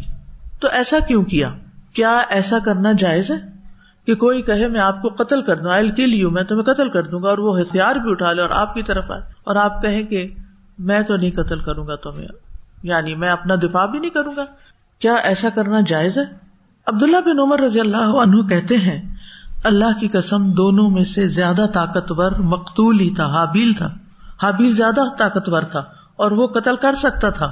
تو 0.59 0.67
ایسا 0.67 0.99
کیوں 0.99 1.23
کیا؟ 1.23 1.51
کیا 1.93 2.21
ایسا 2.29 2.59
کرنا 2.59 2.91
جائز 2.91 3.31
ہے 3.31 3.35
کہ 4.05 4.15
کوئی 4.15 4.41
کہے 4.41 4.67
میں 4.67 4.81
آپ 4.81 5.01
کو 5.01 5.23
قتل 5.23 5.41
کر 5.41 5.55
دوں 5.55 5.71
آئل 5.71 5.89
کے 5.89 6.05
لیے 6.05 6.27
میں 6.27 6.43
تمہیں 6.43 6.63
قتل 6.63 6.89
کر 6.89 7.03
دوں 7.03 7.23
گا 7.23 7.29
اور 7.29 7.37
وہ 7.37 7.59
ہتھیار 7.59 7.95
بھی 7.95 8.11
اٹھا 8.11 8.33
لے 8.33 8.41
اور 8.41 8.49
آپ 8.49 8.73
کی 8.73 8.81
طرف 8.81 9.11
آئے 9.11 9.21
اور 9.43 9.55
آپ 9.55 9.81
کہیں 9.81 10.03
کہ 10.03 10.27
میں 10.79 11.01
تو 11.01 11.15
نہیں 11.15 11.31
قتل 11.31 11.59
کروں 11.59 11.87
گا 11.87 11.95
تمہیں 11.95 12.27
یعنی 12.83 13.15
میں 13.15 13.29
اپنا 13.29 13.55
دفاع 13.55 13.85
بھی 13.85 13.99
نہیں 13.99 14.09
کروں 14.09 14.33
گا۔ 14.37 14.45
کیا 14.99 15.13
ایسا 15.13 15.49
کرنا 15.49 15.79
جائز 15.87 16.17
ہے؟ 16.17 16.23
عبداللہ 16.85 17.17
بن 17.25 17.39
عمر 17.39 17.59
رضی 17.59 17.79
اللہ 17.79 17.97
عنہ 17.97 18.47
کہتے 18.47 18.77
ہیں 18.77 19.15
اللہ 19.65 19.99
کی 19.99 20.07
قسم 20.07 20.51
دونوں 20.51 20.89
میں 20.89 21.03
سے 21.03 21.27
زیادہ 21.27 21.65
طاقتور، 21.73 22.31
مقتول 22.31 22.99
ہی 22.99 23.13
تھا، 23.13 23.25
حابیل 23.25 23.73
تھا۔ 23.73 23.89
حابیل 24.43 24.75
زیادہ 24.75 25.01
طاقتور 25.17 25.61
تھا 25.61 25.79
اور 26.15 26.31
وہ 26.31 26.47
قتل 26.47 26.75
کر 26.75 26.95
سکتا 26.95 27.29
تھا۔ 27.29 27.51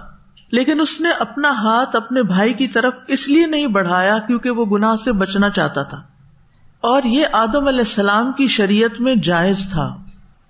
لیکن 0.52 0.82
اس 0.82 1.02
نے 1.02 1.10
اپنا 1.20 1.50
ہاتھ 1.50 1.96
اپنے 1.96 2.24
بھائی 2.24 2.54
کی 2.54 2.68
طرف 2.68 2.94
اس 3.08 3.28
لیے 3.30 3.46
نہیں 3.46 3.68
بڑھایا 3.68 4.18
کیونکہ 4.28 4.50
وہ 4.50 4.66
گناہ 4.66 4.96
سے 5.04 5.12
بچنا 5.12 5.50
چاہتا 5.50 5.84
تھا۔ 5.84 5.98
اور 6.82 7.02
یہ 7.04 7.26
آدم 7.32 7.68
علیہ 7.68 7.80
السلام 7.80 8.32
کی 8.32 8.48
شریعت 8.48 9.02
میں 9.02 9.16
جائز 9.16 9.68
تھا۔ 9.72 9.96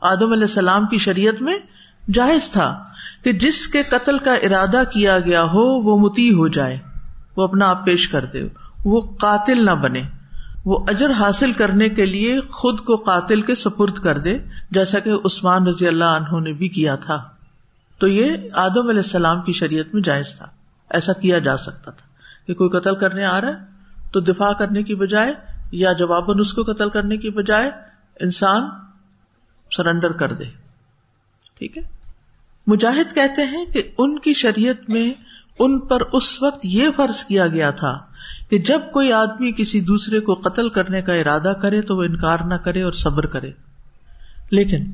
آدم 0.02 0.32
علیہ 0.32 0.43
السلام 0.43 0.86
کی 0.86 0.97
شریعت 0.97 1.41
میں 1.41 1.60
جائز 2.13 2.49
تھا 2.49 2.84
کہ 3.23 3.34
جس 3.34 3.67
کے 3.67 3.84
قتل 3.84 4.17
کا 4.17 4.34
ارادہ 4.34 4.84
کیا 4.93 5.19
گیا 5.19 5.43
ہو 5.43 5.82
وہ 5.82 5.97
متی 5.97 6.34
ہو 6.34 6.47
جائے۔ 6.47 6.80
وہ 7.38 7.43
اپنا 7.43 7.65
آپ 7.69 7.86
پیش 7.86 8.10
کر 8.10 8.26
دے 8.26 8.47
وہ 8.86 9.02
قاتل 9.02 9.65
نہ 9.65 9.71
بنے۔ 9.71 10.02
وہ 10.65 10.86
اجر 10.88 11.12
حاصل 11.12 11.52
کرنے 11.52 11.89
کے 11.89 12.06
لیے 12.06 12.39
خود 12.41 12.80
کو 12.80 12.95
قاتل 12.95 13.41
کے 13.41 13.56
سپرد 13.56 13.99
کر 13.99 14.17
دے، 14.17 14.38
جیسا 14.71 14.99
کہ 14.99 15.10
عثمان 15.26 15.67
رضی 15.67 15.88
اللہ 15.88 16.04
عنہ 16.04 16.39
نے 16.39 16.54
بھی 16.54 16.69
کیا 16.69 16.95
تھا۔ 16.95 17.30
تو 17.97 18.08
یہ 18.08 18.38
آدم 18.54 18.88
علیہ 18.89 18.99
السلام 18.99 19.41
کی 19.41 19.52
شریعت 19.52 19.93
میں 19.93 20.02
جائز 20.02 20.34
تھا۔ 20.38 20.45
ایسا 20.89 21.13
کیا 21.13 21.39
جا 21.39 21.58
سکتا 21.58 21.91
تھا۔ 21.91 22.08
کہ 22.47 22.54
کوئی 22.54 22.69
قتل 22.69 22.95
کرنے 22.95 23.26
آ 23.26 23.41
رہا 23.41 23.47
ہے 23.47 23.54
تو 24.12 24.19
دفاع 24.19 24.52
کرنے 24.52 24.84
کی 24.84 24.95
بجائے 24.95 25.34
یا 25.71 25.91
جواباً 25.91 26.39
اس 26.39 26.54
کو 26.54 26.63
قتل 26.63 26.89
کرنے 26.89 27.17
کی 27.17 27.30
بجائے 27.30 27.71
انسان 28.19 28.69
سرنڈر 29.71 30.12
کر 30.12 30.34
دے۔ 30.34 30.43
ٹھیک 31.58 31.78
ہے؟ 31.78 31.84
مجاہد 32.67 33.15
کہتے 33.15 33.45
ہیں 33.45 33.65
کہ 33.65 33.84
ان 33.97 34.19
کی 34.19 34.34
شریعت 34.34 34.89
میں 34.89 35.13
ان 35.60 35.80
پر 35.80 36.02
اس 36.02 36.41
وقت 36.41 36.60
یہ 36.63 36.89
فرض 36.95 37.23
کیا 37.23 37.47
گیا 37.47 37.71
تھا 37.71 37.99
کہ 38.49 38.57
جب 38.57 38.81
کوئی 38.93 39.11
آدمی 39.11 39.51
کسی 39.51 39.81
دوسرے 39.81 40.19
کو 40.19 40.33
قتل 40.33 40.69
کرنے 40.69 41.01
کا 41.01 41.13
ارادہ 41.13 41.53
کرے 41.61 41.81
تو 41.81 41.97
وہ 41.97 42.03
انکار 42.03 42.37
نہ 42.39 42.53
کرے 42.53 42.81
اور 42.81 42.91
صبر 42.91 43.25
کرے۔ 43.25 43.51
لیکن 44.51 44.85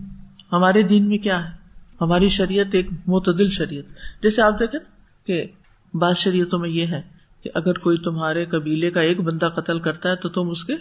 ہمارے 0.52 0.82
دین 0.82 1.08
میں 1.08 1.18
کیا 1.18 1.46
ہے؟ 1.46 1.60
ہماری 2.02 2.28
شریعت 2.28 2.66
ایک 2.72 2.88
معتدل 3.08 3.50
شریعت۔ 3.50 3.84
جیسے 4.24 4.42
آپ 4.42 4.60
دیکھیں 4.60 4.80
کہ 5.28 5.46
بعض 5.94 6.18
شریعتوں 6.18 6.60
میں 6.60 6.70
یہ 6.70 6.86
ہے 6.86 7.02
کہ 7.44 7.50
اگر 7.56 7.74
کوئی 7.74 7.98
تمہارے 7.98 8.46
قبیلے 8.46 8.92
کا 8.92 9.02
ایک 9.02 9.22
بندہ 9.22 9.46
قتل 9.46 9.80
کرتا 9.80 10.10
ہے 10.10 10.16
تو 10.16 10.30
تم 10.30 10.50
اس 10.50 10.66
کے 10.66 10.74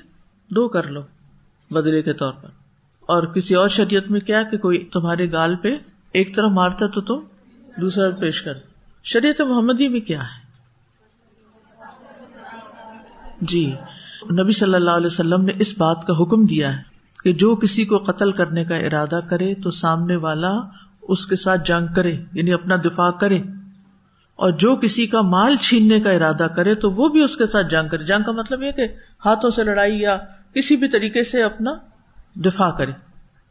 دو 0.50 0.68
کر 0.68 0.82
لو 0.82 1.00
بدلے 1.70 2.02
کے 2.02 2.12
طور 2.12 2.32
پر۔ 2.32 2.48
اور 3.00 3.26
کسی 3.26 3.54
اور 3.54 3.68
شریعت 3.68 4.10
میں 4.10 4.20
کیا 4.20 4.42
کہ 4.42 4.58
کوئی 4.58 4.84
تمہارے 4.92 5.32
گال 5.32 5.56
پہ 5.56 5.68
ایک 6.12 6.34
طرف 6.34 6.50
مارتا 6.50 6.86
تو 6.86 7.00
تم 7.00 7.26
دوسرا 7.80 8.10
پیش 8.10 8.42
کر۔ 8.42 8.52
شریعت 9.04 9.40
محمدی 9.40 9.88
میں 9.88 10.00
کیا 10.00 10.22
ہے؟ 10.22 10.47
جی 13.40 13.74
نبی 14.33 14.53
صلی 14.53 14.74
اللہ 14.74 14.90
علیہ 14.90 15.07
وسلم 15.07 15.44
نے 15.44 15.53
اس 15.59 15.79
بات 15.79 16.07
کا 16.07 16.22
حکم 16.22 16.46
دیا 16.46 16.72
ہے 16.72 16.83
کہ 17.24 17.33
جو 17.33 17.57
کسی 17.57 17.85
کو 17.85 17.98
قتل 17.98 18.33
کرنے 18.33 18.64
کا 18.64 18.77
ارادہ 18.77 19.20
کرے 19.31 19.55
تو 19.55 19.70
سامنے 19.70 20.16
والا 20.16 20.53
اس 21.03 21.27
کے 21.27 21.37
ساتھ 21.37 21.61
جنگ 21.64 21.87
کرے 21.94 22.16
یعنی 22.33 22.53
اپنا 22.53 22.77
دفاع 22.77 23.11
کرے۔ 23.11 23.38
اور 24.37 24.51
جو 24.51 24.77
کسی 24.77 25.07
کا 25.07 25.22
مال 25.22 25.57
چھیننے 25.57 26.01
کا 26.01 26.11
ارادہ 26.11 26.46
کرے 26.57 26.74
تو 26.74 26.90
وہ 26.90 27.09
بھی 27.09 27.22
اس 27.22 27.37
کے 27.37 27.46
ساتھ 27.46 27.66
جنگ 27.66 27.88
کرے۔ 27.88 28.05
جنگ 28.05 28.22
کا 28.22 28.33
مطلب 28.33 28.62
یہ 28.62 28.72
کہ 28.72 28.83
ہاتھوں 29.24 29.51
سے 29.51 29.64
لڑائی 29.64 30.01
یا 30.01 30.16
کسی 30.55 30.77
بھی 30.77 30.88
طریقے 30.88 31.24
سے 31.24 31.42
اپنا 31.42 31.70
دفاع 32.37 32.70
کرے۔ 32.70 32.92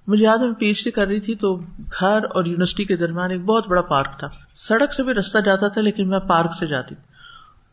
مجھے 0.08 0.26
یاد 0.26 0.38
میں 0.38 0.52
پی 0.52 0.66
ایچ 0.66 0.84
ڈی 0.84 0.92
کر 0.92 1.08
رہی 1.08 1.20
تھی 1.20 1.36
تو 1.36 1.56
گھر 2.00 2.20
اور 2.36 2.46
یونیورسٹی 2.46 2.86
کے 2.86 2.98
درمیان 2.98 3.32
ایک 3.32 3.44
بہت 3.46 3.68
بڑا 3.68 3.82
پارک 3.82 4.20
تھا۔ 4.20 4.28
سڑک 4.56 4.94
سے 4.94 5.04
بھی 5.04 5.14
رستہ 5.14 5.38
جاتا 5.38 5.68
تھا، 5.68 5.82
لیکن 5.82 6.10
میں 6.10 6.20
پارک 6.20 6.54
سے 6.60 6.68
جاتی۔ 6.68 6.96
تھی 6.96 7.17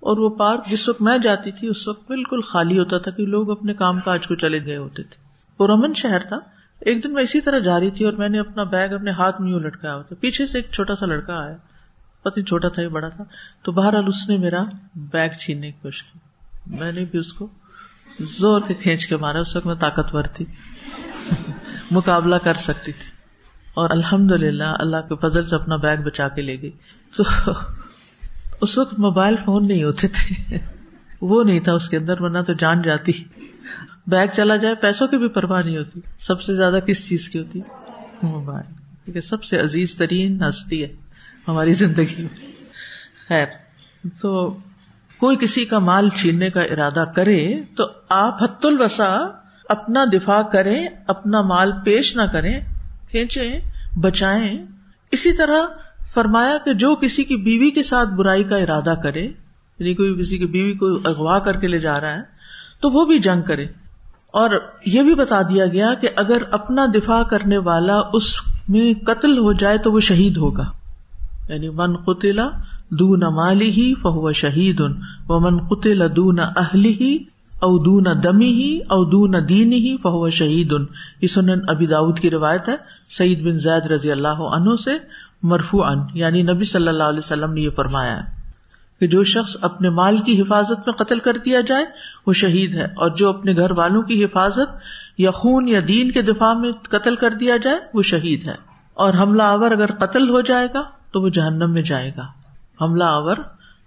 اور 0.04 0.18
وہ 0.18 0.30
پارک 0.30 0.66
جس 0.66 0.88
وقت 0.88 1.02
میں 1.02 1.18
جاتی 1.18 1.50
تھی، 1.50 1.68
اس 1.68 1.88
وقت 1.88 2.08
بالکل 2.08 2.40
خالی 2.40 2.78
ہوتا 2.78 2.98
تھا 2.98 3.10
کہ 3.10 3.26
لوگ 3.26 3.50
اپنے 3.50 3.74
کام 3.74 4.00
کاج 4.00 4.26
کو 4.26 4.34
چلے 4.34 4.64
گئے 4.64 4.76
ہوتے 4.76 5.02
تھے۔ 5.02 5.16
پورمن 5.56 5.94
شہر 5.94 6.18
تھا۔ 6.18 6.36
ایک 6.80 7.04
دن 7.04 7.14
میں 7.14 7.22
اسی 7.22 7.40
طرح 7.40 7.58
جا 7.58 7.80
رہی 7.80 7.90
تھی 7.90 8.04
اور 8.04 8.12
میں 8.12 8.28
نے 8.28 8.38
اپنا 8.40 8.62
بیگ 8.62 8.92
اپنے 8.92 9.10
ہاتھ 9.10 9.40
میں 9.40 9.50
یوں 9.50 9.60
لٹکایا 9.60 9.94
ہوتا 9.94 10.14
پیچھے 10.20 10.46
سے 10.46 10.58
ایک 10.58 10.72
چھوٹا 10.72 10.94
سا 10.94 11.06
لڑکا 11.06 11.34
آیا۔ 11.34 11.56
پتی 12.22 12.42
چھوٹا 12.42 12.68
تھا 12.68 12.82
یا 12.82 12.88
بڑا 12.88 13.08
تھا۔ 13.08 13.24
تو 13.62 13.72
بہرحال 13.72 14.04
اس 14.06 14.28
نے 14.28 14.36
میرا 14.36 14.64
بیگ 14.94 15.30
چھیننے 15.40 15.72
کی 15.72 15.78
کوشش 15.82 16.02
کی۔ 16.02 16.18
میں 16.66 16.92
نے 16.92 17.04
بھی 17.04 17.18
اس 17.18 17.34
کو 17.34 17.46
زور 18.20 18.60
کے 18.66 18.74
کھینچ 18.74 19.06
کے 19.06 19.16
مارا۔ 19.16 19.40
اس 19.40 19.56
وقت 19.56 19.66
میں 19.66 19.74
طاقتور 19.74 20.22
تھی۔ 20.22 20.44
مقابلہ 21.90 22.36
کر 22.36 22.54
سکتی 22.54 22.92
تھی۔ 22.92 23.10
اور 23.74 23.90
الحمد 23.90 24.30
للہ 24.30 24.76
اللہ 24.78 24.96
کے 24.96 25.14
فضل 25.20 25.46
سے 25.46 25.56
اپنا 25.56 25.76
بیگ 25.76 25.98
بچا 25.98 26.28
کے 26.28 26.42
لے 26.42 26.62
گئی۔ 26.62 26.70
تو 27.16 27.22
اس 28.64 28.78
وقت 28.78 28.98
موبائل 28.98 29.36
فون 29.44 29.68
نہیں 29.68 29.84
ہوتے 29.84 30.08
تھے۔ 30.08 30.58
وہ 31.20 31.44
نہیں 31.44 31.60
تھا 31.60 31.72
اس 31.72 31.88
کے 31.88 31.96
اندر، 31.96 32.20
ورنہ 32.20 32.38
تو 32.38 32.52
جان 32.52 32.82
جاتی۔ 32.82 33.12
بیگ 34.06 34.26
چلا 34.32 34.56
جائے، 34.56 34.74
پیسوں 34.74 35.08
کی 35.08 35.18
بھی 35.18 35.28
پرواہ 35.28 35.62
نہیں 35.62 35.76
ہوتی۔ 35.76 36.00
سب 36.18 36.42
سے 36.42 36.54
زیادہ 36.54 36.78
کس 36.86 37.08
چیز 37.08 37.28
کی 37.28 37.38
ہوتی؟ 37.38 37.60
موبائل۔ 38.22 38.74
کیونکہ 39.04 39.20
سب 39.20 39.44
سے 39.44 39.60
عزیز 39.60 39.94
ترین 39.94 40.42
ہستی 40.42 40.82
ہے 40.82 40.96
ہماری 41.48 41.72
زندگی 41.72 42.22
میں۔ 42.22 42.46
خیر، 43.28 43.46
تو 44.22 44.56
کوئی 45.18 45.36
کسی 45.36 45.64
کا 45.64 45.78
مال 45.78 46.08
چھیننے 46.08 46.48
کا 46.48 46.60
ارادہ 46.60 47.04
کرے 47.16 47.62
تو 47.76 47.84
آپ 48.08 48.42
حت 48.42 48.66
الوسا 48.66 49.18
اپنا 49.68 50.04
دفاع 50.12 50.42
کریں، 50.42 50.88
اپنا 51.06 51.42
مال 51.42 51.72
پیش 51.84 52.16
نہ 52.16 52.22
کریں 52.22 52.60
کھینچے 53.10 53.60
بچائیں۔ 54.00 54.66
اسی 55.12 55.32
طرح 55.32 55.83
فرمایا 56.14 56.58
کہ 56.64 56.72
جو 56.72 56.94
کسی 56.94 57.24
کی 57.24 57.36
بیوی 57.36 57.70
کے 57.70 57.82
ساتھ 57.82 58.08
برائی 58.08 58.44
کا 58.44 58.56
ارادہ 58.56 58.94
کرے 59.02 59.24
یعنی 59.78 59.94
کوئی 59.94 60.14
کسی 60.20 60.38
کی 60.38 60.46
بیوی 60.46 60.72
کو 60.72 60.86
اغوا 61.04 61.38
کر 61.38 61.56
کے 61.56 61.68
لے 61.68 61.78
جا 61.78 62.00
رہا 62.00 62.10
ہے، 62.10 62.22
تو 62.80 62.90
وہ 62.90 63.04
بھی 63.04 63.18
جنگ 63.18 63.42
کرے۔ 63.42 63.66
اور 64.32 64.50
یہ 64.86 65.02
بھی 65.02 65.14
بتا 65.14 65.42
دیا 65.42 65.66
گیا 65.66 65.94
کہ 65.94 66.08
اگر 66.16 66.42
اپنا 66.50 66.86
دفاع 66.94 67.22
کرنے 67.22 67.58
والا 67.58 68.00
اس 68.12 68.34
میں 68.68 69.04
قتل 69.06 69.38
ہو 69.38 69.52
جائے 69.52 69.78
تو 69.78 69.92
وہ 69.92 70.00
شہید 70.00 70.36
ہوگا۔ 70.36 70.64
یعنی 71.48 71.68
من 71.68 71.96
قطلا 71.96 72.48
دون 72.90 73.20
مالی 73.20 73.70
ہی 73.70 73.94
فہو 73.94 74.32
شہید 74.32 74.80
ان 74.80 74.92
وہ 75.28 75.40
من 75.40 75.58
قطلا 75.58 76.04
دون 76.16 76.40
اہلی 76.40 76.92
ہی 77.00 77.16
اودون 77.62 78.04
دمی 78.24 78.52
ہی 78.52 78.78
اودون 78.88 79.34
دین 79.48 79.72
ہی 79.72 79.96
فہو 79.96 80.30
شہید۔ 80.30 80.72
ان 80.72 80.84
یہ 81.20 81.26
سنن 81.26 81.60
ابی 81.68 81.86
داود 81.86 82.18
کی 82.18 82.30
روایت 82.30 82.68
ہے، 82.68 82.76
سعید 83.08 83.42
بن 83.42 83.58
زید 83.58 83.86
رضی 83.86 84.12
اللہ 84.12 84.28
عنہ 84.28 84.76
سے۔ 84.84 84.90
مرفو 85.44 85.84
ان 85.84 85.98
یعنی 86.14 86.42
نبی 86.42 86.64
صلی 86.64 86.88
اللہ 86.88 87.02
علیہ 87.02 87.18
وسلم 87.18 87.52
نے 87.52 87.60
یہ 87.60 87.70
فرمایا 87.70 88.16
ہے 88.16 88.44
کہ 89.00 89.06
جو 89.06 89.24
شخص 89.24 89.56
اپنے 89.60 89.90
مال 89.90 90.18
کی 90.18 90.42
حفاظت 90.42 90.78
میں 90.86 90.92
قتل 90.92 91.18
کر 91.18 91.36
دیا 91.36 91.60
جائے، 91.60 91.84
وہ 92.26 92.32
شہید 92.32 92.74
ہے، 92.74 92.84
اور 92.84 93.10
جو 93.10 93.28
اپنے 93.28 93.56
گھر 93.56 93.78
والوں 93.78 94.02
کی 94.02 94.24
حفاظت 94.24 94.76
یا 95.18 95.30
خون 95.30 95.68
یا 95.68 95.80
دین 95.88 96.10
کے 96.10 96.22
دفاع 96.22 96.52
میں 96.54 96.72
قتل 96.72 97.16
کر 97.16 97.30
دیا 97.30 97.56
جائے، 97.56 97.78
وہ 97.94 98.02
شہید 98.02 98.48
ہے۔ 98.48 98.54
اور 98.94 99.14
حملہ 99.14 99.42
آور 99.42 99.70
اگر 99.70 99.92
قتل 99.92 100.28
ہو 100.28 100.40
جائے 100.40 100.68
گا، 100.74 100.82
تو 101.12 101.22
وہ 101.22 101.28
جہنم 101.28 101.70
میں 101.70 101.82
جائے 101.82 102.10
گا۔ 102.16 102.26
حملہ 102.80 103.04
آور 103.04 103.36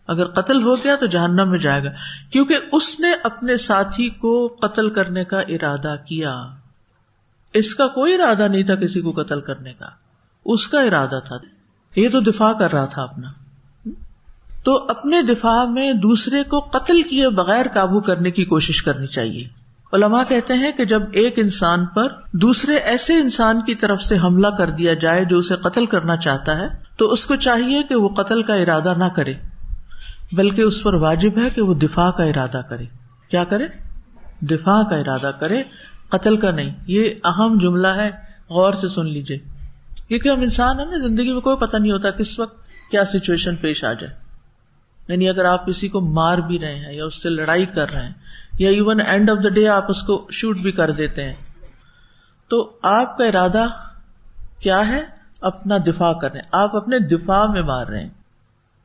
اگر 0.07 0.27
قتل 0.27 0.63
ہو 0.63 0.75
گیا، 0.75 0.95
تو 0.95 1.05
جہنم 1.05 1.49
میں 1.49 1.59
جائے 1.59 1.83
گا۔ 1.83 1.89
کیونکہ 2.31 2.57
اس 2.71 2.99
نے 2.99 3.11
اپنے 3.23 3.57
ساتھی 3.57 4.09
کو 4.09 4.47
قتل 4.61 4.89
کرنے 4.89 5.23
کا 5.23 5.39
ارادہ 5.39 5.95
کیا۔ 6.07 6.47
اس 7.53 7.75
کا 7.75 7.87
کوئی 7.87 8.13
ارادہ 8.13 8.47
نہیں 8.47 8.63
تھا 8.63 8.75
کسی 8.75 9.01
کو 9.01 9.11
قتل 9.11 9.41
کرنے 9.41 9.73
کا۔ 9.73 9.87
اس 10.47 10.67
کا 10.67 10.81
ارادہ 10.81 11.19
تھا۔ 11.27 11.37
یہ 11.95 12.09
تو 12.09 12.19
دفاع 12.19 12.53
کر 12.53 12.71
رہا 12.71 12.85
تھا 12.85 13.03
اپنا۔ 13.03 13.27
تو 14.63 14.85
اپنے 14.89 15.21
دفاع 15.21 15.65
میں 15.65 15.93
دوسرے 15.93 16.43
کو 16.43 16.59
قتل 16.59 17.01
کیے 17.01 17.29
بغیر 17.29 17.65
قابو 17.73 17.99
کرنے 17.99 18.31
کی 18.31 18.45
کوشش 18.45 18.83
کرنی 18.83 19.07
چاہیے۔ 19.07 19.47
علماء 19.93 20.23
کہتے 20.27 20.53
ہیں 20.53 20.71
کہ 20.71 20.85
جب 20.85 21.01
ایک 21.11 21.33
انسان 21.37 21.85
پر 21.85 22.07
دوسرے 22.33 22.75
ایسے 22.75 23.13
انسان 23.13 23.61
کی 23.61 23.75
طرف 23.75 24.01
سے 24.01 24.17
حملہ 24.17 24.47
کر 24.47 24.69
دیا 24.69 24.93
جائے 24.93 25.25
جو 25.25 25.37
اسے 25.37 25.55
قتل 25.55 25.85
کرنا 25.85 26.17
چاہتا 26.17 26.57
ہے، 26.57 26.67
تو 26.97 27.11
اس 27.11 27.25
کو 27.25 27.35
چاہیے 27.35 27.83
کہ 27.83 27.95
وہ 27.95 28.09
قتل 28.09 28.43
کا 28.43 28.53
ارادہ 28.53 28.93
نہ 28.97 29.05
کرے، 29.05 29.33
بلکہ 30.31 30.61
اس 30.61 30.83
پر 30.83 30.93
واجب 30.93 31.37
ہے 31.37 31.49
کہ 31.49 31.61
وہ 31.61 31.73
دفاع 31.73 32.11
کا 32.11 32.23
ارادہ 32.23 32.61
کرے۔ 32.69 32.85
کیا 33.31 33.43
کرے؟ 33.43 33.67
دفاع 34.41 34.83
کا 34.89 34.95
ارادہ 34.95 35.31
کرے، 35.39 35.63
قتل 36.09 36.37
کا 36.37 36.51
نہیں۔ 36.51 36.75
یہ 36.87 37.09
اہم 37.23 37.57
جملہ 37.57 37.87
ہے، 37.87 38.09
غور 38.49 38.73
سے 38.73 38.87
سن 38.87 39.05
لیجیے 39.05 39.56
کیونکہ 40.07 40.29
ہم 40.29 40.39
انسان 40.39 40.79
ہیں 40.79 40.85
نا، 40.85 41.07
زندگی 41.07 41.33
میں 41.33 41.41
کوئی 41.41 41.57
پتہ 41.57 41.77
نہیں 41.77 41.91
ہوتا 41.91 42.11
کس 42.11 42.39
وقت 42.39 42.57
کیا 42.91 43.05
سچویشن 43.05 43.55
پیش 43.55 43.83
آ 43.83 43.93
جائے۔ 43.93 44.13
یعنی 45.07 45.29
اگر 45.29 45.45
آپ 45.45 45.65
کسی 45.65 45.87
کو 45.87 46.01
مار 46.01 46.37
بھی 46.37 46.59
رہے 46.59 46.75
ہیں 46.75 46.93
یا 46.93 47.05
اس 47.05 47.21
سے 47.21 47.29
لڑائی 47.29 47.65
کر 47.65 47.91
رہے 47.91 48.05
ہیں، 48.05 48.13
یا 48.59 48.69
even 48.69 49.01
end 49.01 49.29
of 49.29 49.37
the 49.43 49.49
day 49.49 49.67
آپ 49.67 49.85
اس 49.89 50.01
کو 50.01 50.27
شوٹ 50.31 50.57
بھی 50.57 50.71
کر 50.71 50.91
دیتے 50.91 51.23
ہیں، 51.23 51.33
تو 52.47 52.77
آپ 52.81 53.17
کا 53.17 53.25
ارادہ 53.25 53.65
کیا 54.59 54.87
ہے؟ 54.87 55.03
اپنا 55.41 55.77
دفاع 55.77 56.13
کر 56.13 56.31
رہے 56.31 56.39
ہیں۔ 56.39 56.49
آپ 56.51 56.75
اپنے 56.75 56.99
دفاع 56.99 57.45
میں 57.45 57.61
مار 57.61 57.87
رہے 57.87 58.01
ہیں۔ 58.01 58.09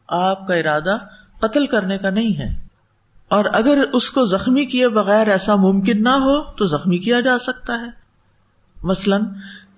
آپ 0.08 0.46
کا 0.46 0.54
ارادہ 0.54 0.96
قتل 1.40 1.66
کرنے 1.66 1.98
کا 1.98 2.10
نہیں 2.10 2.38
ہے۔ 2.38 2.66
اور 3.28 3.44
اگر 3.52 3.84
اس 3.92 4.10
کو 4.10 4.24
زخمی 4.24 4.64
کیے 4.64 4.88
بغیر 4.88 5.28
ایسا 5.28 5.54
ممکن 5.54 6.02
نہ 6.02 6.08
ہو، 6.08 6.52
تو 6.52 6.66
زخمی 6.66 6.98
کیا 6.98 7.20
جا 7.20 7.38
سکتا 7.38 7.80
ہے؟ 7.80 8.02
مثلاً 8.82 9.24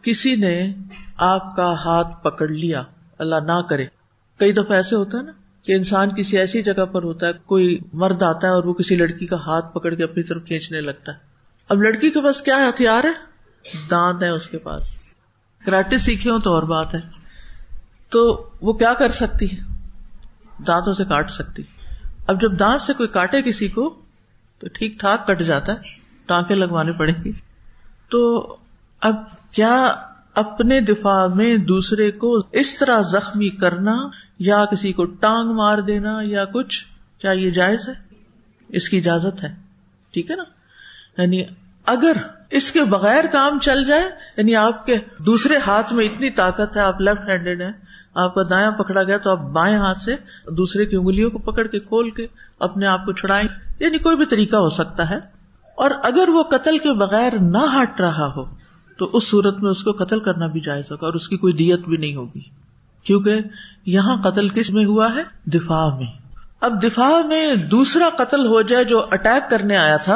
کسی 0.05 0.37
نے 0.37 0.75
آپ 1.17 1.57
کا 1.57 1.73
ہاتھ 1.73 2.23
پکڑ 2.23 2.49
لیا، 2.49 2.83
اللہ 3.19 3.35
نہ 3.35 3.63
کرے۔ 3.71 3.87
کئی 4.39 4.53
دفعہ 4.53 4.73
ایسے 4.73 4.97
ہوتا 4.97 5.19
ہے 5.19 5.23
نا 5.23 5.33
کہ 5.63 5.73
انسان 5.73 6.15
کسی 6.15 6.39
ایسی 6.39 6.63
جگہ 6.63 6.85
پر 6.85 7.03
ہوتا 7.03 7.27
ہے، 7.27 7.33
کوئی 7.47 7.79
مرد 7.93 8.23
آتا 8.23 8.47
ہے 8.47 8.53
اور 8.53 8.65
وہ 8.65 8.75
کسی 8.75 8.97
لڑکی 8.97 9.27
کا 9.27 9.37
ہاتھ 9.37 9.75
پکڑ 9.75 9.95
کے 9.95 10.05
اپنی 10.05 10.23
طرف 10.23 10.45
کھینچنے 10.47 10.81
لگتا 10.81 11.13
ہے۔ 11.13 11.19
اب 11.69 11.83
لڑکی 11.83 12.11
کے 12.11 12.21
پاس 12.21 12.43
کیا 12.43 12.57
ہتھیار 12.69 13.05
ہے؟ 13.05 13.13
دانت 13.91 14.23
ہے 14.23 14.29
اس 14.29 14.49
کے 14.49 14.59
پاس۔ 14.59 14.97
کراٹے 15.67 15.99
سیکھے 15.99 16.31
ہو 16.31 16.39
تو 16.39 16.55
اور 16.55 16.63
بات 16.63 16.95
ہے۔ 16.95 17.01
تو 18.09 18.51
وہ 18.63 18.73
کیا 18.73 18.95
کر 18.95 19.09
سکتی 19.09 19.47
ہے؟ 19.47 19.57
دانتوں 20.67 20.93
سے 20.93 21.05
کاٹ 21.05 21.31
سکتی۔ 21.31 21.63
اب 22.27 22.41
جب 22.41 22.59
دانت 22.59 22.81
سے 22.81 22.93
کوئی 22.93 23.09
کاٹے 23.09 23.43
کسی 23.43 23.69
کو، 23.69 23.95
تو 24.59 24.67
ٹھیک 24.75 25.01
ٹھاک 25.01 25.27
کٹ 25.27 25.43
جاتا 25.43 25.73
ہے، 25.73 25.79
ٹانکے 26.27 26.55
لگوانے 26.55 26.93
پڑیں 26.93 27.25
گے۔ 27.25 27.31
تو 28.09 28.41
اب 29.05 29.15
کیا 29.53 29.95
اپنے 30.35 30.81
دفاع 30.81 31.27
میں 31.27 31.57
دوسرے 31.57 32.11
کو 32.11 32.39
اس 32.53 32.79
طرح 32.79 33.01
زخمی 33.01 33.49
کرنا، 33.49 34.09
یا 34.39 34.65
کسی 34.65 34.93
کو 34.93 35.05
ٹانگ 35.05 35.55
مار 35.55 35.79
دینا، 35.79 36.19
یا 36.23 36.45
کچھ، 36.45 36.85
کیا 37.21 37.31
یہ 37.31 37.51
جائز 37.51 37.89
ہے؟ 37.89 37.95
اس 38.69 38.89
کی 38.89 38.99
اجازت 38.99 39.43
ہے۔ 39.43 39.55
ٹھیک 40.13 40.31
ہے 40.31 40.37
نا؟ 40.37 40.43
یعنی 41.23 41.45
اگر 41.87 42.13
اس 42.51 42.73
کے 42.73 42.85
بغیر 42.85 43.25
کام 43.33 43.59
چل 43.59 43.85
جائے 43.85 44.05
یعنی 44.37 44.57
آپ 44.57 44.87
کے 44.87 44.99
دوسرے 45.19 45.57
ہاتھ 45.67 45.93
میں 45.93 46.05
اتنی 46.05 46.31
طاقت 46.31 46.77
ہے، 46.77 46.81
آپ 46.81 47.01
لیفٹ 47.01 47.29
ہینڈیڈ 47.29 47.63
ہیں، 47.63 47.73
آپ 48.15 48.35
کا 48.35 48.43
دایاں 48.51 48.71
پکڑا 48.71 49.03
گیا 49.03 49.19
تو 49.19 49.31
آپ 49.31 49.39
بائیں 49.39 49.79
ہاتھ 49.79 49.99
سے 49.99 50.17
دوسرے 50.57 50.87
کی 50.87 50.97
انگلیوں 50.97 51.31
کو 51.31 51.39
پکڑ 51.39 51.67
کے 51.67 51.79
کھول 51.79 52.11
کے 52.11 52.27
اپنے 52.59 52.87
آپ 52.87 53.07
کو 53.07 53.13
چھڑائیں۔ 53.13 53.49
یعنی 53.81 53.99
کوئی 53.99 54.17
بھی 54.17 54.27
طریقہ 54.27 54.57
ہو 54.57 54.69
سکتا 54.69 55.11
ہے۔ 55.11 55.19
اور 55.75 55.91
اگر 56.05 56.29
وہ 56.29 56.43
قتل 56.43 56.79
کے 56.79 56.93
بغیر 56.93 57.33
نہ 57.41 57.83
ہٹ 57.83 58.01
رہا 58.01 58.33
ہو 58.37 58.64
تو 58.99 59.11
اس 59.13 59.31
صورت 59.31 59.61
میں 59.61 59.71
اس 59.71 59.85
کو 59.85 59.93
قتل 59.93 60.21
کرنا 60.21 60.47
بھی 60.47 60.61
جائز 60.61 60.85
ہوگا 60.91 61.07
اور 61.07 61.15
اس 61.15 61.29
کی 61.29 61.37
کوئی 61.37 61.53
دیت 61.53 61.81
بھی 61.81 61.97
نہیں 61.97 62.17
ہوگی۔ 62.17 62.41
کیونکہ 63.05 63.39
یہاں 63.87 64.23
قتل 64.23 64.49
کس 64.49 64.71
میں 64.71 64.85
ہوا 64.85 65.15
ہے؟ 65.15 65.51
دفاع 65.51 65.97
میں۔ 65.97 66.07
اب 66.61 66.83
دفاع 66.83 67.27
میں 67.27 67.55
دوسرا 67.55 68.09
قتل 68.17 68.47
ہو 68.47 68.63
جائے 68.63 68.85
جو 68.85 69.07
اٹیک 69.11 69.51
کرنے 69.51 69.77
آیا 69.77 69.97
تھا 69.97 70.15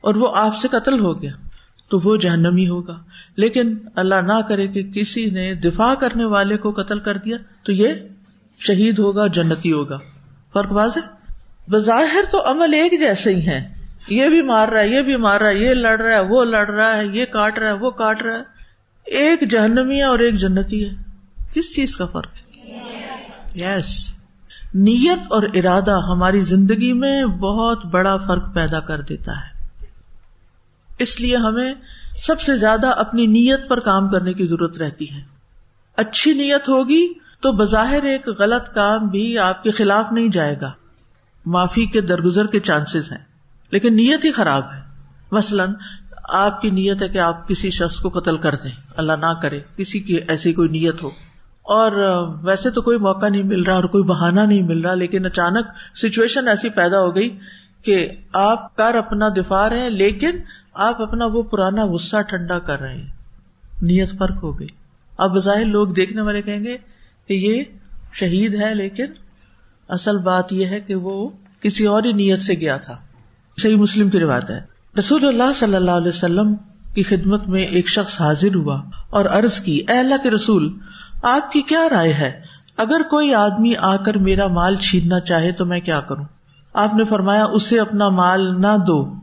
اور 0.00 0.14
وہ 0.14 0.28
آپ 0.34 0.56
سے 0.56 0.68
قتل 0.68 1.00
ہو 1.00 1.22
گیا، 1.22 1.30
تو 1.90 2.00
وہ 2.04 2.16
جہنمی 2.16 2.68
ہوگا۔ 2.68 2.98
لیکن 3.36 3.76
اللہ 3.94 4.14
نہ 4.14 4.40
کرے 4.48 4.68
کہ 4.68 4.82
کسی 4.82 5.30
نے 5.30 5.54
دفاع 5.54 5.94
کرنے 5.94 6.24
والے 6.24 6.56
کو 6.56 6.70
قتل 6.70 6.98
کر 6.98 7.16
دیا 7.16 7.36
تو 7.62 7.72
یہ 7.72 7.88
شہید 8.58 8.98
ہوگا 8.98 9.26
جنتی 9.26 9.72
ہوگا۔ 9.72 9.98
فرق 10.52 10.72
واضح؟ 10.72 10.98
بظاہر 11.68 12.20
تو 12.30 12.50
عمل 12.50 12.74
ایک 12.74 13.00
جیسے 13.00 13.34
ہی 13.34 13.40
ہیں۔ 13.40 13.77
یہ 14.08 14.28
بھی 14.28 14.42
مار 14.42 14.68
رہا 14.68 14.80
ہے، 14.80 14.88
یہ 14.88 15.02
بھی 15.02 15.16
مار 15.16 15.40
رہا 15.40 15.48
ہے، 15.48 15.54
یہ 15.54 15.74
لڑ 15.74 16.00
رہا 16.00 16.14
ہے، 16.14 16.20
وہ 16.20 16.44
لڑ 16.44 16.70
رہا 16.70 16.96
ہے، 16.96 17.06
یہ 17.06 17.24
کاٹ 17.24 17.58
رہا 17.58 17.68
ہے، 17.68 17.72
وہ 17.72 17.90
کاٹ 17.90 18.22
رہا 18.22 18.36
ہے۔ 18.36 18.42
ایک 19.04 19.50
جہنمی 19.50 19.96
ہے 19.96 20.04
اور 20.04 20.18
ایک 20.18 20.34
جنتی 20.34 20.88
ہے۔ 20.88 20.94
کس 21.54 21.74
چیز 21.76 21.96
کا 21.96 22.06
فرق 22.06 22.30
ہے؟ 22.34 22.70
یس 23.54 24.12
نیت 24.74 25.18
اور 25.30 25.42
ارادہ 25.54 26.00
ہماری 26.08 26.40
زندگی 26.40 26.92
میں 26.92 27.24
بہت 27.24 27.84
بڑا 27.84 28.16
فرق 28.16 28.54
پیدا 28.54 28.80
کر 28.80 29.00
دیتا 29.00 29.32
ہے۔ 29.32 29.58
اس 30.98 31.20
لیے 31.20 31.36
ہمیں 31.36 31.74
سب 32.26 32.40
سے 32.40 32.56
زیادہ 32.56 32.86
اپنی 32.86 33.26
نیت 33.26 33.68
پر 33.68 33.80
کام 33.80 34.10
کرنے 34.10 34.32
کی 34.32 34.46
ضرورت 34.46 34.78
رہتی 34.78 35.12
ہے۔ 35.14 35.20
اچھی 35.96 36.32
نیت 36.32 36.68
ہوگی 36.68 37.12
تو 37.40 37.52
بظاہر 37.52 38.02
ایک 38.02 38.28
غلط 38.28 38.74
کام 38.74 39.06
بھی 39.06 39.38
آپ 39.38 39.62
کے 39.62 39.70
خلاف 39.70 40.12
نہیں 40.12 40.28
جائے 40.28 40.54
گا۔ 40.62 40.72
معافی 41.46 41.86
کے 41.86 42.00
درگزر 42.00 42.46
کے 42.46 42.60
چانسز 42.60 43.12
ہیں۔ 43.12 43.37
لیکن 43.70 43.96
نیت 43.96 44.24
ہی 44.24 44.30
خراب 44.30 44.62
ہے۔ 44.74 44.80
مثلاً 45.32 45.72
آپ 46.28 46.60
کی 46.60 46.70
نیت 46.70 47.02
ہے 47.02 47.08
کہ 47.08 47.18
آپ 47.18 47.48
کسی 47.48 47.70
شخص 47.70 47.96
کو 47.96 48.08
قتل 48.08 48.36
کر 48.36 48.54
دیں، 48.54 48.70
اللہ 48.96 49.12
نہ 49.12 49.32
کرے، 49.42 49.60
کسی 49.76 50.00
کی 50.00 50.20
ایسی 50.28 50.52
کوئی 50.52 50.68
نیت 50.68 51.02
ہو۔ 51.02 51.08
اور 51.62 51.92
ویسے 52.42 52.70
تو 52.70 52.82
کوئی 52.82 52.98
موقع 52.98 53.28
نہیں 53.28 53.42
مل 53.42 53.62
رہا 53.62 53.74
اور 53.74 53.84
کوئی 53.84 54.04
بہانا 54.04 54.44
نہیں 54.44 54.62
مل 54.62 54.80
رہا، 54.80 54.94
لیکن 54.94 55.26
اچانک 55.26 55.66
سچویشن 55.96 56.48
ایسی 56.48 56.68
پیدا 56.68 56.98
ہو 56.98 57.14
گئی 57.14 57.38
کہ 57.82 58.08
آپ 58.32 58.76
کر 58.76 58.94
اپنا 58.94 59.28
دفاع 59.28 59.68
رہے 59.68 59.78
ہیں، 59.78 59.90
لیکن 59.90 60.30
آپ 60.74 61.02
اپنا 61.02 61.24
وہ 61.26 61.42
پرانا 61.42 61.86
غصہ 61.86 62.22
ٹھنڈا 62.22 62.58
کر 62.58 62.80
رہے 62.80 62.94
ہیں۔ 62.94 63.08
نیت 63.82 64.18
فرق 64.18 64.42
ہو 64.42 64.60
گئی۔ 64.60 64.68
اب 65.18 65.36
بظاہر 65.36 65.64
لوگ 65.64 65.88
دیکھنے 65.88 66.20
والے 66.20 66.42
کہیں 66.42 66.64
گے 66.64 66.76
کہ 67.28 67.32
یہ 67.32 67.64
شہید 68.12 68.54
ہے، 68.54 68.74
لیکن 68.74 69.06
اصل 69.88 70.18
بات 70.18 70.52
یہ 70.52 70.66
ہے 70.66 70.80
کہ 70.80 70.94
وہ 70.94 71.28
کسی 71.60 71.86
اور 71.86 72.02
ہی 72.04 72.12
نیت 72.12 72.40
سے 72.40 72.54
گیا 72.54 72.76
تھا۔ 72.76 72.98
صحیح 73.58 73.76
مسلم 73.76 74.10
کی 74.10 74.20
روایت 74.20 74.50
ہے۔ 74.50 74.60
رسول 74.98 75.28
اللہ 75.28 75.52
صلی 75.54 75.76
اللہ 75.76 75.90
علیہ 75.90 76.08
وسلم 76.08 76.54
کی 76.94 77.02
خدمت 77.02 77.48
میں 77.48 77.62
ایک 77.62 77.88
شخص 77.88 78.20
حاضر 78.20 78.54
ہوا 78.54 78.82
اور 79.10 79.24
عرض 79.24 79.60
کی، 79.60 79.82
اے 79.88 79.98
اللہ 79.98 80.14
کے 80.22 80.30
رسول، 80.30 80.78
آپ 81.22 81.52
کی 81.52 81.62
کیا 81.62 81.80
رائے 81.90 82.12
ہے؟ 82.12 82.40
اگر 82.76 83.02
کوئی 83.10 83.34
آدمی 83.34 83.76
آ 83.76 83.96
کر 83.96 84.18
میرا 84.18 84.46
مال 84.46 84.76
چھیننا 84.76 85.20
چاہے 85.20 85.52
تو 85.52 85.66
میں 85.66 85.80
کیا 85.80 86.00
کروں؟ 86.00 86.24
آپ 86.74 86.94
نے 86.94 87.04
فرمایا، 87.04 87.44
اسے 87.44 87.80
اپنا 87.80 88.08
مال 88.08 88.60
نہ 88.60 88.76
دو۔ 88.86 89.14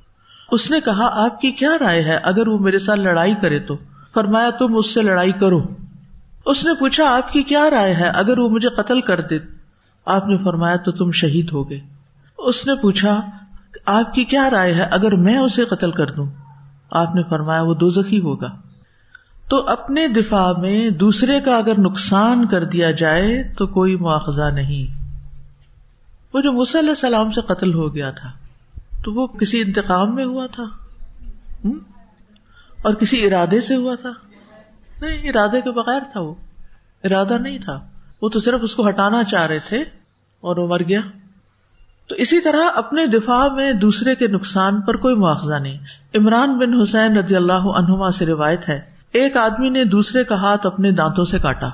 اس 0.51 0.71
نے 0.71 0.79
کہا، 0.79 1.25
آپ 1.25 1.41
کی 1.41 1.51
کیا 1.51 1.71
رائے 1.79 2.03
ہے؟ 2.03 2.15
اگر 2.15 2.47
وہ 2.47 2.59
میرے 2.59 2.79
ساتھ 2.79 2.99
لڑائی 2.99 3.33
کرے 3.41 3.59
تو۔ 3.59 3.77
فرمایا، 4.13 4.49
تم 4.49 4.75
اس 4.75 4.93
سے 4.93 5.01
لڑائی 5.01 5.31
کرو۔ 5.31 5.61
اس 6.45 6.65
نے 6.65 6.73
پوچھا، 6.79 7.17
آپ 7.17 7.31
کی 7.31 7.43
کیا 7.43 7.69
رائے 7.69 7.95
ہے؟ 7.95 8.07
اگر 8.07 8.37
وہ 8.37 8.49
مجھے 8.49 8.69
قتل 8.69 9.01
کر 9.01 9.21
دے۔ 9.21 9.39
آپ 10.05 10.27
نے 10.27 10.37
فرمایا، 10.37 10.75
تو 10.75 10.91
تم 10.91 11.11
شہید 11.11 11.49
ہو 11.53 11.69
گئے۔ 11.69 11.79
اس 12.37 12.67
نے 12.67 12.75
پوچھا 12.75 13.21
آپ 13.85 14.13
کی 14.13 14.23
کیا 14.23 14.49
رائے 14.49 14.73
ہے؟ 14.73 14.83
اگر 14.83 15.15
میں 15.15 15.37
اسے 15.37 15.65
قتل 15.65 15.91
کر 15.91 16.07
دوں، 16.07 16.25
آپ 16.91 17.15
نے 17.15 17.21
فرمایا 17.29 17.61
وہ 17.61 17.73
دو 17.73 17.89
زخی 17.89 18.19
ہوگا۔ 18.19 18.47
تو 19.49 19.67
اپنے 19.67 20.07
دفاع 20.07 20.53
میں 20.53 20.89
دوسرے 20.89 21.41
کا 21.41 21.57
اگر 21.57 21.79
نقصان 21.79 22.47
کر 22.47 22.65
دیا 22.65 22.91
جائے 22.91 23.43
تو 23.57 23.67
کوئی 23.67 23.95
مواخذہ 23.95 24.51
نہیں۔ 24.53 25.03
وہ 26.33 26.41
جو 26.41 26.51
علیہ 26.51 26.89
السلام 26.89 27.31
سے 27.31 27.41
قتل 27.41 27.73
ہو 27.73 27.95
گیا 27.95 28.11
تھا، 28.11 28.31
تو 29.03 29.13
وہ 29.13 29.27
کسی 29.27 29.61
انتقام 29.61 30.15
میں 30.15 30.25
ہوا 30.25 30.47
تھا؟ 30.47 30.63
اور 32.83 32.93
کسی 32.93 33.25
ارادے 33.25 33.61
سے 33.61 33.75
ہوا 33.75 33.95
تھا؟ 33.95 34.11
نہیں، 35.01 35.29
ارادے 35.29 35.61
کے 35.61 35.71
بغیر 35.71 35.99
تھا 36.11 36.19
وہ۔ 36.19 36.33
ارادہ 37.03 37.37
نہیں 37.37 37.57
تھا۔ 37.57 37.79
وہ 38.21 38.29
تو 38.29 38.39
صرف 38.39 38.59
اس 38.63 38.75
کو 38.75 38.89
ہٹانا 38.89 39.23
چاہ 39.23 39.45
رہے 39.45 39.59
تھے 39.59 39.77
اور 40.41 40.57
وہ 40.57 40.67
مر 40.67 40.83
گیا۔ 40.83 40.99
تو 42.07 42.15
اسی 42.15 42.39
طرح 42.39 42.69
اپنے 42.75 43.05
دفاع 43.05 43.47
میں 43.47 43.73
دوسرے 43.73 44.15
کے 44.15 44.27
نقصان 44.27 44.81
پر 44.81 44.97
کوئی 44.97 45.15
مواخذہ 45.15 45.55
نہیں۔ 45.55 45.77
عمران 46.15 46.57
بن 46.57 46.81
حسین 46.81 47.17
رضی 47.17 47.35
اللہ 47.35 47.67
عنہما 47.77 48.09
سے 48.09 48.25
روایت 48.25 48.69
ہے 48.69 48.81
ایک 49.11 49.37
آدمی 49.37 49.69
نے 49.69 49.83
دوسرے 49.83 50.23
کا 50.23 50.35
ہاتھ 50.35 50.67
اپنے 50.67 50.91
دانتوں 50.91 51.25
سے 51.25 51.39
کاٹا۔ 51.39 51.69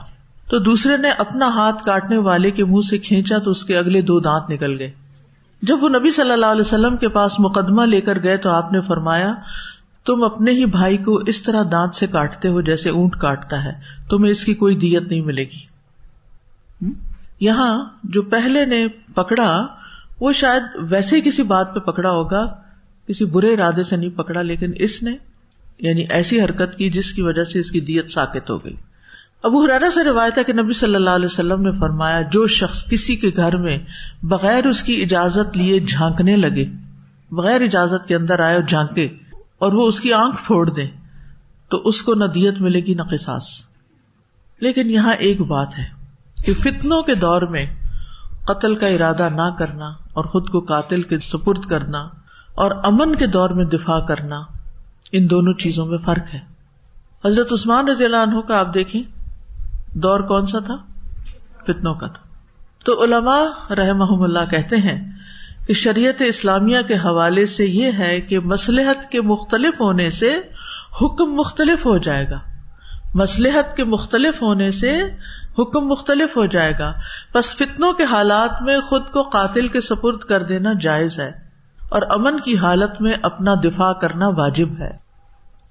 تو 0.50 0.60
دوسرے 0.60 0.98
نے 0.98 1.10
اپنا 1.10 1.48
ہاتھ 1.48 1.84
کاٹنے 1.84 2.17
والے 2.17 2.52
کے 2.52 2.65
منہ 2.65 2.88
سے 2.89 2.98
کھینچا 2.98 3.38
تو 3.38 3.52
اس 3.52 3.65
کے 3.65 3.78
اگلے 3.78 4.02
دو 4.02 4.20
دانت 4.20 4.50
نکل 4.50 4.80
گئے۔ 4.80 4.91
جب 5.62 5.84
وہ 5.84 5.89
نبی 5.89 6.12
صلی 6.12 6.32
اللہ 6.32 6.46
علیہ 6.46 6.62
وسلم 6.62 6.98
کے 6.98 7.08
پاس 7.08 7.39
مقدمہ 7.39 7.82
لے 7.82 8.02
کر 8.02 8.24
گئے 8.24 8.38
تو 8.38 8.50
آپ 8.50 8.72
نے 8.72 8.82
فرمایا 8.82 9.34
تم 10.06 10.24
اپنے 10.24 10.52
ہی 10.52 10.65
بھائی 10.65 10.98
کو 10.98 11.15
اس 11.15 11.41
طرح 11.41 11.63
دانت 11.72 11.94
سے 11.94 12.08
کاٹتے 12.08 12.48
ہو 12.48 12.62
جیسے 12.62 12.89
اونٹ 12.89 13.15
کاٹتا 13.15 13.63
ہے 13.63 13.72
تمہیں 14.10 14.32
اس 14.32 14.46
کی 14.46 14.54
کوئی 14.54 14.76
دیت 14.76 15.04
نہیں 15.04 15.22
ملے 15.22 15.44
گی۔ 15.44 15.65
یہاں 17.39 17.86
جو 18.04 18.22
پہلے 18.22 18.65
نے 18.65 18.88
پکڑا 18.88 19.67
وہ 20.22 20.32
شاید 20.32 20.64
ویسے 20.90 21.16
ہی 21.16 21.22
کسی 21.22 21.44
بات 21.44 21.74
پہ 21.74 21.80
پکڑا 21.80 22.10
ہوگا، 22.10 22.46
کسی 23.08 23.26
برے 23.26 23.54
ارادے 23.54 23.84
سے 23.84 23.96
نہیں 23.96 24.10
پکڑا، 24.10 24.42
لیکن 24.42 24.72
اس 24.76 25.04
نے 25.04 25.16
یعنی 25.80 26.04
ایسی 26.10 26.42
حرکت 26.42 26.76
کی 26.76 26.90
جس 26.90 27.14
کی 27.14 27.22
وجہ 27.22 27.44
سے 27.44 27.60
اس 27.60 27.72
کی 27.72 27.80
دیت 27.80 28.10
ساکت 28.10 28.50
ہو 28.50 28.64
گئی۔ 28.64 28.76
ابو 29.44 29.66
حرارا 29.66 29.90
سے 29.92 30.04
روایت 30.04 30.38
ہے 30.38 30.44
کہ 30.44 30.54
نبی 30.54 30.74
صلی 30.74 30.96
اللہ 30.96 31.10
علیہ 31.10 31.26
وسلم 31.26 31.62
نے 31.62 31.72
فرمایا، 31.80 32.22
جو 32.22 32.48
شخص 32.48 32.86
کسی 32.86 33.16
کے 33.16 33.30
گھر 33.36 33.58
میں 33.58 33.78
بغیر 34.24 34.68
اس 34.68 34.84
کی 34.84 35.02
اجازت 35.02 35.58
لیے 35.58 35.80
جھانکنے 35.80 36.36
لگے، 36.36 36.66
بغیر 37.32 37.62
اجازت 37.62 38.08
کے 38.08 38.16
اندر 38.16 38.40
آئے 38.40 38.56
اور 38.56 38.64
جھانکے 38.64 39.06
اور 39.34 39.74
وہ 39.74 39.88
اس 39.88 40.00
کی 40.00 40.14
آنکھ 40.14 40.46
پھوڑ 40.46 40.70
دے، 40.70 40.86
تو 41.70 41.82
اس 41.86 42.02
کو 42.02 42.14
نہ 42.14 42.26
دیت 42.26 42.62
ملے 42.62 42.80
گی 42.80 42.94
نہ 42.94 43.02
قصاص۔ 43.02 43.44
لیکن 44.60 44.90
یہاں 44.90 45.14
ایک 45.14 45.42
بات 45.42 45.80
ہے 45.80 45.84
کہ 46.46 46.54
فتنوں 46.54 47.02
کے 47.02 47.16
دور 47.16 47.42
میں 47.42 47.66
قتل 48.45 48.75
کا 48.75 48.88
ارادہ 48.88 49.30
نہ 49.30 49.56
کرنا 49.60 49.86
اور 49.86 50.25
خود 50.25 50.49
کو 50.49 50.60
قاتل 50.60 51.01
کے 51.01 51.19
سپرد 51.19 51.65
کرنا 51.65 52.08
اور 52.56 52.71
امن 52.84 53.15
کے 53.15 53.27
دور 53.27 53.49
میں 53.49 53.65
دفاع 53.65 53.99
کرنا، 53.99 54.41
ان 55.12 55.30
دونوں 55.30 55.54
چیزوں 55.54 55.86
میں 55.86 55.97
فرق 55.97 56.34
ہے۔ 56.34 56.39
حضرت 57.25 57.54
عثمان 57.54 57.88
رضی 57.88 58.06
اللہ 58.06 58.17
عنہ 58.17 58.39
کا 58.39 58.60
آپ 58.60 58.73
دیکھیں، 58.73 59.04
دور 59.93 60.19
کون 60.19 60.45
سا 60.45 60.60
تھا؟ 60.60 60.75
فتنوں 61.63 61.93
کا 61.93 62.08
تھا۔ 62.08 62.27
تو 62.85 63.04
علماء 63.04 63.73
رحم 63.73 64.21
اللہ 64.21 64.50
کہتے 64.52 64.75
ہیں 64.75 65.12
کہ 65.67 65.73
شریعت 65.73 66.21
اسلامیہ 66.21 66.77
کے 66.87 66.94
حوالے 66.94 67.46
سے 67.46 67.65
یہ 67.65 67.92
ہے 67.98 68.21
کہ 68.21 68.39
مسلحت 68.39 69.12
کے 69.12 69.21
مختلف 69.21 69.81
ہونے 69.81 70.10
سے 70.10 70.39
حکم 71.02 71.33
مختلف 71.33 71.85
ہو 71.85 71.98
جائے 71.98 72.29
گا۔ 72.29 72.39
مسلحت 73.13 73.77
کے 73.77 73.83
مختلف 73.83 74.42
ہونے 74.42 74.71
سے 74.71 75.02
حکم 75.60 75.87
مختلف 75.87 76.37
ہو 76.37 76.45
جائے 76.45 76.73
گا۔ 76.79 76.93
بس 77.35 77.56
فتنوں 77.56 77.93
کے 77.93 78.04
حالات 78.04 78.62
میں 78.62 78.79
خود 78.79 79.06
کو 79.06 79.21
قاتل 79.21 79.67
کے 79.67 79.81
سپرد 79.81 80.19
کر 80.19 80.43
دینا 80.43 80.73
جائز 80.81 81.19
ہے 81.19 81.31
اور 81.89 82.02
امن 82.10 82.39
کی 82.39 82.58
حالت 82.58 83.02
میں 83.02 83.13
اپنا 83.21 83.54
دفاع 83.63 83.93
کرنا 83.93 84.27
واجب 84.27 84.69
ہے۔ 84.79 85.12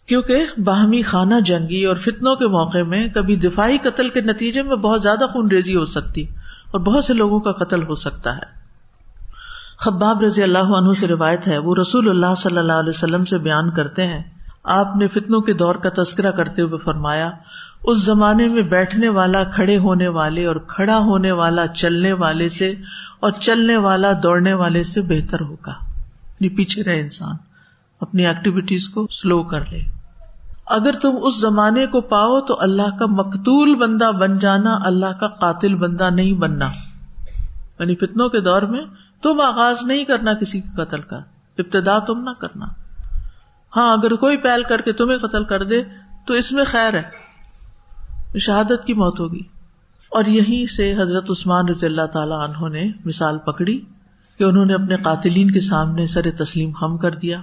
کیونکہ 0.06 0.46
باہمی 0.64 1.02
خانہ 1.02 1.34
جنگی 1.44 1.84
اور 1.84 1.96
فتنوں 1.96 2.36
کے 2.36 2.46
موقع 2.46 2.78
میں 2.78 3.08
کبھی 3.08 3.36
دفاعی 3.36 3.78
قتل 3.78 4.08
کے 4.08 4.20
نتیجے 4.20 4.62
میں 4.62 4.76
بہت 4.76 5.02
زیادہ 5.02 5.24
خون 5.32 5.50
ریزی 5.50 5.76
ہو 5.76 5.84
سکتی 5.84 6.22
اور 6.70 6.80
بہت 6.80 7.04
سے 7.04 7.14
لوگوں 7.14 7.40
کا 7.40 7.52
قتل 7.52 7.82
ہو 7.82 7.94
سکتا 7.94 8.36
ہے۔ 8.36 8.60
خباب 9.78 10.20
رضی 10.20 10.42
اللہ 10.42 10.58
عنہ 10.58 10.92
سے 10.92 11.06
روایت 11.06 11.48
ہے، 11.48 11.58
وہ 11.58 11.74
رسول 11.80 12.08
اللہ 12.08 12.34
صلی 12.36 12.58
اللہ 12.58 12.72
علیہ 12.72 12.88
وسلم 12.88 13.24
سے 13.24 13.38
بیان 13.38 13.70
کرتے 13.70 14.06
ہیں۔ 14.06 14.22
آپ 14.64 14.96
نے 14.96 15.06
فتنوں 15.06 15.40
کے 15.40 15.52
دور 15.52 15.74
کا 15.74 16.02
تذکرہ 16.02 16.30
کرتے 16.30 16.62
ہوئے 16.62 16.78
فرمایا 16.84 17.30
اس 17.84 18.04
زمانے 18.04 18.48
میں 18.48 18.62
بیٹھنے 18.62 19.08
والا، 19.08 19.44
کھڑے 19.44 19.78
ہونے 19.78 20.08
والے 20.08 20.46
اور 20.46 20.56
کھڑا 20.56 20.98
ہونے 20.98 21.32
والا، 21.32 21.66
چلنے 21.66 22.12
والے 22.12 22.48
سے 22.48 22.74
اور 23.20 23.32
چلنے 23.32 23.76
والا، 23.76 24.12
دوڑنے 24.22 24.52
والے 24.52 24.82
سے 24.82 25.00
بہتر 25.00 25.40
ہوگا۔ 25.40 25.72
یعنی 26.26 26.48
پیچھے 26.48 26.84
رہے 26.84 27.00
انسان۔ 27.00 27.36
اپنی 28.00 28.26
ایکٹیویٹیز 28.26 28.88
کو 28.88 29.06
سلو 29.10 29.42
کر 29.42 29.60
لے۔ 29.70 29.80
اگر 30.66 30.92
تم 30.92 31.10
اس 31.22 31.40
زمانے 31.40 31.86
کو 31.86 32.00
پاؤ 32.00 32.40
تو 32.40 32.56
اللہ 32.60 32.98
کا 32.98 33.06
مقتول 33.06 33.74
بندہ 33.74 34.10
بن 34.12 34.38
جانا، 34.38 34.78
اللہ 34.82 35.12
کا 35.20 35.26
قاتل 35.26 35.74
بندہ 35.74 36.10
نہیں 36.10 36.32
بننا۔ 36.32 36.66
یعنی 37.78 37.94
فتنوں 37.94 38.28
کے 38.28 38.40
دور 38.40 38.62
میں 38.62 38.84
تم 39.22 39.40
آغاز 39.40 39.76
نہیں 39.82 40.04
کرنا 40.04 40.34
کسی 40.34 40.60
کے 40.60 40.84
قتل 40.84 41.00
کا۔ 41.00 41.16
ابتدا 41.58 41.98
تم 41.98 42.22
نہ 42.22 42.30
کرنا۔ 42.30 42.66
ہاں 43.76 43.92
اگر 43.92 44.14
کوئی 44.14 44.36
پہل 44.36 44.62
کر 44.68 44.80
کے 44.80 44.92
تمہیں 44.92 45.18
قتل 45.18 45.44
کر 45.44 45.62
دے 45.62 45.82
تو 46.26 46.34
اس 46.34 46.52
میں 46.52 46.64
خیر 46.64 46.94
ہے۔ 46.94 47.29
شہادت 48.38 48.84
کی 48.86 48.94
موت 48.94 49.20
ہوگی۔ 49.20 49.42
اور 50.10 50.24
یہیں 50.24 50.66
سے 50.66 50.94
حضرت 50.98 51.30
عثمان 51.30 51.68
رضی 51.68 51.86
اللہ 51.86 52.06
تعالی 52.06 52.32
عنہ 52.32 52.68
نے 52.68 52.92
مثال 53.04 53.38
پکڑی 53.38 53.80
کہ 54.38 54.44
انہوں 54.44 54.64
نے 54.64 54.74
اپنے 54.74 54.96
قاتلین 54.96 55.50
کے 55.50 55.60
سامنے 55.60 56.06
سر 56.06 56.30
تسلیم 56.30 56.72
خم 56.72 56.96
کر 56.96 57.10
دیا۔ 57.10 57.42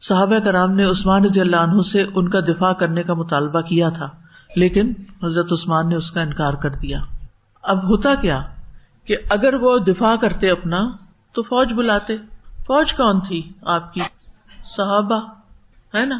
صحابہ 0.00 0.38
کرام 0.38 0.70
نے 0.70 0.84
عثمان 0.84 1.24
رضی 1.24 1.40
اللہ 1.40 1.56
عنہ 1.56 1.80
سے 1.80 2.04
ان 2.14 2.28
کا 2.28 2.40
دفاع 2.40 2.72
کرنے 2.72 3.02
کا 3.02 3.14
مطالبہ 3.14 3.60
کیا 3.60 3.88
تھا، 3.88 4.08
لیکن 4.56 4.92
حضرت 5.22 5.52
عثمان 5.52 5.88
نے 5.88 5.94
اس 5.94 6.10
کا 6.10 6.20
انکار 6.20 6.54
کر 6.54 6.70
دیا۔ 6.70 7.00
اب 7.62 7.88
ہوتا 7.88 8.14
کیا 8.14 8.42
کہ 9.04 9.16
اگر 9.30 9.54
وہ 9.54 9.78
دفاع 9.78 10.16
کرتے 10.16 10.50
اپنا 10.50 10.90
تو 11.32 11.42
فوج 11.42 11.72
بلاتے۔ 11.72 12.16
فوج 12.66 12.92
کون 12.92 13.20
تھی؟ 13.20 13.52
آپ 13.62 13.94
کی 13.94 14.00
صحابہ، 14.64 15.20
ہے 15.94 16.06
نا؟ 16.06 16.18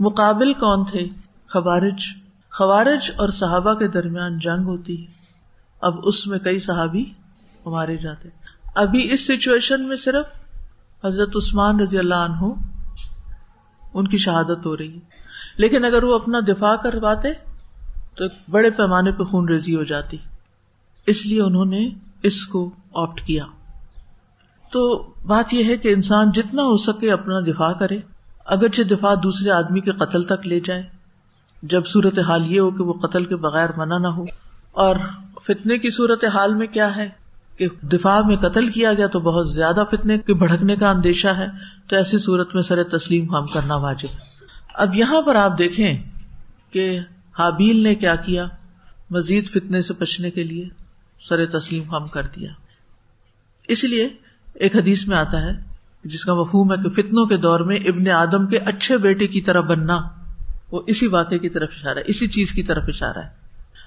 مقابل 0.00 0.52
کون 0.52 0.84
تھے؟ 0.84 1.08
خوارج۔ 1.52 2.25
خوارج 2.58 3.10
اور 3.16 3.28
صحابہ 3.28 3.74
کے 3.74 3.88
درمیان 3.88 4.38
جنگ 4.38 4.64
ہوتی 4.64 5.06
ہے۔ 5.06 5.12
اب 5.80 5.94
اس 6.02 6.26
میں 6.26 6.38
کئی 6.38 6.58
صحابی 6.58 7.04
مارے 7.66 7.96
جاتے 7.96 8.28
ابھی 8.74 9.12
اس 9.12 9.26
سچویشن 9.26 9.88
میں 9.88 9.96
صرف 9.96 10.26
حضرت 11.04 11.28
عثمان 11.36 11.80
رضی 11.80 11.98
اللہ 11.98 12.14
عنہ 12.14 12.52
ان 13.94 14.08
کی 14.08 14.18
شہادت 14.18 14.66
ہو 14.66 14.76
رہی 14.76 14.94
ہے۔ 14.94 15.00
لیکن 15.56 15.84
اگر 15.84 16.02
وہ 16.02 16.14
اپنا 16.14 16.40
دفاع 16.48 16.76
کرواتے 16.76 17.32
تو 18.16 18.24
بڑے 18.50 18.70
پیمانے 18.70 19.12
پہ 19.12 19.22
خون 19.22 19.48
ریزی 19.48 19.76
ہو 19.76 19.82
جاتی۔ 19.82 20.16
اس 21.06 21.26
لیے 21.26 21.42
انہوں 21.42 21.64
نے 21.64 21.88
اس 22.22 22.46
کو 22.46 22.70
آپٹ 22.94 23.20
کیا۔ 23.20 23.44
تو 24.72 25.12
بات 25.26 25.54
یہ 25.54 25.64
ہے 25.64 25.76
کہ 25.76 25.92
انسان 25.92 26.30
جتنا 26.30 26.62
ہو 26.62 26.76
سکے 26.76 27.12
اپنا 27.12 27.40
دفاع 27.40 27.72
کرے، 27.72 27.98
اگرچہ 28.44 28.82
دفاع 28.82 29.14
دوسرے 29.22 29.50
آدمی 29.50 29.80
کے 29.80 29.92
قتل 29.92 30.22
تک 30.22 30.46
لے 30.46 30.60
جائے 30.60 30.95
جب 31.70 31.86
صورت 31.86 32.18
حال 32.18 32.52
یہ 32.52 32.60
ہو 32.60 32.70
کہ 32.70 32.82
وہ 32.82 32.92
قتل 32.92 33.24
کے 33.24 33.36
بغیر 33.36 33.68
منع 33.76 33.98
نہ 33.98 34.06
ہو۔ 34.06 34.24
اور 34.72 34.96
فتنے 35.44 35.78
کی 35.78 35.90
صورت 35.90 36.24
حال 36.24 36.54
میں 36.54 36.66
کیا 36.66 36.96
ہے 36.96 37.08
کہ 37.56 37.68
دفاع 37.82 38.20
میں 38.20 38.36
قتل 38.36 38.66
کیا 38.66 38.94
گیا 38.94 39.06
تو 39.06 39.20
بہت 39.20 39.52
زیادہ 39.52 39.84
فتنے 39.90 40.18
کے 40.18 40.34
بھڑکنے 40.34 40.76
کا 40.76 40.90
اندیشہ 40.90 41.28
ہے، 41.28 41.46
تو 41.88 41.96
ایسی 41.96 42.18
صورت 42.18 42.54
میں 42.54 42.62
سر 42.62 42.82
تسلیم 42.82 43.34
ہم 43.34 43.46
کرنا 43.46 43.76
واجب۔ 43.76 44.08
اب 44.74 44.94
یہاں 44.94 45.22
پر 45.22 45.34
آپ 45.34 45.58
دیکھیں 45.58 45.98
کہ 46.70 47.00
حابیل 47.38 47.82
نے 47.82 47.94
کیا 47.94 48.14
کیا، 48.14 48.44
مزید 49.10 49.50
فتنے 49.50 49.80
سے 49.80 49.94
بچنے 49.98 50.30
کے 50.30 50.44
لیے 50.44 50.68
سر 51.22 51.46
تسلیم 51.46 51.94
ہم 51.94 52.08
کر 52.08 52.22
دیا۔ 52.22 52.50
اس 53.68 53.84
لیے 53.84 54.08
ایک 54.54 54.76
حدیث 54.76 55.06
میں 55.06 55.16
آتا 55.16 55.42
ہے، 55.42 55.50
جس 56.04 56.24
کا 56.24 56.34
مفہوم 56.34 56.72
ہے 56.72 56.76
کہ 56.76 56.90
فتنوں 56.90 57.26
کے 57.26 57.36
دور 57.36 57.60
میں 57.60 57.76
ابن 57.76 58.08
آدم 58.08 58.46
کے 58.46 58.58
اچھے 58.58 58.98
بیٹے 58.98 59.26
کی 59.26 59.40
طرح 59.40 59.60
بننا۔ 59.60 59.96
وہ 60.72 60.82
اسی 60.86 61.06
واقعے 61.06 61.38
کی 61.38 61.48
طرف 61.48 61.68
اشارہ 61.76 61.98
ہے، 61.98 62.02
اسی 62.06 62.28
چیز 62.28 62.52
کی 62.52 62.62
طرف 62.62 62.84
اشارہ 62.88 63.18
ہے۔ 63.18 63.28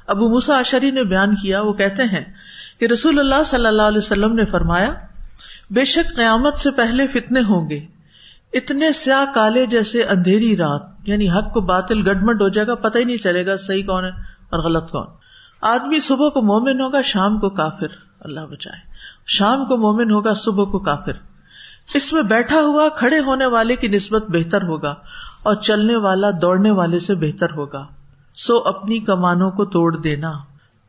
ابو 0.07 0.35
مسا 0.35 0.57
اشری 0.57 0.91
نے 0.91 1.03
بیان 1.03 1.35
کیا، 1.35 1.61
وہ 1.61 1.73
کہتے 1.73 2.03
ہیں 2.03 2.33
کہ 2.79 2.85
رسول 2.85 3.19
اللہ 3.19 3.43
صلی 3.45 3.65
اللہ 3.65 3.81
علیہ 3.81 3.97
وسلم 3.97 4.33
نے 4.33 4.45
فرمایا، 4.45 4.93
بے 5.69 5.85
شک 5.85 6.15
قیامت 6.15 6.57
سے 6.57 6.71
پہلے 6.71 7.07
فتنے 7.07 7.39
ہوں 7.39 7.69
گے۔ 7.69 7.79
اتنے 8.53 8.91
سیاہ 8.91 9.33
کالے 9.33 9.65
جیسے 9.65 10.03
اندھیری 10.03 10.57
رات 10.57 10.81
یعنی 11.05 11.29
حق 11.29 11.53
کو 11.53 11.61
باطل 11.61 12.11
گڈمڈ 12.11 12.41
ہو 12.41 12.49
جائے 12.49 12.67
گا، 12.67 12.75
پتہ 12.75 12.97
ہی 12.97 13.03
نہیں 13.03 13.17
چلے 13.17 13.45
گا 13.45 13.57
صحیح 13.57 13.83
کون 13.83 14.05
ہے 14.05 14.09
اور 14.49 14.59
غلط 14.59 14.91
کون۔ 14.91 15.07
آدمی 15.61 15.99
صبح 15.99 16.29
کو 16.29 16.41
مومن 16.41 16.81
ہوگا، 16.81 17.01
شام 17.01 17.39
کو 17.39 17.49
کافر، 17.49 17.87
اللہ 18.19 18.39
بچائے۔ 18.39 18.79
شام 19.27 19.65
کو 19.65 19.77
مومن 19.77 20.11
ہوگا، 20.11 20.33
صبح 20.33 20.63
کو 20.63 20.79
کافر۔ 20.79 21.11
اس 21.93 22.13
میں 22.13 22.21
بیٹھا 22.21 22.61
ہوا، 22.61 22.89
کھڑے 22.89 23.19
ہونے 23.19 23.45
والے 23.45 23.75
کی 23.75 23.87
نسبت 23.87 24.25
بہتر 24.29 24.61
ہوگا۔ 24.61 24.95
اور 25.43 25.55
چلنے 25.55 25.95
والا 25.95 26.27
دوڑنے 26.41 26.71
والے 26.71 26.99
سے 26.99 27.15
بہتر 27.15 27.53
ہوگا۔ 27.53 27.85
سو 28.33 28.57
اپنی 28.57 28.99
کمانوں 28.99 29.51
کو 29.51 29.65
توڑ 29.65 29.97
دینا، 29.97 30.31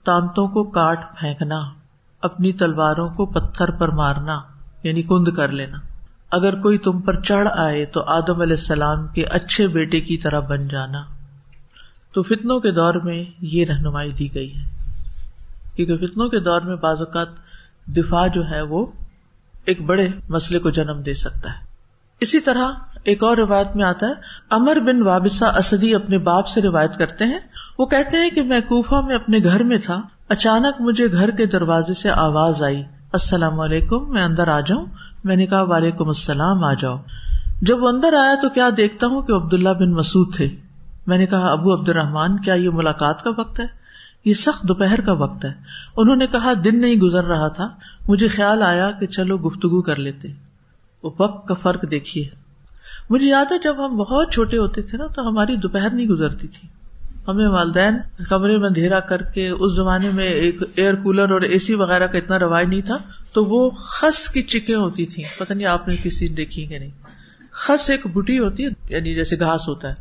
تانتوں 0.05 0.49
کو 0.49 0.65
کاٹ 0.65 1.19
پھینکنا، 1.21 1.61
اپنی 2.23 2.53
تلواروں 2.53 3.09
کو 3.09 3.27
پتھر 3.27 3.71
پر 3.71 3.89
مارنا 3.89 4.41
یعنی 4.83 5.03
کند 5.03 5.29
کر 5.29 5.49
لینا۔ 5.49 5.79
اگر 6.31 6.61
کوئی 6.61 6.79
تم 6.79 7.01
پر 7.01 7.21
چڑھ 7.21 7.49
آئے 7.57 7.87
تو 7.87 8.03
آدم 8.03 8.41
علیہ 8.41 8.57
السلام 8.57 9.07
کے 9.07 9.25
اچھے 9.25 9.69
بیٹے 9.69 10.01
کی 10.01 10.17
طرح 10.17 10.41
بن 10.41 10.69
جانا۔ 10.69 11.03
تو 12.13 12.23
فتنوں 12.23 12.61
کے 12.61 12.71
دور 12.71 12.95
میں 12.95 13.25
یہ 13.41 13.65
رہنمائی 13.65 14.13
دی 14.13 14.35
گئی 14.35 14.57
ہے۔ 14.57 14.63
کیونکہ 15.75 16.07
فتنوں 16.07 16.29
کے 16.29 16.41
دور 16.41 16.61
میں 16.61 16.77
بعض 16.77 16.97
اوقات 16.99 17.29
دفاع 17.87 18.27
جو 18.27 18.51
ہے 18.51 18.63
وہ 18.63 18.87
ایک 19.65 19.83
بڑے 19.83 20.09
مسئلے 20.29 20.59
کو 20.59 20.71
جنم 20.71 21.01
دے 21.01 21.15
سکتا 21.15 21.51
ہے۔ 21.51 21.70
اسی 22.21 22.41
طرح 22.41 22.73
ایک 23.05 23.23
اور 23.23 23.37
روایت 23.37 23.77
میں 23.77 23.85
آتا 23.85 24.07
ہے 24.07 24.13
امر 24.51 24.77
بن 24.81 25.03
وابسا 25.03 25.47
اسدی 25.47 25.95
اپنے 25.95 26.19
باپ 26.19 26.47
سے 26.47 26.63
روایت 26.63 26.97
کرتے 26.97 27.25
ہیں۔ 27.25 27.39
وہ 27.79 27.87
کہتے 27.87 28.17
ہیں 28.17 28.31
کہ 28.31 28.43
میں 28.43 28.61
کوفہ 28.61 28.95
میں 29.07 29.15
اپنے 29.15 29.39
گھر 29.45 29.63
میں 29.63 29.79
تھا، 29.79 30.03
اچانک 30.29 30.81
مجھے 30.81 31.13
گھر 31.13 31.31
کے 31.31 31.47
دروازے 31.47 31.95
سے 31.95 32.11
آواز 32.11 32.63
آئی، 32.63 32.83
السلام 33.13 33.61
علیکم، 33.61 34.13
میں 34.13 34.23
اندر 34.23 34.49
آ 34.49 34.61
جاؤں۔ 34.61 34.87
میں 35.25 35.37
نے 35.37 35.47
کہا، 35.47 35.63
وعلیکم 35.63 36.09
السلام، 36.09 36.65
آ 36.65 36.75
جاؤ۔ 36.75 36.97
جب 37.63 37.83
وہ 37.83 37.89
اندر 37.89 38.13
آیا 38.13 38.35
تو 38.43 38.49
کیا 38.49 38.69
دیکھتا 38.77 39.07
ہوں 39.07 39.23
کہ 39.23 39.33
عبد 39.33 39.55
اللہ 39.55 39.69
بن 39.69 39.93
مسعود 39.93 40.35
تھے۔ 40.37 40.49
میں 41.07 41.19
نے 41.19 41.27
کہا، 41.27 41.53
ابو 41.53 41.75
عبد 41.75 41.89
الرحمان 41.89 42.39
کیا 42.39 42.55
یہ 42.55 42.71
ملاقات 42.71 43.25
کا 43.25 43.31
وقت 43.39 43.61
ہے؟ 43.61 43.67
یہ 44.25 44.35
سخت 44.35 44.63
دوپہر 44.63 45.01
کا 45.01 45.13
وقت 45.13 45.45
ہے۔ 45.45 45.53
انہوں 45.97 46.17
نے 46.17 46.27
کہا، 46.27 46.53
دن 46.65 46.81
نہیں 46.81 46.97
گزر 46.97 47.25
رہا 47.25 47.49
تھا، 47.49 47.69
مجھے 48.09 48.29
خیال 48.29 48.63
آیا 48.63 48.91
کہ 48.91 49.07
چلو 49.07 49.39
گفتگو 49.39 49.83
کر 49.83 49.97
لیتے۔ 49.97 50.50
وقت 51.03 51.49
کا 51.49 51.55
فرق 51.55 51.91
دیکھیے۔ 51.91 52.29
مجھے 53.11 53.27
یاد 53.27 53.53
ہے 53.53 53.59
جب 53.59 53.87
ہم 53.87 53.97
بہت 53.97 54.33
چھوٹے 54.33 54.59
ہوتے 54.59 54.83
تھے 54.83 54.99
نا، 54.99 55.07
تو 55.07 55.29
ہماری 55.29 55.57
دوپہر 55.57 55.91
نہیں 55.91 56.07
گزرتی 56.07 56.49
تھی۔ 56.49 56.69
ہمیں 57.29 57.49
والدین 57.49 57.95
کمرے 58.29 58.59
میں 58.59 58.67
اندھیرا 58.67 59.01
کر 59.01 59.23
کے 59.23 59.49
اس 59.49 59.73
زمانے 59.73 60.11
میں 60.11 60.27
ایک 60.27 60.63
ایئر 60.77 60.95
کولر 60.95 61.31
اور 61.31 61.41
اے 61.41 61.59
سی 61.59 61.75
وغیرہ 61.75 62.07
کا 62.07 62.19
اتنا 62.19 62.39
رواج 62.39 62.67
نہیں 62.67 62.81
تھا، 62.81 62.97
تو 63.33 63.45
وہ 63.45 63.71
خس 63.71 64.29
کی 64.29 64.43
چکیں 64.43 64.75
ہوتی 64.75 65.07
تھی 65.07 65.25
پتہ 65.39 65.53
نہیں 65.53 65.67
آپ 65.67 65.89
نے 65.89 65.97
کسی 65.97 66.29
دیکھی 66.29 66.67
کہ 66.67 66.79
نہیں۔ 66.79 66.91
خس 67.51 67.91
ایک 67.91 68.07
بٹی 68.07 68.39
ہوتی 68.39 68.67
ہے 68.67 68.69
یعنی 68.89 69.15
جیسے 69.15 69.39
گھاس 69.41 69.69
ہوتا 69.69 69.89
ہے۔ 69.89 69.95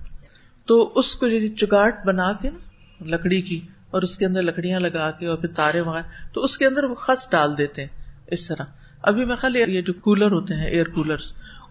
تو 0.65 0.91
اس 0.95 1.15
کو 1.15 1.27
یعنی 1.27 1.47
چگاٹ 1.47 2.05
بنا 2.05 2.31
کے 2.33 2.49
نا، 2.49 2.57
لکڑی 3.05 3.41
کی، 3.41 3.59
اور 3.91 4.01
اس 4.01 4.17
کے 4.17 4.25
اندر 4.25 4.41
لکڑیاں 4.41 4.79
لگا 4.79 5.11
کے 5.11 5.27
اور 5.27 5.37
پھر 5.37 5.49
تارے 5.49 5.81
وغیرہ، 5.81 6.33
تو 6.33 6.41
اس 6.41 6.57
کے 6.57 6.65
اندر 6.65 6.83
وہ 6.83 6.95
خس 6.95 7.31
ڈال 7.31 7.57
دیتے 7.57 7.81
ہیں۔ 7.81 8.03
اس 8.27 8.47
طرح۔ 8.47 8.63
ابھی 9.03 9.25
میں 9.25 9.35
خیال 9.35 9.55
یہ 9.55 9.81
جو 9.81 9.93
کولر 9.93 10.31
ہوتے 10.31 10.53
ہیں 10.53 10.65
ایئر 10.65 10.85
کولر 10.85 11.17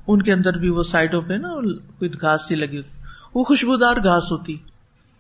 ان 0.07 0.23
کے 0.23 0.33
اندر 0.33 0.59
بھی 0.59 0.69
وہ 0.69 0.83
سائڈوں 0.83 1.23
پہ 1.23 1.35
نا 1.35 1.55
کوئی 1.99 2.11
گھاس 2.21 2.49
سی 2.49 2.55
لگی 2.55 2.77
ہوتی، 2.77 3.03
وہ 3.35 3.45
خوشبودار 3.45 3.97
گھاس 3.97 4.33
ہوتی۔ 4.33 4.57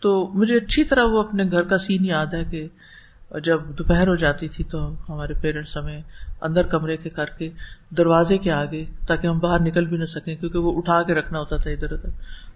تو 0.00 0.30
مجھے 0.34 0.56
اچھی 0.56 0.84
طرح 0.84 1.04
وہ 1.04 1.22
اپنے 1.22 1.44
گھر 1.50 1.62
کا 1.62 1.78
سین 1.78 2.04
یاد 2.04 2.34
ہے 2.34 2.44
کہ 2.44 2.66
جب 3.44 3.60
دوپہر 3.78 4.08
ہو 4.08 4.14
جاتی 4.14 4.48
تھی 4.48 4.64
تو 4.64 4.78
ہمارے 5.08 5.34
پیرنٹس 5.34 5.76
ہمیں 5.76 6.00
اندر 6.40 6.66
کمرے 6.66 6.96
کے 6.96 7.10
کر 7.10 7.26
کے 7.26 7.50
دروازے 7.96 8.38
کے 8.38 8.50
آگے، 8.52 8.84
تاکہ 9.06 9.26
ہم 9.26 9.38
باہر 9.38 9.60
نکل 9.60 9.86
بھی 9.86 9.96
نہ 9.96 10.04
سکیں، 10.04 10.36
کیونکہ 10.36 10.58
وہ 10.58 10.76
اٹھا 10.78 11.02
کے 11.02 11.14
رکھنا 11.14 11.38
ہوتا 11.38 11.56
تھا 11.56 11.70
ادھر 11.70 11.92
ادھر۔ 11.92 12.10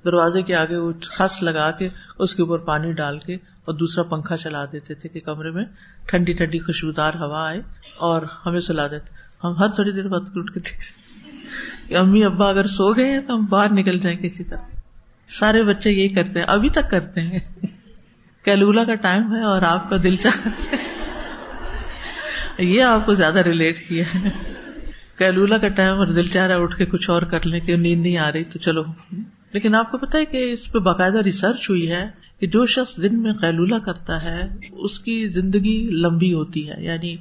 دروازے 0.04 0.42
کے 0.42 0.54
آگے 0.54 0.76
وہ 0.76 0.92
خس 1.02 1.42
لگا 1.42 1.70
کے 1.70 1.88
اس 2.18 2.34
کے 2.34 2.42
اوپر 2.42 2.58
پانی 2.58 2.92
ڈال 2.92 3.18
کے 3.18 3.34
اور 3.34 3.74
دوسرا 3.74 4.04
پنکھا 4.04 4.36
چلا 4.36 4.64
دیتے 4.72 4.94
تھے 4.94 5.08
کہ 5.08 5.20
کمرے 5.20 5.50
میں 5.50 5.64
ٹھنڈی 6.06 6.32
ٹھنڈی 6.32 6.58
خوشبودار 6.58 7.14
ہوا 7.14 7.46
آئے 7.48 7.60
اور 7.96 8.22
ہمیں 8.46 8.60
سلا 8.60 8.86
دیتے۔ 8.86 9.20
ہم 9.44 9.56
ہر 9.58 9.68
تھوڑی 9.68 9.90
دیر 9.90 10.08
بعد 10.08 10.20
اٹھ 10.34 10.52
کے 10.52 10.60
کہ 11.88 11.96
امی 11.96 12.24
ابا 12.24 12.48
اگر 12.48 12.66
سو 12.66 12.92
گئے 12.92 13.12
ہیں 13.12 13.20
تو 13.20 13.36
ہم 13.36 13.46
باہر 13.46 13.72
نکل 13.72 13.98
جائیں 13.98 14.18
کسی 14.18 14.44
طرح۔ 14.44 14.62
سارے 15.28 15.62
بچے 15.62 15.90
یہی 15.90 16.08
کرتے 16.08 16.38
ہیں۔ 16.38 16.46
ابھی 16.46 16.70
تک 16.70 16.90
کرتے 16.90 17.20
ہیں۔ 17.20 17.38
کیلولا 18.44 18.84
کا 18.84 18.94
ٹائم 18.94 19.36
ہے 19.36 19.42
اور 19.42 19.62
آپ 19.62 19.90
کا 19.90 19.96
دل 20.02 20.16
چاہ۔ 20.16 20.48
یہ 22.58 22.82
آپ 22.82 23.06
کو 23.06 23.14
زیادہ 23.14 23.38
ریلیٹ 23.38 23.88
کیا 23.88 24.04
ہے۔ 24.14 24.28
کیلولا 25.18 25.58
کا 25.58 25.68
ٹائم 25.68 25.96
اور 25.96 26.06
دل 26.06 26.28
چاہ 26.28 26.46
رہا 26.46 26.56
اٹھ 26.56 26.76
کے 26.76 26.86
کچھ 26.86 27.10
اور 27.10 27.22
کر 27.22 27.46
لیں 27.46 27.60
کہ 27.60 27.76
نیند 27.76 28.02
نہیں 28.02 28.18
آ 28.18 28.32
رہی 28.32 28.44
تو 28.44 28.58
چلو۔ 28.58 28.82
لیکن 29.52 29.74
آپ 29.74 29.90
کو 29.90 29.98
پتا 29.98 30.18
ہے 30.18 30.24
کہ 30.24 30.52
اس 30.52 30.72
پہ 30.72 30.78
باقاعدہ 30.78 31.18
ریسرچ 31.18 31.70
ہوئی 31.70 31.90
ہے 31.90 32.10
کہ 32.40 32.46
جو 32.46 32.66
شخص 32.66 32.96
دن 32.96 33.22
میں 33.22 33.32
قیلولہ 33.32 33.78
کرتا 33.78 34.22
ہے، 34.22 34.48
اس 34.72 35.00
کی 35.00 35.28
زندگی 35.28 35.88
لمبی 35.90 36.32
ہوتی 36.32 36.70
ہے۔ 36.70 36.84
یعنی 36.84 37.16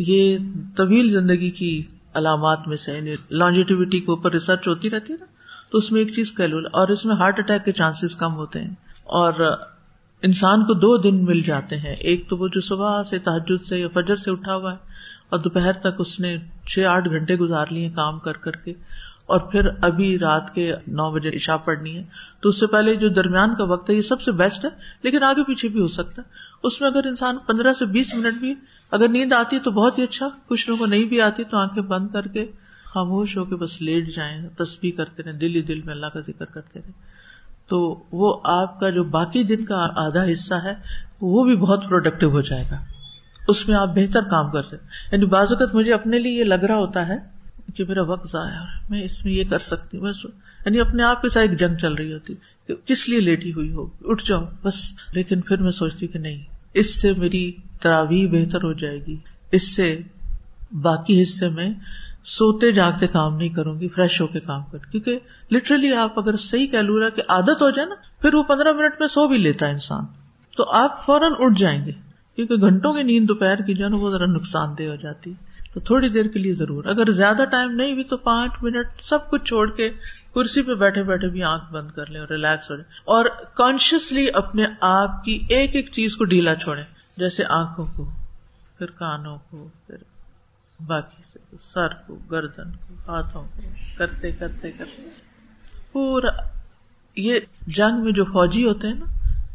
یہ 0.00 0.38
طویل 0.76 1.10
زندگی 1.10 1.50
کی 1.50 1.80
علامات 2.14 2.68
میں 2.68 2.76
سے 2.76 2.92
یعنی 2.92 3.14
لانجیٹیوٹی 3.30 4.00
کے 4.00 4.10
اوپر 4.10 4.32
ریسرچ 4.32 4.68
ہوتی 4.68 4.90
رہتی 4.90 5.12
ہے 5.12 5.18
نا، 5.20 5.26
تو 5.70 5.78
اس 5.78 5.90
میں 5.92 6.00
ایک 6.00 6.12
چیز 6.14 6.32
کیلول 6.32 6.66
اور 6.72 6.88
اس 6.88 7.04
میں 7.04 7.14
ہارٹ 7.16 7.38
اٹیک 7.38 7.64
کے 7.64 7.72
چانسز 7.72 8.16
کم 8.16 8.34
ہوتے 8.34 8.60
ہیں۔ 8.60 8.74
اور 9.18 9.32
انسان 10.22 10.64
کو 10.64 10.74
دو 10.74 10.96
دن 10.96 11.24
مل 11.24 11.40
جاتے 11.40 11.76
ہیں، 11.78 11.94
ایک 11.94 12.28
تو 12.28 12.36
وہ 12.36 12.48
جو 12.48 12.60
صبح 12.60 13.02
سے 13.02 13.18
تحجد 13.18 13.64
سے 13.64 13.78
یا 13.78 13.88
فجر 13.94 14.16
سے 14.16 14.30
اٹھا 14.30 14.54
ہوا 14.54 14.72
ہے، 14.72 14.76
اور 15.28 15.38
دوپہر 15.38 15.72
تک 15.72 16.00
اس 16.00 16.18
نے 16.20 16.36
چھ 16.68 16.86
آٹھ 16.88 17.08
گھنٹے 17.08 17.36
گزار 17.36 17.66
لیے 17.70 17.90
کام 17.90 18.18
کر 18.18 18.36
کر 18.38 18.56
کے، 18.56 18.74
اور 19.26 19.40
پھر 19.50 19.68
ابھی 19.80 20.18
رات 20.18 20.54
کے 20.54 20.72
نو 20.88 21.10
بجے 21.12 21.30
عشا 21.36 21.56
پڑنی 21.56 21.96
ہے۔ 21.96 22.02
تو 22.42 22.48
اس 22.48 22.60
سے 22.60 22.66
پہلے 22.66 22.94
جو 22.96 23.08
درمیان 23.12 23.54
کا 23.54 23.64
وقت 23.64 23.90
ہے، 23.90 23.94
یہ 23.94 24.00
سب 24.02 24.20
سے 24.22 24.32
بیسٹ 24.32 24.64
ہے، 24.64 24.70
لیکن 25.02 25.22
آگے 25.22 25.44
پیچھے 25.44 25.68
بھی 25.68 25.80
ہو 25.80 25.88
سکتا 25.88 26.22
ہے۔ 26.22 26.58
اس 26.62 26.80
میں 26.80 26.88
اگر 26.90 27.06
انسان 27.06 27.38
پندرہ 27.46 27.72
سے 27.72 27.86
بیس 27.86 28.14
منٹ 28.14 28.40
بھی 28.40 28.54
اگر 28.90 29.08
نیند 29.08 29.32
آتی 29.32 29.56
ہے 29.56 29.60
تو 29.60 29.70
بہت 29.70 29.98
ہی 29.98 30.02
اچھا 30.02 30.28
کچھ 30.46 30.68
لوگوں 30.68 30.78
کو 30.78 30.86
نہیں 30.86 31.04
بھی 31.04 31.20
آتی 31.20 31.44
تو 31.44 31.56
آنکھیں 31.56 31.82
بند 31.82 32.08
کر 32.08 32.26
کے 32.26 32.46
خاموش 32.84 33.36
ہو 33.36 33.44
کے 33.44 33.56
بس 33.56 33.82
لیٹ 33.82 34.14
جائیں، 34.16 34.48
تسبیح 34.58 34.92
کرتے 34.96 35.22
رہے 35.22 35.32
دل 35.32 35.54
ہی 35.54 35.62
دل 35.62 35.82
میں 35.82 35.94
اللہ 35.94 36.06
کا 36.06 36.20
ذکر 36.20 36.44
کرتے 36.44 36.80
رہے 36.84 36.90
تو 37.68 38.02
وہ 38.12 38.40
آپ 38.44 38.80
کا 38.80 38.90
جو 38.90 39.04
باقی 39.04 39.42
دن 39.42 39.64
کا 39.64 39.88
آدھا 39.96 40.32
حصہ 40.32 40.54
ہے، 40.54 40.74
وہ 41.22 41.44
بھی 41.44 41.56
بہت 41.56 41.84
پروڈکٹیو 41.84 42.30
ہو 42.30 42.40
جائے 42.40 42.64
گا۔ 42.70 42.76
اس 43.48 43.68
میں 43.68 43.76
آپ 43.76 43.88
بہتر 43.88 44.20
کام 44.22 44.50
کر 44.50 44.62
سکتے 44.62 44.86
یعنی 45.12 45.26
بعض 45.26 45.52
اوقات 45.52 45.74
مجھے 45.74 45.94
اپنے 45.94 46.18
لیے 46.18 46.32
یہ 46.32 46.44
لگ 46.44 46.54
رہا 46.54 46.76
ہوتا 46.76 47.08
ہے 47.08 47.16
کہ 47.74 47.84
میرا 47.84 48.02
وقت 48.02 48.30
ضائع 48.30 48.54
ہے، 48.54 48.86
میں 48.90 49.02
اس 49.02 49.24
میں 49.24 49.32
یہ 49.32 49.44
کر 49.50 49.58
سکتی 49.58 49.98
ہوں 49.98 50.06
یعنی 50.66 50.80
اپنے 50.80 51.02
آپ 51.02 51.22
کے 51.22 51.28
ساتھ 51.28 51.48
ایک 51.48 51.58
جنگ 51.58 51.76
چل 51.76 51.94
رہی 51.94 52.12
ہوتی 52.12 52.34
کہ 52.66 52.74
کس 52.84 53.08
لیے 53.08 53.20
لیٹی 53.20 53.52
ہوئی 53.52 53.72
ہو، 53.72 53.86
اٹھ 54.04 54.24
جاؤ، 54.26 54.44
بس۔ 54.62 54.92
لیکن 55.12 55.40
پھر 55.40 55.56
میں 55.56 55.70
سوچتی 55.70 56.06
کہ 56.06 56.18
نہیں۔ 56.18 56.59
اس 56.74 57.00
سے 57.00 57.12
میری 57.12 57.52
تراویح 57.80 58.28
بہتر 58.28 58.62
ہو 58.62 58.72
جائے 58.72 59.06
گی۔ 59.06 59.16
اس 59.52 59.76
سے 59.76 60.00
باقی 60.72 61.22
حصے 61.22 61.48
میں 61.48 61.70
سوتے 62.24 62.72
جاگتے 62.72 63.06
کام 63.06 63.36
نہیں 63.36 63.48
کروں 63.48 63.80
گی، 63.80 63.88
فریش 63.88 64.20
ہو 64.20 64.26
کے 64.26 64.40
کام 64.40 64.62
کر 64.72 64.78
کیونکہ 64.78 65.18
لٹرلی 65.52 65.94
آپ 65.94 66.18
اگر 66.18 66.36
صحیح 66.36 66.66
کیلورا 66.66 67.08
کی 67.08 67.22
عادت 67.28 67.62
ہو 67.62 67.70
جائے 67.70 67.88
نا، 67.88 67.94
پھر 68.20 68.34
وہ 68.34 68.42
پندرہ 68.42 68.72
منٹ 68.72 68.92
میں 69.00 69.08
سو 69.08 69.28
بھی 69.28 69.36
لیتا 69.36 69.66
ہے 69.66 69.72
انسان۔ 69.72 70.04
تو 70.56 70.70
آپ 70.70 71.06
فوراً 71.06 71.32
اٹھ 71.38 71.58
جائیں 71.58 71.86
گے۔ 71.86 71.92
کیونکہ 72.36 72.54
گھنٹوں 72.54 72.94
کی 72.94 73.02
نیند 73.02 73.24
دوپہر 73.28 73.62
کی 73.62 73.74
جو 73.74 73.84
ہے 73.84 73.90
نا، 73.90 73.96
وہ 73.96 74.10
ذرا 74.10 74.26
نقصان 74.26 74.74
دہ 74.78 74.82
ہو 74.82 74.96
جاتی۔ 74.96 75.34
تو 75.74 75.80
تھوڑی 75.80 76.08
دیر 76.08 76.26
کے 76.26 76.38
لیے 76.38 76.54
ضرور۔ 76.54 76.84
اگر 76.84 77.12
زیادہ 77.12 77.42
ٹائم 77.50 77.70
نہیں 77.70 77.94
بھی 77.94 78.04
تو 78.04 78.16
پانچ 78.16 78.52
منٹ 78.62 79.02
سب 79.02 79.30
کچھ 79.30 79.44
چھوڑ 79.44 79.70
کے 79.70 79.90
کرسی 80.34 80.62
پہ 80.62 80.74
بیٹھے 80.74 81.02
بیٹھے 81.02 81.28
بھی 81.28 81.42
آنکھ 81.42 81.72
بند 81.72 81.90
کر 81.90 82.06
لیں 82.06 82.20
اور 82.20 82.28
ریلیکس 82.28 82.70
ہو 82.70 82.76
جائے 82.76 83.00
اور 83.04 83.24
کانشیسلی 83.54 84.26
اپنے 84.34 84.64
آپ 84.80 85.24
کی 85.24 85.46
ایک 85.48 85.76
ایک 85.76 85.92
چیز 85.92 86.16
کو 86.16 86.24
ڈھیلا 86.24 86.54
چھوڑے 86.54 86.82
جیسے 87.16 87.44
آنکھوں 87.50 87.86
کو، 87.96 88.10
پھر 88.78 88.90
کانوں 88.90 89.38
کو، 89.50 89.68
پھر 89.86 89.96
باقی 90.86 91.22
سے 91.32 91.38
سر 91.60 91.94
کو، 92.06 92.14
گردن 92.30 92.72
کو، 92.72 92.94
ہاتھوں 93.08 93.42
کو، 93.42 93.62
کرتے 93.98 94.32
کرتے 94.32 94.72
کرتے۔ 94.72 95.02
پورا 95.92 96.30
یہ 97.16 97.40
جنگ 97.66 98.04
میں 98.04 98.12
جو 98.12 98.24
فوجی 98.24 98.64
ہوتے 98.64 98.86
ہیں 98.86 98.94
نا، 98.94 99.04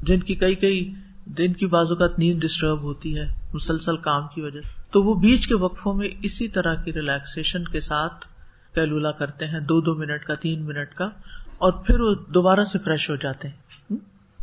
جن 0.02 0.20
کی 0.20 0.36
کئی 0.36 0.56
کئی 0.56 0.94
دن 1.26 1.54
کی 1.54 1.68
بازو 1.68 1.96
کا 1.96 2.06
نیند 2.18 2.42
ڈسٹرب 2.42 2.82
ہوتی 2.82 3.20
ہے، 3.20 3.26
مسلسل 3.54 3.98
کام 3.98 4.28
کی 4.28 4.42
وجہ 4.42 4.60
تو 4.92 5.04
وہ 5.04 5.14
بیچ 5.16 5.48
کے 5.48 5.56
وقفوں 5.56 5.94
میں 5.94 6.10
اسی 6.22 6.48
طرح 6.48 6.76
کی 6.76 6.94
ریلیکسیشن 6.94 7.68
کے 7.68 7.80
ساتھ 7.80 8.28
کیلولا 8.76 9.12
کرتے 9.12 9.48
ہیں، 9.48 9.60
دو 9.60 9.82
دو 9.82 9.96
منٹ 9.96 10.24
کا، 10.24 10.34
تین 10.34 10.66
منٹ 10.66 10.94
کا، 10.96 11.10
اور 11.58 11.72
پھر 11.72 12.00
وہ 12.00 12.16
دوبارہ 12.28 12.64
سے 12.64 12.80
فریش 12.80 13.10
ہو 13.10 13.16
جاتے 13.16 13.48
ہیں۔ 13.48 13.66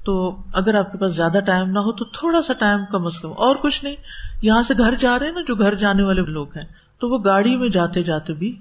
تو 0.05 0.43
اگر 0.53 0.75
آپ 0.75 0.93
کے 0.93 0.99
پاس 0.99 1.17
زیادہ 1.17 1.39
ٹائم 1.47 1.71
نہ 1.71 1.79
ہو 1.79 1.93
تو 1.93 2.05
تھوڑا 2.05 2.43
سا 2.43 2.53
ٹائم 2.53 2.81
کم 2.93 3.07
از 3.07 3.19
کم، 3.19 3.29
اور 3.29 3.57
کچھ 3.57 3.85
نہیں۔ 3.85 3.97
یہاں 4.43 4.63
سے 4.63 4.75
گھر 4.79 4.95
جا 4.97 5.19
رہے 5.19 5.27
ہیں 5.27 5.33
نا، 5.33 5.41
جو 5.49 5.55
گھر 5.55 5.75
جانے 5.75 6.03
والے 6.03 6.23
لوگ 6.23 6.47
ہیں، 6.57 6.65
تو 6.99 7.09
وہ 7.09 7.19
گاڑی 7.25 7.57
میں 7.57 7.69
جاتے 7.69 8.03
جاتے 8.03 8.33
بھی 8.33 8.59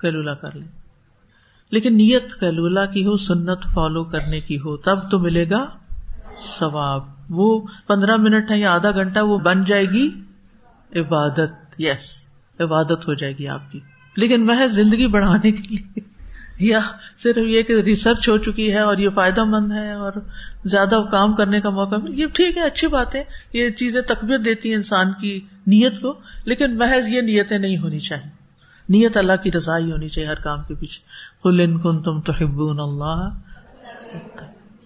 کیلولا 0.00 0.34
کر 0.34 0.56
لیں۔ 0.56 0.68
لیکن 1.70 1.96
نیت 1.96 2.34
کیلولا 2.40 2.86
کی 2.86 3.06
ہو، 3.06 3.16
سنت 3.16 3.58
فالو 3.74 4.04
کرنے 4.04 4.40
کی 4.40 4.56
ہو، 4.56 4.76
تب 4.76 5.10
تو 5.10 5.18
ملے 5.18 5.50
گا 5.50 5.66
ثواب۔ 6.38 7.02
وہ 7.30 7.66
پندرہ 7.86 8.16
منٹ 8.16 8.50
ہے 8.50 8.58
یا 8.58 8.74
آدھا 8.74 8.90
گھنٹہ، 8.90 9.20
وہ 9.20 9.38
بن 9.38 9.64
جائے 9.64 9.84
گی 9.84 10.10
عبادت۔ 10.96 11.80
یس 11.80 12.26
عبادت 12.60 13.08
ہو 13.08 13.14
جائے 13.14 13.32
گی 13.32 13.48
آپ 13.48 13.72
کی۔ 13.72 13.80
لیکن 14.18 14.46
محض 14.46 14.72
زندگی 14.72 15.06
بڑھانے 15.06 15.50
کے 15.52 15.74
لیے 15.74 16.00
یا 16.60 16.78
صرف 17.22 17.38
یہ 17.38 17.62
کہ 17.62 17.80
ریسرچ 17.80 18.28
ہو 18.28 18.36
چکی 18.38 18.72
ہے 18.72 18.78
اور 18.78 18.96
یہ 18.98 19.08
فائدہ 19.14 19.44
مند 19.44 19.72
ہے 19.72 19.92
اور 19.92 20.12
زیادہ 20.64 20.98
کام 21.10 21.34
کرنے 21.34 21.60
کا 21.60 21.70
موقع 21.70 21.96
مل 21.96 22.18
یہ 22.18 22.26
ٹھیک 22.26 22.56
ہے، 22.56 22.62
اچھی 22.62 22.86
بات 22.86 23.14
ہے۔ 23.14 23.22
یہ 23.52 23.70
چیزیں 23.70 24.00
تقبیت 24.00 24.44
دیتی 24.44 24.68
ہیں 24.68 24.76
انسان 24.76 25.12
کی 25.20 25.38
نیت 25.66 26.00
کو، 26.00 26.12
لیکن 26.44 26.76
محض 26.78 27.08
یہ 27.08 27.20
نیتیں 27.20 27.58
نہیں 27.58 27.78
ہونی 27.78 27.98
چاہیے۔ 27.98 28.30
نیت 28.88 29.16
اللہ 29.16 29.36
کی 29.42 29.52
رضا 29.52 29.78
ہی 29.78 29.92
ہونی 29.92 30.08
چاہیے 30.08 30.28
ہر 30.28 30.40
کام 30.40 30.58
کے 30.68 30.74
پیچھے۔ 30.74 31.00
کل 31.42 31.60
ان 31.60 31.78
کن 31.78 32.02
تم 32.02 32.20
تو 32.20 32.32
اللہ 32.82 33.28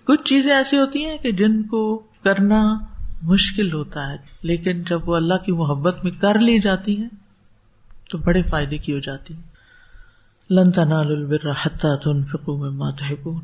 کچھ 0.04 0.22
چیزیں 0.24 0.54
ایسی 0.54 0.78
ہوتی 0.78 1.04
ہیں 1.04 1.18
کہ 1.18 1.32
جن 1.32 1.62
کو 1.62 1.82
کرنا 2.24 2.62
مشکل 3.22 3.72
ہوتا 3.72 4.08
ہے، 4.10 4.16
لیکن 4.42 4.82
جب 4.82 5.08
وہ 5.08 5.16
اللہ 5.16 5.34
کی 5.34 5.52
محبت 5.52 6.04
میں 6.04 6.12
کر 6.20 6.38
لی 6.38 6.58
جاتی 6.58 6.98
ہیں 6.98 7.08
تو 8.12 8.18
بڑے 8.18 8.42
فائدے 8.42 8.78
کی 8.78 8.92
ہو 8.92 8.98
جاتی۔ 8.98 9.34
لن 10.50 10.72
تنالوا 10.72 11.18
البر 11.18 11.68
تنفقوا 11.96 12.70
مما 12.70 12.90
تحبون۔ 12.90 13.40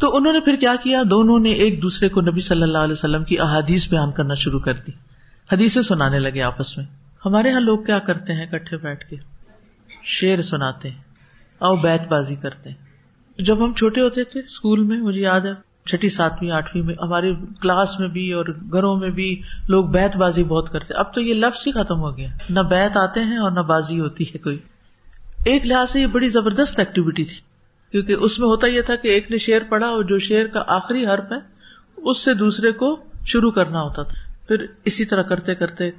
تو 0.00 0.16
انہوں 0.16 0.32
نے 0.32 0.40
پھر 0.40 0.56
کیا 0.56 0.74
کیا؟ 0.82 1.02
دونوں 1.10 1.38
نے 1.38 1.50
ایک 1.50 1.82
دوسرے 1.82 2.08
کو 2.08 2.20
نبی 2.20 2.40
صلی 2.40 2.62
اللہ 2.62 2.78
علیہ 2.78 2.92
وسلم 2.92 3.24
کی 3.24 3.40
احادیث 3.40 3.88
بیان 3.88 4.12
کرنا 4.12 4.34
شروع 4.34 4.60
کر 4.60 4.74
دی۔ 4.74 4.90
حدیث 5.52 5.78
سنانے 5.84 6.18
لگے 6.18 6.42
آپس 6.42 6.78
میں۔ 6.78 6.86
ہمارے 7.26 7.48
یہاں 7.48 7.60
لوگ 7.60 7.78
کیا 7.78 7.98
کرتے 7.98 8.34
ہیں؟ 8.34 8.46
کٹھے 8.46 8.76
بیٹھ 8.76 9.10
کے 9.10 9.16
شیر 10.04 10.42
سناتے 10.42 10.90
ہیں 10.90 11.02
او 11.58 11.76
بیت 11.76 12.08
بازی 12.08 12.34
کرتے 12.34 12.70
ہیں۔ 12.70 12.76
جب 13.38 13.64
ہم 13.64 13.74
چھوٹے 13.74 14.00
ہوتے 14.00 14.24
تھے، 14.24 14.40
اسکول 14.40 14.84
میں، 14.84 14.98
مجھے 14.98 15.20
یاد 15.20 15.40
ہے 15.40 15.71
چھٹی، 15.86 16.08
ساتویں، 16.08 16.50
آٹھویں 16.50 16.84
میں، 16.84 16.94
ہمارے 17.02 17.34
کلاس 17.60 18.00
میں 18.00 18.08
بھی 18.08 18.32
اور 18.32 18.44
گھروں 18.72 18.96
میں 18.96 19.10
بھی 19.10 19.42
لوگ 19.68 19.84
بیت 19.84 20.16
بازی 20.16 20.44
بہت 20.44 20.68
کرتے 20.68 20.98
اب 20.98 21.14
تو 21.14 21.20
یہ 21.20 21.34
لفظ 21.34 21.66
ہی 21.66 21.72
ختم 21.72 22.00
ہو 22.00 22.16
گیا۔ 22.16 22.28
نہ 22.50 22.60
بیت 22.60 22.96
آتے 22.96 23.20
ہیں 23.20 23.36
اور 23.36 23.50
نہ 23.50 23.60
بازی 23.60 24.00
ہوتی 24.00 24.24
ہے 24.24 24.38
کوئی۔ 24.38 24.58
ایک 25.44 25.66
لحاظ 25.66 25.90
سے 25.90 26.00
یہ 26.00 26.06
بڑی 26.06 26.28
زبردست 26.28 26.78
ایکٹیویٹی 26.78 27.24
تھی۔ 27.24 27.36
کیونکہ 27.90 28.12
اس 28.12 28.38
میں 28.38 28.48
ہوتا 28.48 28.66
یہ 28.66 28.82
تھا 28.82 28.96
کہ 28.96 29.08
ایک 29.08 29.30
نے 29.30 29.38
شیر 29.38 29.62
پڑھا 29.62 29.86
اور 29.86 30.02
جو 30.02 30.18
شیر 30.18 30.46
کا 30.46 30.62
آخری 30.66 31.06
حرف 31.06 31.32
ہے، 31.32 31.36
اس 31.96 32.18
سے 32.18 32.34
دوسرے 32.34 32.72
کو 32.72 33.00
شروع 33.26 33.50
کرنا 33.50 33.82
ہوتا 33.82 34.02
تھا۔ 34.02 34.32
پھر 34.48 34.66
اسی 34.84 35.04
طرح 35.04 35.22
کرتے 35.22 35.54
کرتے 35.54 35.90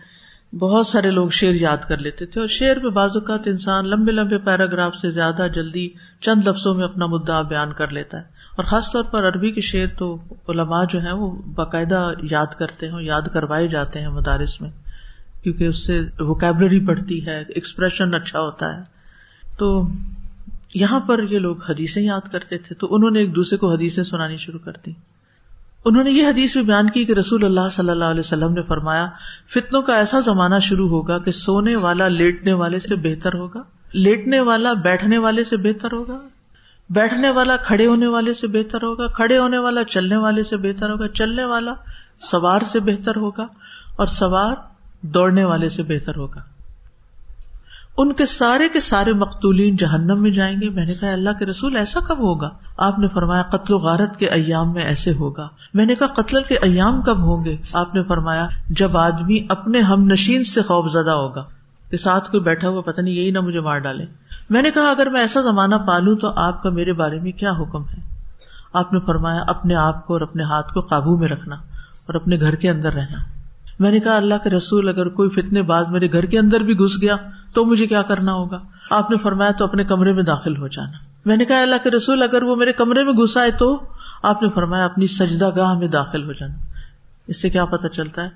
بہت 0.57 0.87
سارے 0.87 1.11
لوگ 1.11 1.29
شیر 1.29 1.53
یاد 1.53 1.77
کر 1.77 1.97
لیتے 1.97 2.25
تھے 2.25 2.41
اور 2.41 2.47
شیر 2.47 2.79
میں 2.79 2.91
بعض 2.91 3.11
اوقات 3.15 3.47
انسان 3.47 3.89
لمبے 3.89 4.11
لمبے 4.11 4.37
پیراگراف 4.37 4.95
سے 4.95 5.11
زیادہ 5.11 5.47
جلدی 5.55 5.89
چند 6.21 6.47
لفظوں 6.47 6.73
میں 6.73 6.83
اپنا 6.83 7.05
مدعا 7.05 7.41
بیان 7.41 7.73
کر 7.73 7.87
لیتا 7.87 8.17
ہے۔ 8.17 8.42
اور 8.55 8.65
خاص 8.65 8.91
طور 8.91 9.03
پر 9.03 9.27
عربی 9.27 9.51
کے 9.51 9.61
شعر 9.61 9.87
تو 9.97 10.15
علماء 10.49 10.83
جو 10.89 11.01
ہے 11.03 11.11
وہ 11.11 11.31
باقاعدہ 11.55 12.11
یاد 12.31 12.55
کرتے 12.59 12.87
ہیں 12.87 13.01
یاد 13.01 13.21
کروائے 13.33 13.67
جاتے 13.67 13.99
ہیں 13.99 14.07
مدارس 14.07 14.61
میں، 14.61 14.69
کیونکہ 15.43 15.63
اس 15.63 15.85
سے 15.85 15.99
ووکیبلری 16.19 16.79
بڑھتی 16.79 17.27
ہے 17.27 17.43
ایکسپریشن 17.47 18.13
اچھا 18.13 18.39
ہوتا 18.39 18.77
ہے۔ 18.77 18.81
تو 19.57 19.87
یہاں 20.73 20.99
پر 20.99 21.23
یہ 21.23 21.39
لوگ 21.39 21.55
حدیثیں 21.69 22.03
یاد 22.03 22.31
کرتے 22.31 22.57
تھے، 22.57 22.75
تو 22.75 22.87
انہوں 22.95 23.11
نے 23.11 23.19
ایک 23.19 23.35
دوسرے 23.35 23.57
کو 23.57 23.71
حدیثیں 23.71 24.03
سنانی 24.03 24.37
شروع 24.37 24.59
کر 24.59 24.71
دی 24.85 24.91
انہوں 25.85 26.03
نے 26.03 26.11
یہ 26.11 26.27
حدیث 26.27 26.57
بھی 26.57 26.65
بیان 26.65 26.89
کی 26.89 27.05
کہ 27.05 27.13
رسول 27.13 27.45
اللہ 27.45 27.69
صلی 27.71 27.89
اللہ 27.89 28.05
علیہ 28.05 28.19
وسلم 28.19 28.53
نے 28.53 28.61
فرمایا، 28.61 29.07
فتنوں 29.53 29.81
کا 29.81 29.95
ایسا 29.95 30.19
زمانہ 30.19 30.59
شروع 30.61 30.89
ہوگا 30.89 31.17
کہ 31.17 31.31
سونے 31.31 31.75
والا 31.75 32.07
لیٹنے 32.07 32.53
والے 32.53 32.79
سے 32.79 32.95
بہتر 32.95 33.33
ہوگا، 33.33 33.63
لیٹنے 33.93 34.39
والا 34.39 34.73
بیٹھنے 34.73 35.17
والے 35.17 35.43
سے 35.43 35.57
بہتر 35.57 35.91
ہوگا۔ 35.91 36.17
بیٹھنے 36.89 37.29
والا 37.29 37.55
کھڑے 37.55 37.87
ہونے 37.87 38.07
والے 38.07 38.33
سے 38.33 38.47
بہتر 38.47 38.83
ہوگا، 38.83 39.07
کھڑے 39.07 39.37
ہونے 39.37 39.57
والا 39.57 39.83
چلنے 39.83 40.17
والے 40.17 40.43
سے 40.43 40.57
بہتر 40.57 40.89
ہوگا، 40.89 41.07
چلنے 41.07 41.45
والا 41.45 41.73
سوار 42.19 42.61
سے 42.61 42.79
بہتر 42.79 43.15
ہوگا 43.15 43.47
اور 43.95 44.07
سوار 44.07 44.55
دوڑنے 45.01 45.43
والے 45.43 45.69
سے 45.69 45.83
بہتر 45.83 46.15
ہوگا۔ 46.15 46.41
ان 47.97 48.13
کے 48.13 48.25
سارے 48.25 48.69
کے 48.69 48.79
سارے 48.79 49.13
مقتولین 49.13 49.75
جہنم 49.75 50.21
میں 50.21 50.31
جائیں 50.31 50.61
گے۔ 50.61 50.69
میں 50.69 50.85
نے 50.85 50.93
کہا، 50.93 51.11
اللہ 51.11 51.29
کے 51.39 51.45
رسول، 51.45 51.75
ایسا 51.75 51.99
کب 51.99 52.19
ہوگا؟ 52.19 52.49
آپ 52.77 52.99
نے 52.99 53.07
فرمایا، 53.07 53.41
قتل 53.41 53.73
و 53.73 53.77
غارت 53.77 54.19
کے 54.19 54.29
ایام 54.29 54.73
میں 54.73 54.83
ایسے 54.83 55.13
ہوگا۔ 55.13 55.47
میں 55.73 55.85
نے 55.85 55.95
کہا، 55.95 56.07
قتل 56.07 56.43
کے 56.43 56.55
ایام 56.61 57.01
کب 57.01 57.19
ہوں 57.19 57.45
گے؟ 57.45 57.57
آپ 57.73 57.95
نے 57.95 58.03
فرمایا، 58.03 58.47
جب 58.69 58.97
آدمی 58.97 59.39
اپنے 59.49 59.79
ہم 59.79 60.03
نشین 60.03 60.43
سے 60.43 60.61
خوف 60.61 60.91
زدہ 60.91 61.11
ہوگا۔ 61.11 61.45
کہ 61.89 61.97
ساتھ 61.97 62.31
کوئی 62.31 62.43
بیٹھا 62.43 62.69
ہوا، 62.69 62.81
پتہ 62.81 63.01
نہیں، 63.01 63.13
یہی 63.13 63.31
نہ 63.31 63.39
مجھے 63.39 63.59
مار 63.59 63.77
ڈالے۔ 63.77 64.05
میں 64.49 64.61
نے 64.61 64.71
کہا، 64.71 64.89
اگر 64.89 65.07
میں 65.09 65.21
ایسا 65.21 65.41
زمانہ 65.41 65.75
پالوں 65.75 66.15
تو 66.15 66.31
آپ 66.35 66.63
کا 66.63 66.69
میرے 66.69 66.93
بارے 66.93 67.19
میں 67.19 67.31
کیا 67.31 67.51
حکم 67.51 67.83
ہے؟ 67.83 68.13
آپ 68.73 68.93
نے 68.93 68.99
فرمایا، 68.99 69.41
اپنے 69.47 69.75
آپ 69.75 70.07
کو 70.07 70.13
اور 70.13 70.21
اپنے 70.21 70.43
ہاتھ 70.43 70.73
کو 70.73 70.81
قابو 70.81 71.17
میں 71.17 71.27
رکھنا 71.27 71.55
اور 72.05 72.13
اپنے 72.13 72.39
گھر 72.39 72.55
کے 72.55 72.69
اندر 72.69 72.93
رہنا۔ 72.93 73.17
میں 73.79 73.91
نے 73.91 73.99
کہا، 73.99 74.15
اللہ 74.15 74.33
کے 74.43 74.49
رسول، 74.49 74.89
اگر 74.89 75.09
کوئی 75.09 75.29
فتنے 75.29 75.61
باز 75.61 75.87
میرے 75.87 76.11
گھر 76.11 76.25
کے 76.25 76.39
اندر 76.39 76.59
بھی 76.59 76.79
گھس 76.79 77.01
گیا 77.01 77.15
تو 77.53 77.65
مجھے 77.65 77.87
کیا 77.87 78.01
کرنا 78.01 78.33
ہوگا؟ 78.33 78.59
آپ 78.89 79.11
نے 79.11 79.17
فرمایا، 79.17 79.51
تو 79.51 79.65
اپنے 79.65 79.83
کمرے 79.83 80.13
میں 80.13 80.23
داخل 80.23 80.57
ہو 80.57 80.67
جانا۔ 80.67 80.97
میں 81.25 81.37
نے 81.37 81.45
کہا، 81.45 81.61
اللہ 81.61 81.75
کے 81.83 81.91
رسول، 81.91 82.23
اگر 82.23 82.43
وہ 82.43 82.55
میرے 82.55 82.73
کمرے 82.73 83.03
میں 83.03 83.13
گھسا 83.13 83.41
ہے 83.41 83.51
تو؟ 83.51 83.81
آپ 84.23 84.43
نے 84.43 84.49
فرمایا، 84.49 84.85
اپنی 84.85 85.07
سجدہ 85.07 85.49
گاہ 85.55 85.73
میں 85.73 85.87
داخل 85.87 86.23
ہو 86.23 86.31
جانا۔ 86.31 86.53
اس 87.27 87.41
سے 87.41 87.49
کیا 87.49 87.65
پتا 87.65 87.89
چلتا 87.89 88.23
ہے 88.23 88.29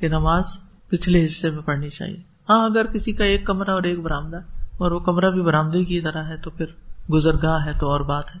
کہ 0.00 0.08
نماز 0.08 0.44
پچھلے 0.88 1.24
حصے 1.24 1.50
میں 1.50 1.62
پڑھنی 1.62 1.90
چاہیے۔ 1.90 2.22
ہاں 2.48 2.64
اگر 2.64 2.86
کسی 2.86 3.12
کا 3.12 3.24
ایک 3.24 3.46
کمرہ 3.46 3.70
اور 3.70 3.82
ایک 3.82 4.00
برامدہ 4.02 4.36
اور 4.78 4.90
وہ 4.90 5.00
کمرہ 5.00 5.30
بھی 5.30 5.42
برامدے 5.42 5.84
کی 5.84 6.00
طرح 6.00 6.22
ہے 6.22 6.36
تو 6.36 6.50
پھر 6.50 6.66
گزر 7.12 7.42
گاہ 7.42 7.66
ہے 7.66 7.72
تو 7.80 7.90
اور 7.90 8.00
بات 8.00 8.34
ہے۔ 8.34 8.40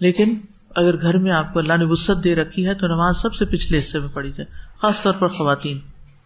لیکن 0.00 0.40
اگر 0.76 1.02
گھر 1.02 1.18
میں 1.18 1.32
آپ 1.32 1.52
کو 1.52 1.58
اللہ 1.58 1.76
نے 1.76 1.84
وسط 1.84 2.24
دے 2.24 2.34
رکھی 2.34 2.66
ہے 2.66 2.74
تو 2.74 2.86
نماز 2.86 3.16
سب 3.16 3.34
سے 3.34 3.44
پچھلے 3.44 3.78
حصے 3.78 3.98
میں 3.98 4.08
پڑھی 4.08 4.32
جائے، 4.32 4.52
خاص 4.78 5.02
طور 5.02 5.14
پر 5.14 5.28
خواتین۔ 5.28 5.78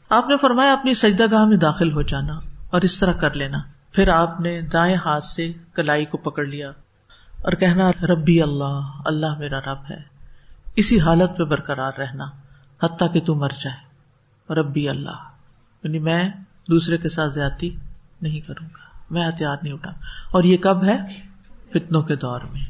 آپ 0.09 0.29
نے 0.29 0.37
فرمایا 0.41 0.73
اپنی 0.73 0.95
سجدہ 0.95 1.25
گاہ 1.31 1.45
میں 1.45 1.57
داخل 1.57 1.93
ہو 1.93 2.03
جانا 2.03 2.41
اور 2.71 2.81
اس 2.83 2.99
طرح 2.99 3.13
کر 3.13 3.35
لینا۔ 3.35 3.59
پھر 3.93 4.09
آپ 4.09 4.41
نے 4.41 4.61
دائیں 4.61 4.97
ہاتھ 4.97 5.25
سے 5.25 5.53
کلائی 5.75 6.05
کو 6.05 6.19
پکڑ 6.19 6.45
لیا 6.45 6.71
اور 7.43 7.53
کہنا، 7.53 7.91
ربی 8.03 8.43
اللہ 8.43 8.81
اللہ 9.05 9.39
میرا 9.39 9.61
رب 9.61 9.79
ہے۔ 9.91 10.19
اسی 10.77 11.01
حالت 11.01 11.39
پہ 11.39 11.45
برقرار 11.45 11.93
رہنا 11.99 12.25
حتیٰ 12.83 13.13
کہ 13.13 13.21
تو 13.21 13.35
مر 13.35 13.49
جائے۔ 13.61 13.89
ربی 14.55 14.89
اللہ 14.89 15.29
یعنی 15.83 15.99
میں 15.99 16.29
دوسرے 16.71 16.99
کے 16.99 17.09
ساتھ 17.09 17.33
زیادتی 17.33 17.77
نہیں 18.23 18.41
کروں 18.41 18.67
گا۔ 18.67 18.88
میں 19.11 19.29
ہتھیار 19.29 19.57
نہیں 19.63 19.73
اٹھا۔ 19.73 19.91
اور 20.31 20.45
یہ 20.45 20.57
کب 20.57 20.85
ہے؟ 20.85 20.99
فتنوں 21.71 22.03
کے 22.03 22.17
دور 22.17 22.41
میں۔ 22.53 22.61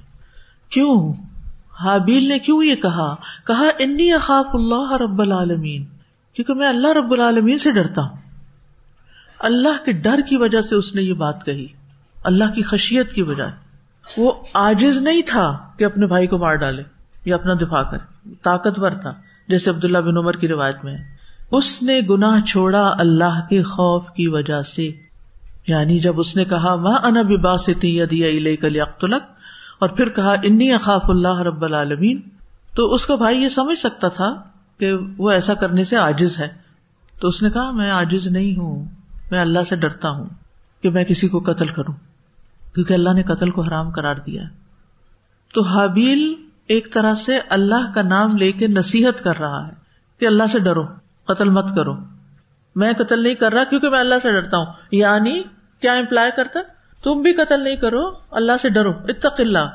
کیوں؟ 0.71 1.13
حابیل 1.81 2.29
نے 2.29 2.39
کیوں 2.39 2.65
یہ 2.65 2.75
کہا؟ 2.75 3.15
کہا، 3.47 3.69
انی 3.79 4.13
اخاف 4.13 4.47
اللہ 4.53 4.93
رب 4.93 5.21
العالمین 5.21 5.85
کیونکہ 6.33 6.55
میں 6.55 6.69
اللہ 6.69 6.87
رب 6.87 7.13
العالمین 7.13 7.59
سے 7.59 7.71
ڈرتا 7.71 8.03
ہوں۔ 8.03 8.17
اللہ 9.39 9.85
کے 9.85 9.93
ڈر 9.93 10.21
کی 10.29 10.37
وجہ 10.37 10.61
سے 10.61 10.75
اس 10.75 10.95
نے 10.95 11.03
یہ 11.03 11.13
بات 11.13 11.45
کہی۔ 11.45 11.67
اللہ 12.25 12.45
کی 12.55 12.63
خشیت 12.63 13.13
کی 13.13 13.23
وجہ۔ 13.23 13.51
وہ 14.17 14.33
آجز 14.55 14.97
نہیں 14.97 15.23
تھا 15.27 15.59
کہ 15.77 15.85
اپنے 15.85 16.07
بھائی 16.07 16.27
کو 16.27 16.39
مار 16.39 16.55
ڈالے 16.55 16.83
یا 17.25 17.35
اپنا 17.35 17.55
دفاع 17.55 17.83
کرے۔ 17.83 18.35
طاقتور 18.43 18.91
تھا، 18.91 19.15
جیسے 19.49 19.71
عبداللہ 19.71 19.99
بن 19.99 20.17
عمر 20.17 20.33
کی 20.33 20.49
روایت 20.49 20.85
میں 20.85 20.95
ہے۔ 20.95 21.17
اس 21.51 21.83
نے 21.83 22.01
گناہ 22.11 22.41
چھوڑا 22.41 22.95
اللہ 22.99 23.47
کے 23.51 23.63
خوف 23.63 24.11
کی 24.11 24.29
وجہ 24.29 24.63
سے۔ 24.63 25.08
یعنی 25.69 25.99
جب 25.99 26.21
اس 26.21 26.37
نے 26.37 26.45
کہا 26.45 26.77
ماں 26.77 26.99
انا 27.03 27.23
ببا 27.23 27.57
سے 27.57 27.75
دیا 27.75 28.27
کلی 28.61 28.81
اختلق 28.81 29.23
اور 29.79 29.89
پھر 29.89 30.09
کہا، 30.09 30.35
انی 30.43 30.73
اخاف 30.73 31.03
اللہ 31.09 31.41
رب 31.41 31.65
العالمین، 31.65 32.21
تو 32.75 32.95
اس 32.95 33.07
کا 33.07 33.15
بھائی 33.15 33.43
یہ 33.43 33.49
سمجھ 33.49 33.79
سکتا 33.79 34.09
تھا 34.09 34.43
کہ 34.79 34.93
وہ 35.19 35.31
ایسا 35.31 35.55
کرنے 35.55 35.85
سے 35.85 35.97
آجز 35.97 36.39
ہے۔ 36.39 36.49
تو 37.21 37.29
اس 37.29 37.43
نے 37.43 37.51
کہا، 37.51 37.71
میں 37.71 37.91
آجز 37.91 38.27
نہیں 38.27 38.59
ہوں۔ 38.59 38.85
میں 39.31 39.41
اللہ 39.41 39.59
سے 39.69 39.77
ڈرتا 39.77 40.11
ہوں 40.11 40.27
کہ 40.83 40.91
میں 40.91 41.05
کسی 41.05 41.29
کو 41.29 41.41
قتل 41.41 41.67
کروں۔ 41.67 41.95
کیونکہ 42.75 42.95
اللہ 42.95 43.11
نے 43.13 43.23
قتل 43.23 43.51
کو 43.51 43.63
حرام 43.63 43.91
کرار 43.91 44.15
دیا 44.15 44.43
تو 45.55 45.63
حابیل 45.63 46.35
ایک 46.67 46.93
طرح 46.93 47.15
سے 47.15 47.39
اللہ 47.49 47.93
کا 47.95 48.03
نام 48.03 48.37
لے 48.37 48.53
کے 48.53 48.67
نصیحت 48.67 49.25
کر 49.25 49.39
رہا 49.39 49.67
ہے 49.67 49.73
کہ 50.21 50.27
اللہ 50.27 50.43
سے 50.53 50.59
ڈرو، 50.59 50.83
قتل 51.25 51.49
مت 51.49 51.77
کرو۔ 51.77 51.93
میں 52.77 52.93
قتل 52.93 53.23
نہیں 53.23 53.35
کر 53.35 53.53
رہا 53.53 53.65
کیونکہ 53.65 53.89
میں 53.89 54.01
اللہ 54.01 54.15
سے 54.23 54.41
ڈرتا 54.41 54.57
ہوں۔ 54.57 54.67
یعنی 54.91 55.43
کیا 55.81 55.93
امپلائی 55.93 56.31
کرتا 56.37 56.61
تم 57.03 57.23
بھی 57.23 57.33
قتل 57.33 57.65
نہیں 57.65 57.77
کرو، 57.77 58.11
اللہ 58.31 58.53
سے 58.63 58.69
ڈرو، 58.69 58.91
اتق 58.91 59.41
اللہ۔ 59.41 59.71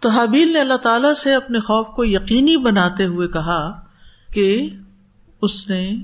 تو 0.00 0.08
حابیل 0.08 0.52
نے 0.52 0.60
اللہ 0.60 0.76
تعالی 0.76 1.14
سے 1.14 1.34
اپنے 1.34 1.58
خوف 1.58 1.86
کو 1.96 2.04
یقینی 2.04 2.56
بناتے 2.56 3.06
ہوئے 3.06 3.28
کہا 3.28 3.80
کہ 4.32 4.70
اس 5.42 5.70
نے 5.70 5.96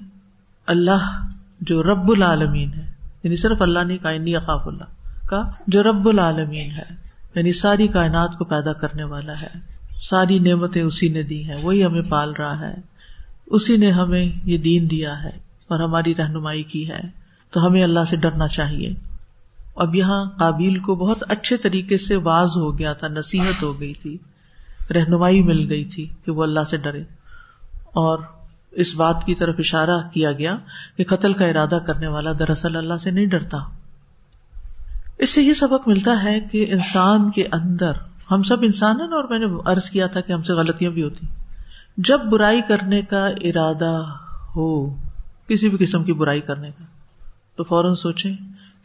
اللہ 0.66 1.26
جو 1.60 1.82
رب 1.82 2.10
العالمین 2.10 2.72
ہے 2.72 2.92
یعنی 3.22 3.36
صرف 3.36 3.62
اللہ 3.62 3.84
نے 3.84 3.98
کہا 3.98 4.10
انی 4.10 4.36
اقاف 4.36 4.68
اللہ 4.68 4.84
کا 5.28 5.42
جو 5.66 5.82
رب 5.82 6.08
العالمین 6.08 6.70
ہے 6.70 7.08
یعنی 7.34 7.52
ساری 7.52 7.88
کائنات 7.88 8.38
کو 8.38 8.44
پیدا 8.44 8.72
کرنے 8.72 9.04
والا 9.04 9.32
ہے۔ 9.42 9.58
ساری 10.02 10.38
نعمتیں 10.38 10.82
اسی 10.82 11.08
نے 11.08 11.22
دی 11.22 11.44
ہیں، 11.44 11.64
وہی 11.64 11.84
ہمیں 11.84 12.02
پال 12.02 12.32
رہا 12.32 12.68
ہے۔ 12.68 12.74
اسی 13.46 13.76
نے 13.76 13.90
ہمیں 13.90 14.28
یہ 14.44 14.58
دین 14.58 14.90
دیا 14.90 15.22
ہے 15.22 15.30
اور 15.68 15.80
ہماری 15.80 16.14
رہنمائی 16.14 16.62
کی 16.62 16.90
ہے۔ 16.90 17.00
تو 17.50 17.66
ہمیں 17.66 17.82
اللہ 17.82 18.00
سے 18.08 18.16
ڈرنا 18.16 18.48
چاہیے۔ 18.48 19.07
اب 19.78 19.94
یہاں 19.94 20.24
قابل 20.24 20.78
کو 20.78 20.94
بہت 20.94 21.24
اچھے 21.28 21.56
طریقے 21.56 21.96
سے 21.96 22.16
واز 22.16 22.56
ہو 22.56 22.78
گیا 22.78 22.92
تھا، 22.92 23.08
نصیحت 23.08 23.62
ہو 23.62 23.80
گئی 23.80 23.92
تھی، 23.92 24.18
رہنمائی 24.90 25.42
مل 25.42 25.70
گئی 25.70 25.84
تھی 25.84 26.06
کہ 26.24 26.32
وہ 26.32 26.42
اللہ 26.42 26.60
سے 26.70 26.76
ڈرے۔ 26.76 27.00
اور 27.88 28.18
اس 28.70 28.94
بات 28.94 29.24
کی 29.24 29.34
طرف 29.34 29.54
اشارہ 29.58 30.08
کیا 30.12 30.32
گیا 30.32 30.56
کہ 30.96 31.04
قتل 31.04 31.32
کا 31.32 31.46
ارادہ 31.46 31.78
کرنے 31.86 32.06
والا 32.06 32.32
دراصل 32.38 32.76
اللہ 32.76 32.94
سے 32.94 33.10
نہیں 33.10 33.26
ڈرتا۔ 33.26 33.58
اس 35.18 35.30
سے 35.30 35.42
یہ 35.42 35.52
سبق 35.52 35.88
ملتا 35.88 36.22
ہے 36.22 36.40
کہ 36.40 36.66
انسان 36.68 37.30
کے 37.30 37.44
اندر، 37.52 37.92
ہم 38.30 38.42
سب 38.42 38.56
انسان 38.62 39.00
ہیں 39.00 39.08
اور 39.08 39.24
میں 39.24 39.38
نے 39.38 39.46
ارض 39.46 39.90
کیا 39.90 40.06
تھا 40.06 40.20
کہ 40.20 40.32
ہم 40.32 40.42
سے 40.42 40.52
غلطیاں 40.52 40.90
بھی 40.90 41.02
ہوتی۔ 41.02 41.26
جب 41.96 42.20
برائی 42.24 42.60
کرنے 42.68 43.02
کا 43.02 43.26
ارادہ 43.26 44.02
ہو، 44.56 44.94
کسی 45.48 45.68
بھی 45.68 45.78
قسم 45.80 46.04
کی 46.04 46.12
برائی 46.12 46.40
کرنے 46.40 46.70
کا، 46.70 46.84
تو 47.56 47.64
فوراً 47.64 47.94
سوچیں 47.94 48.32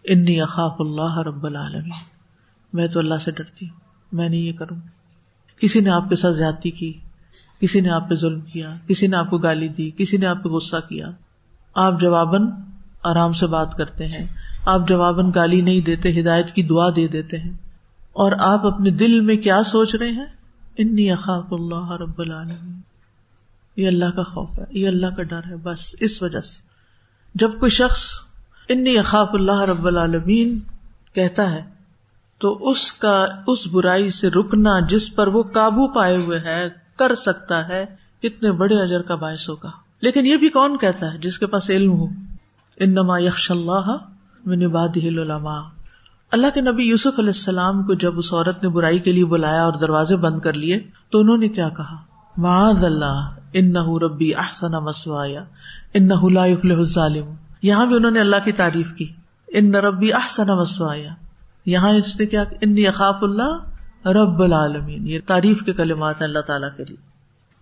انی 0.03 0.41
اخاف 0.41 0.75
اللہ 0.79 1.17
رب 1.17 1.45
العالمین۔ 1.45 2.13
میں 2.73 2.87
تو 2.87 2.99
اللہ 2.99 3.17
سے 3.17 3.31
ڈرتی 3.31 3.69
ہوں، 3.69 3.79
میں 4.11 4.29
نہیں 4.29 4.41
یہ 4.41 4.53
کروں۔ 4.53 4.77
کسی 5.59 5.79
نے 5.79 5.89
آپ 5.89 6.09
کے 6.09 6.15
ساتھ 6.15 6.35
زیادتی 6.35 6.71
کی، 6.71 6.93
کسی 7.59 7.81
نے 7.81 7.89
آپ 7.89 8.09
پہ 8.09 8.15
ظلم 8.15 8.41
کیا، 8.41 8.75
کسی 8.87 9.07
نے 9.07 9.17
آپ 9.17 9.29
کو 9.29 9.37
گالی 9.37 9.67
دی، 9.67 9.91
کسی 9.97 10.17
نے 10.17 10.25
آپ 10.25 10.43
پہ 10.43 10.49
غصہ 10.49 10.75
کیا۔ 10.89 11.07
آپ 11.75 12.01
جواباً 12.01 12.47
آرام 13.03 13.31
سے 13.31 13.47
بات 13.47 13.77
کرتے 13.77 14.07
ہیں، 14.07 14.27
آپ 14.65 14.87
جواباً 14.87 15.31
گالی 15.35 15.61
نہیں 15.61 15.81
دیتے، 15.81 16.21
ہدایت 16.21 16.51
کی 16.51 16.63
دعا 16.63 16.89
دے 16.95 17.07
دیتے 17.07 17.37
ہیں۔ 17.37 17.51
اور 18.13 18.31
آپ 18.39 18.65
اپنے 18.65 18.89
دل 18.89 19.21
میں 19.21 19.35
کیا 19.35 19.63
سوچ 19.63 19.95
رہے 19.95 20.09
ہیں؟ 20.09 20.25
انی 20.77 21.11
اخاف 21.11 21.45
اللہ 21.51 21.91
رب 21.91 22.19
العالمین۔ 22.19 22.81
یہ 23.75 23.87
اللہ 23.87 24.11
کا 24.15 24.23
خوف 24.23 24.59
ہے، 24.59 24.63
یہ 24.71 24.87
اللہ 24.87 25.07
کا 25.07 25.23
ڈر 25.23 25.39
ہے، 25.49 25.55
بس 25.55 25.95
اس 25.99 26.23
وجہ 26.23 26.39
سے۔ 26.39 26.61
جب 27.35 27.51
کوئی 27.59 27.71
شخص 27.71 28.09
انی 28.69 28.97
اخاف 28.97 29.29
اللہ 29.33 29.61
رب 29.61 29.87
العالمین 29.87 30.59
کہتا 31.13 31.51
ہے، 31.51 31.61
تو 32.37 32.69
اس 32.69 32.91
کا، 32.93 33.25
اس 33.47 33.67
برائی 33.67 34.09
سے 34.09 34.29
رکنا 34.29 34.79
جس 34.79 35.15
پر 35.15 35.27
وہ 35.27 35.43
قابو 35.43 35.87
پائے 35.87 36.17
ہوئے 36.17 36.39
ہے، 36.39 36.69
کر 36.95 37.15
سکتا 37.15 37.67
ہے، 37.67 37.85
کتنے 38.21 38.51
بڑے 38.51 38.75
اجر 38.75 39.01
کا 39.01 39.15
باعث 39.15 39.49
ہوگا۔ 39.49 39.69
لیکن 40.01 40.25
یہ 40.25 40.37
بھی 40.37 40.49
کون 40.49 40.77
کہتا 40.77 41.13
ہے 41.13 41.17
جس 41.17 41.39
کے 41.39 41.47
پاس 41.47 41.69
علم 41.69 41.91
ہو؟ 41.91 42.05
انما 42.77 43.19
یکش 43.19 43.51
اللہ 43.51 43.97
العلماء۔ 44.95 45.61
اللہ 46.31 46.47
کے 46.53 46.61
نبی 46.61 46.83
یوسف 46.83 47.19
علیہ 47.19 47.29
السلام 47.29 47.83
کو 47.83 47.93
جب 47.93 48.17
اس 48.17 48.33
عورت 48.33 48.63
نے 48.63 48.69
برائی 48.69 48.99
کے 48.99 49.11
لیے 49.11 49.25
بلایا 49.25 49.63
اور 49.63 49.73
دروازے 49.73 50.15
بند 50.15 50.39
کر 50.39 50.53
لیے، 50.53 50.79
تو 51.09 51.19
انہوں 51.19 51.37
نے 51.37 51.49
کیا 51.49 51.69
کہا؟ 51.69 51.95
معاذ 52.37 52.83
اللہ 52.83 53.35
ان 53.53 53.73
ربی 54.03 54.35
احسن 54.35 54.71
مسوایا 54.71 55.43
ان 55.93 56.33
لا 56.33 56.45
يفلح 56.45 56.75
الظالم 56.75 57.25
یہاں 57.63 57.85
بھی 57.85 57.95
انہوں 57.95 58.11
نے 58.11 58.19
اللہ 58.19 58.35
کی 58.45 58.51
تعریف 58.51 58.91
کی۔ 58.93 59.07
ان 59.47 59.71
نربی 59.71 60.13
احسن 60.13 60.47
مسوایا 60.47 61.11
یہاں 61.65 61.89
اس 61.89 62.19
نے 62.19 62.25
کیا؟ 62.25 62.43
ان 62.61 62.75
اخاف 62.87 63.15
اللہ 63.21 63.57
رب 64.07 64.41
العالمین۔ 64.41 65.07
یہ 65.07 65.19
تعریف 65.25 65.61
کے 65.63 65.73
کلمات 65.73 66.21
ہیں 66.21 66.27
اللہ 66.27 66.39
تعالیٰ 66.39 66.69
کے 66.77 66.83
لیے۔ 66.83 66.97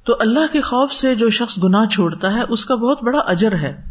تو 0.04 0.16
اللہ 0.20 0.54
کے 0.54 0.62
خوف 0.62 0.94
سے 0.94 1.16
جو 1.16 1.30
شخص 1.30 1.64
گناہ 1.64 1.86
چھوڑتا 1.86 2.34
ہے، 2.34 2.42
اس 2.50 2.66
کا 2.66 2.76
بہت 2.76 3.04
بڑا 3.04 3.20
اجر 3.20 3.56
ہے۔ 3.56 3.82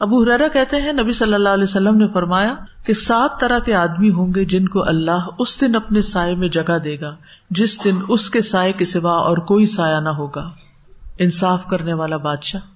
ابو 0.00 0.22
حرارا 0.22 0.48
کہتے 0.48 0.76
ہیں، 0.76 0.92
نبی 0.92 1.12
صلی 1.12 1.34
اللہ 1.34 1.48
علیہ 1.48 1.64
وسلم 1.64 1.96
نے 1.96 2.06
فرمایا 2.12 2.54
کہ 2.86 2.92
سات 2.92 3.40
طرح 3.40 3.58
کے 3.58 3.74
آدمی 3.74 4.10
ہوں 4.10 4.34
گے 4.34 4.44
جن 4.44 4.68
کو 4.68 4.88
اللہ 4.88 5.26
اس 5.38 5.60
دن 5.60 5.76
اپنے 5.76 6.00
سائے 6.00 6.34
میں 6.34 6.48
جگہ 6.48 6.78
دے 6.78 7.00
گا، 7.00 7.16
جس 7.50 7.84
دن 7.84 7.96
اس 8.08 8.30
کے 8.30 8.42
سائے 8.42 8.72
کے 8.72 8.84
سوا 8.84 9.12
اور 9.12 9.36
کوئی 9.36 9.66
سایہ 9.66 10.00
نہ 10.00 10.08
ہوگا۔ 10.08 10.50
انصاف 11.18 11.66
کرنے 11.66 11.92
والا 11.92 12.16
بادشاہ۔ 12.16 12.71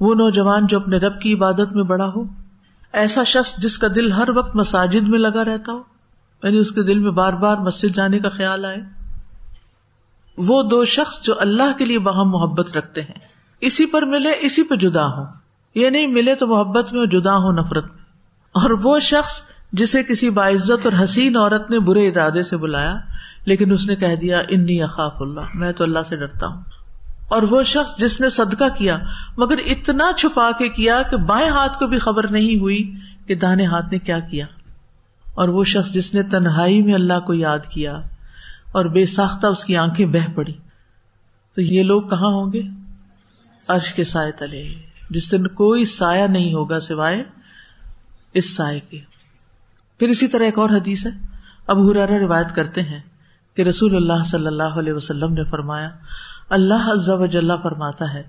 وہ 0.00 0.14
نوجوان 0.14 0.66
جو 0.66 0.80
اپنے 0.80 0.96
رب 0.96 1.20
کی 1.20 1.34
عبادت 1.34 1.72
میں 1.72 1.84
بڑا 1.84 2.06
ہو، 2.16 2.24
ایسا 2.92 3.24
شخص 3.24 3.56
جس 3.56 3.78
کا 3.78 3.86
دل 3.94 4.12
ہر 4.12 4.30
وقت 4.30 4.56
مساجد 4.56 5.08
میں 5.08 5.18
لگا 5.18 5.44
رہتا 5.44 5.72
ہو 5.72 5.82
یعنی 6.42 6.58
اس 6.58 6.70
کے 6.70 6.82
دل 6.82 6.98
میں 6.98 7.10
بار 7.10 7.32
بار 7.32 7.56
مسجد 7.56 7.96
جانے 7.96 8.18
کا 8.18 8.28
خیال 8.28 8.64
آئے۔ 8.64 8.76
وہ 10.38 10.62
دو 10.62 10.84
شخص 10.84 11.20
جو 11.22 11.40
اللہ 11.40 11.78
کے 11.78 11.84
لیے 11.84 11.98
باہم 11.98 12.30
محبت 12.30 12.76
رکھتے 12.76 13.02
ہیں۔ 13.02 13.14
اسی 13.60 13.86
پر 13.86 14.02
ملے، 14.02 14.30
اسی 14.40 14.62
پہ 14.62 14.74
جدا 14.74 15.06
ہو 15.06 15.24
یہ 15.74 15.90
نہیں 15.90 16.06
ملے 16.06 16.34
تو 16.34 16.46
محبت 16.46 16.92
میں 16.92 17.06
جدا 17.06 17.36
ہو 17.36 17.52
نفرت 17.52 17.84
میں۔ 17.84 18.02
اور 18.52 18.70
وہ 18.82 18.98
شخص 18.98 19.42
جسے 19.72 20.02
کسی 20.02 20.30
باعزت 20.30 20.86
اور 20.86 21.04
حسین 21.04 21.36
عورت 21.36 21.70
نے 21.70 21.78
برے 21.78 22.08
ارادے 22.08 22.42
سے 22.42 22.56
بلایا، 22.56 22.96
لیکن 23.44 23.72
اس 23.72 23.86
نے 23.86 23.96
کہہ 23.96 24.16
دیا، 24.16 24.38
انی 24.38 24.82
اخاف 24.82 25.12
اللہ، 25.20 25.40
میں 25.54 25.72
تو 25.72 25.84
اللہ 25.84 25.98
سے 26.06 26.16
ڈرتا 26.16 26.46
ہوں۔ 26.46 26.62
اور 27.28 27.42
وہ 27.42 27.62
شخص 27.62 27.98
جس 27.98 28.20
نے 28.20 28.30
صدقہ 28.30 28.64
کیا، 28.78 28.98
مگر 29.36 29.58
اتنا 29.58 30.12
چھپا 30.16 30.50
کے 30.50 30.68
کیا 30.68 31.02
کہ 31.02 31.16
بائیں 31.16 31.48
ہاتھ 31.48 31.78
کو 31.78 31.86
بھی 31.86 31.98
خبر 31.98 32.30
نہیں 32.30 32.60
ہوئی 32.60 32.94
کہ 33.26 33.34
دانے 33.34 33.66
ہاتھ 33.66 33.86
نے 33.92 33.98
کیا 33.98 34.18
کیا۔ 34.18 34.46
اور 35.34 35.48
وہ 35.48 35.64
شخص 35.64 35.90
جس 35.90 36.14
نے 36.14 36.22
تنہائی 36.22 36.82
میں 36.82 36.94
اللہ 36.94 37.20
کو 37.20 37.34
یاد 37.34 37.58
کیا 37.70 37.92
اور 38.72 38.84
بے 38.84 39.06
ساختہ 39.06 39.46
اس 39.46 39.64
کی 39.64 39.76
آنکھیں 39.76 40.06
بہ 40.06 40.30
پڑی۔ 40.34 40.52
تو 41.54 41.60
یہ 41.60 41.82
لوگ 41.82 42.02
کہاں 42.02 42.28
ہوں 42.28 42.52
گے؟ 42.52 42.62
عرش 43.68 43.92
کے 43.92 44.04
سائے 44.04 44.32
تلے۔ 44.32 44.74
جس 45.10 45.32
دن 45.32 45.46
کوئی 45.46 45.84
سایہ 45.84 46.26
نہیں 46.26 46.54
ہوگا 46.54 46.80
سوائے 46.80 47.24
اس 48.34 48.56
سائے 48.56 48.80
کے۔ 48.80 48.98
پھر 49.98 50.08
اسی 50.08 50.26
طرح 50.26 50.42
ایک 50.42 50.58
اور 50.58 50.70
حدیث 50.70 51.06
ہے۔ 51.06 51.10
اب 51.66 51.90
ہرارا 51.90 52.18
روایت 52.18 52.54
کرتے 52.54 52.82
ہیں 52.82 53.00
کہ 53.54 53.62
رسول 53.62 53.96
اللہ 53.96 54.24
صلی 54.24 54.46
اللہ 54.46 54.62
علیہ 54.62 54.92
وسلم 54.92 55.32
نے 55.32 55.44
فرمایا 55.44 55.90
اللہ 56.50 57.26
جل 57.30 57.50
فرماتا 57.62 58.14
ہے 58.14 58.22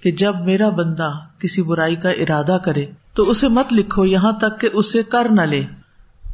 کہ 0.00 0.10
جب 0.10 0.36
میرا 0.36 0.68
بندہ 0.68 1.12
کسی 1.38 1.62
برائی 1.62 1.96
کا 1.96 2.10
ارادہ 2.10 2.58
کرے 2.64 2.86
تو 3.14 3.30
اسے 3.30 3.48
مت 3.48 3.72
لکھو، 3.72 4.04
یہاں 4.04 4.32
تک 4.32 4.60
کہ 4.60 4.68
اسے 4.72 5.02
کر 5.02 5.26
نہ 5.30 5.40
لے۔ 5.40 5.60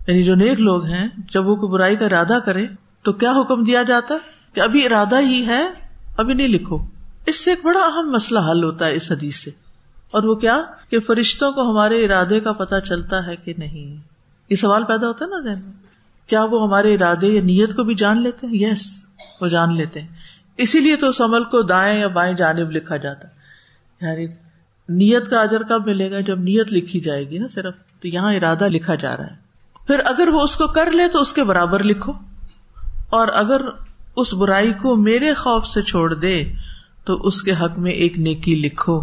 یعنی 0.06 0.22
جو 0.22 0.34
نیک 0.34 0.60
لوگ 0.60 0.84
ہیں، 0.84 1.08
جب 1.30 1.48
وہ 1.48 1.56
کوئی 1.56 1.72
برائی 1.72 1.96
کا 1.96 2.04
ارادہ 2.04 2.38
کرے 2.46 2.66
تو 3.02 3.12
کیا 3.12 3.32
حکم 3.32 3.64
دیا 3.64 3.82
جاتا؟ 3.82 4.14
کہ 4.52 4.60
ابھی 4.60 4.86
ارادہ 4.86 5.20
ہی 5.20 5.46
ہے، 5.46 5.68
ابھی 6.16 6.34
نہیں 6.34 6.48
لکھو۔ 6.48 6.78
اس 7.26 7.44
سے 7.44 7.50
ایک 7.50 7.64
بڑا 7.64 7.80
اہم 7.80 8.10
مسئلہ 8.10 8.38
حل 8.50 8.64
ہوتا 8.64 8.86
ہے 8.86 8.94
اس 8.94 9.12
حدیث 9.12 9.36
سے۔ 9.36 9.50
اور 10.10 10.22
وہ 10.22 10.34
کیا؟ 10.34 10.60
کہ 10.90 11.00
فرشتوں 11.00 11.52
کو 11.52 11.70
ہمارے 11.70 12.04
ارادے 12.04 12.40
کا 12.40 12.52
پتا 12.52 12.80
چلتا 12.80 13.26
ہے 13.26 13.36
کہ 13.36 13.54
نہیں۔ 13.58 13.96
یہ 14.50 14.56
سوال 14.56 14.84
پیدا 14.84 15.06
ہوتا 15.06 15.24
ہے 15.24 15.30
نا 15.30 15.40
ذہن 15.40 15.64
میں۔ 15.64 15.72
کیا 16.26 16.44
وہ 16.44 16.62
ہمارے 16.62 16.94
ارادے 16.94 17.26
یا 17.26 17.42
نیت 17.42 17.76
کو 17.76 17.84
بھی 17.84 17.94
جان 17.94 18.22
لیتے 18.22 18.46
ہیں؟ 18.46 18.54
یس 18.54 19.04
وہ 19.40 19.46
جان 19.46 19.76
لیتے 19.76 20.00
ہیں۔ 20.00 20.08
اسی 20.58 20.80
لیے 20.80 20.96
تو 20.96 21.08
اس 21.08 21.20
عمل 21.20 21.44
کو 21.44 21.62
دائیں 21.62 22.00
یا 22.00 22.06
بائیں 22.06 22.34
جانب 22.34 22.70
لکھا 22.70 22.96
جاتا۔ 22.96 23.28
یعنی 24.06 24.26
نیت 24.88 25.30
کا 25.30 25.40
اجر 25.40 25.62
کب 25.62 25.86
ملے 25.86 26.10
گا 26.10 26.20
جب 26.20 26.38
نیت 26.38 26.72
لکھی 26.72 27.00
جائے 27.00 27.30
گی 27.30 27.38
نا 27.38 27.46
صرف؟ 27.46 27.74
تو 28.00 28.08
یہاں 28.08 28.34
ارادہ 28.34 28.68
لکھا 28.68 28.94
جا 28.94 29.16
رہا 29.16 29.24
ہے۔ 29.24 29.36
پھر 29.86 30.00
اگر 30.04 30.28
وہ 30.28 30.40
اس 30.40 30.56
کو 30.56 30.66
کر 30.66 30.90
لے 30.90 31.08
تو 31.08 31.20
اس 31.20 31.32
کے 31.32 31.44
برابر 31.44 31.82
لکھو۔ 31.82 32.12
اور 33.10 33.28
اگر 33.34 33.60
اس 34.16 34.34
برائی 34.34 34.72
کو 34.72 34.96
میرے 34.96 35.34
خوف 35.34 35.66
سے 35.66 35.82
چھوڑ 35.82 36.14
دے 36.14 36.52
تو 37.04 37.14
اس 37.14 37.42
کے 37.42 37.52
حق 37.52 37.78
میں 37.78 37.92
ایک 37.92 38.18
نیکی 38.18 38.54
لکھو۔ 38.54 39.00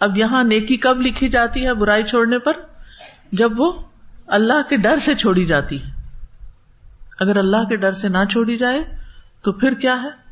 اب 0.00 0.16
یہاں 0.16 0.44
نیکی 0.44 0.76
کب 0.76 1.00
لکھی 1.00 1.28
جاتی 1.28 1.66
ہے 1.66 1.74
برائی 1.74 2.02
چھوڑنے 2.02 2.38
پر؟ 2.38 2.52
جب 3.32 3.60
وہ 3.60 3.72
اللہ 4.26 4.68
کے 4.68 4.76
ڈر 4.76 4.96
سے 4.96 5.14
چھوڑی 5.14 5.46
جاتی 5.46 5.82
ہے۔ 5.82 5.90
اگر 7.20 7.36
اللہ 7.36 7.68
کے 7.68 7.76
ڈر 7.76 7.92
سے 7.92 8.08
نہ 8.08 8.24
چھوڑی 8.30 8.58
جائے 8.58 8.84
تو 9.42 9.52
پھر 9.52 9.74
کیا 9.74 10.02
ہے؟ 10.02 10.27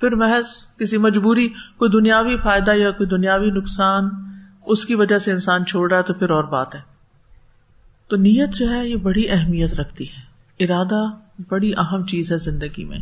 پھر 0.00 0.14
محض 0.14 0.76
کسی 0.78 0.98
مجبوری، 0.98 1.48
کوئی 1.76 1.90
دنیاوی 1.90 2.36
فائدہ 2.36 2.70
یا 2.70 2.90
کوئی 2.90 3.08
دنیاوی 3.08 3.50
نقصان 3.50 4.08
اس 4.66 4.84
کی 4.84 4.94
وجہ 4.94 5.18
سے 5.18 5.32
انسان 5.32 5.64
چھوڑ 5.64 5.90
رہا 5.90 5.98
ہے 5.98 6.02
تو 6.02 6.14
پھر 6.14 6.30
اور 6.30 6.44
بات 6.44 6.74
ہے۔ 6.74 6.80
تو 8.08 8.16
نیت 8.16 8.54
جو 8.54 8.70
ہے، 8.70 8.88
یہ 8.88 8.96
بڑی 8.96 9.30
اہمیت 9.30 9.74
رکھتی 9.74 10.04
ہے۔ 10.04 10.30
ارادہ 10.64 11.10
بڑی 11.48 11.72
اہم 11.76 12.06
چیز 12.06 12.32
ہے 12.32 12.38
زندگی 12.38 12.84
میں۔ 12.84 12.98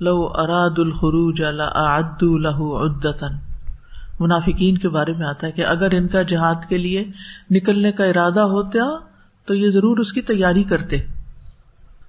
لو 0.00 0.32
اراد 0.34 0.78
الخروج 0.78 1.42
ادو 1.42 2.38
لہو 2.38 2.86
عدتن 2.86 3.32
منافقین 4.20 4.78
کے 4.78 4.88
بارے 4.88 5.12
میں 5.12 5.26
آتا 5.26 5.46
ہے 5.46 5.52
کہ 5.52 5.66
اگر 5.66 5.88
ان 5.90 6.08
کا 6.08 6.22
جہاد 6.22 6.68
کے 6.68 6.78
لیے 6.78 7.04
نکلنے 7.50 7.92
کا 7.92 8.04
ارادہ 8.04 8.40
ہوتا 8.40 9.04
تو 9.46 9.54
یہ 9.54 9.70
ضرور 9.70 9.98
اس 9.98 10.12
کی 10.12 10.22
تیاری 10.22 10.64
کرتے۔ 10.64 11.00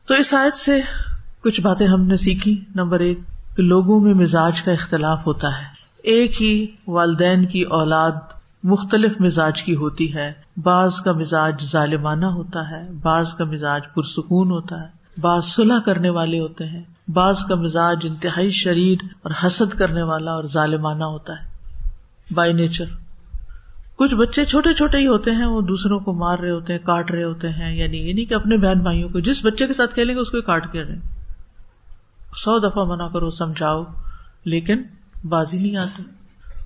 تو 0.06 0.14
اس 0.14 0.34
آیت 0.34 0.54
سے 0.54 0.82
کچھ 1.42 1.62
باتیں 1.62 1.88
ہم 1.88 2.02
نے 2.02 2.16
سیکھی۔ 2.16 2.64
نمبر 2.76 3.00
ایک 3.00 3.20
کہ 3.56 3.64
لوگوں 3.64 4.00
میں 4.00 4.14
مزاج 4.14 4.62
کا 4.62 4.72
اختلاف 4.72 5.28
ہوتا 5.28 5.48
ہے۔ 5.48 5.82
ایک 5.98 6.42
ہی 6.42 6.68
والدین 6.88 7.46
کی 7.46 7.62
اولاد 7.62 8.12
مختلف 8.64 9.22
مزاج 9.22 9.64
کی 9.64 9.76
ہوتی 9.76 10.14
ہے۔ 10.14 10.34
بعض 10.64 10.96
کا 10.96 11.12
مزاج 11.12 11.64
ظالمانہ 11.64 12.26
ہوتا 12.26 12.72
ہے، 12.72 12.88
بعض 13.02 13.34
کا 13.34 13.44
مزاج 13.44 13.82
پرسکون 13.96 14.52
ہوتا 14.52 14.82
ہے۔ 14.82 14.88
بعض 15.22 15.46
صلاح 15.46 15.80
کرنے 15.80 16.10
والے 16.10 16.40
ہوتے 16.40 16.66
ہیں۔ 16.66 16.84
بعض 17.08 17.40
کا 17.44 17.56
مزاج 17.56 17.98
انتہائی 18.04 18.52
شریر 18.52 18.98
اور 19.24 19.32
حسد 19.48 19.80
کرنے 19.80 20.04
والا 20.04 20.32
اور 20.32 20.44
ظالمانہ 20.44 21.04
ہوتا 21.04 21.34
ہے۔ 21.34 21.52
By 22.34 22.54
nature. 22.54 22.86
کچھ 23.96 24.16
بچے 24.16 24.46
چھوٹے 24.46 24.74
چھوٹے 24.74 24.98
ہی 24.98 25.08
ہوتے 25.08 25.32
ہیں، 25.32 25.46
وہ 25.46 25.62
دوسروں 25.62 26.00
کو 26.00 26.14
مار 26.14 26.40
رہے 26.40 26.52
ہوتے 26.52 26.74
ہیں، 26.74 26.80
کاٹ 26.80 27.12
رہے 27.12 27.24
ہوتے 27.24 27.50
ہیں۔ 27.50 27.76
یعنی 27.76 27.98
یہ 27.98 28.14
نہیں 28.14 28.26
کہ 28.26 28.34
اپنے 28.34 28.58
بہن 28.58 28.80
بھائیوں 28.80 29.10
کو، 29.10 29.20
جس 29.20 29.46
بچے 29.46 29.68
کے 29.68 29.74
ساتھ 29.74 29.94
کھیلیں 29.94 30.16
گے، 30.16 30.20
اس 30.20 30.30
کو 30.30 30.42
کاٹ 30.42 30.72
کے 30.72 30.84
رہے۔ 30.84 31.21
سو 32.36 32.60
دفعہ 32.60 32.84
منع 32.84 33.08
کرو، 33.08 33.30
سمجھاؤ، 33.30 33.84
لیکن 34.46 34.84
بازی 35.24 35.58
نہیں 35.58 35.76
آتی۔ 35.76 36.04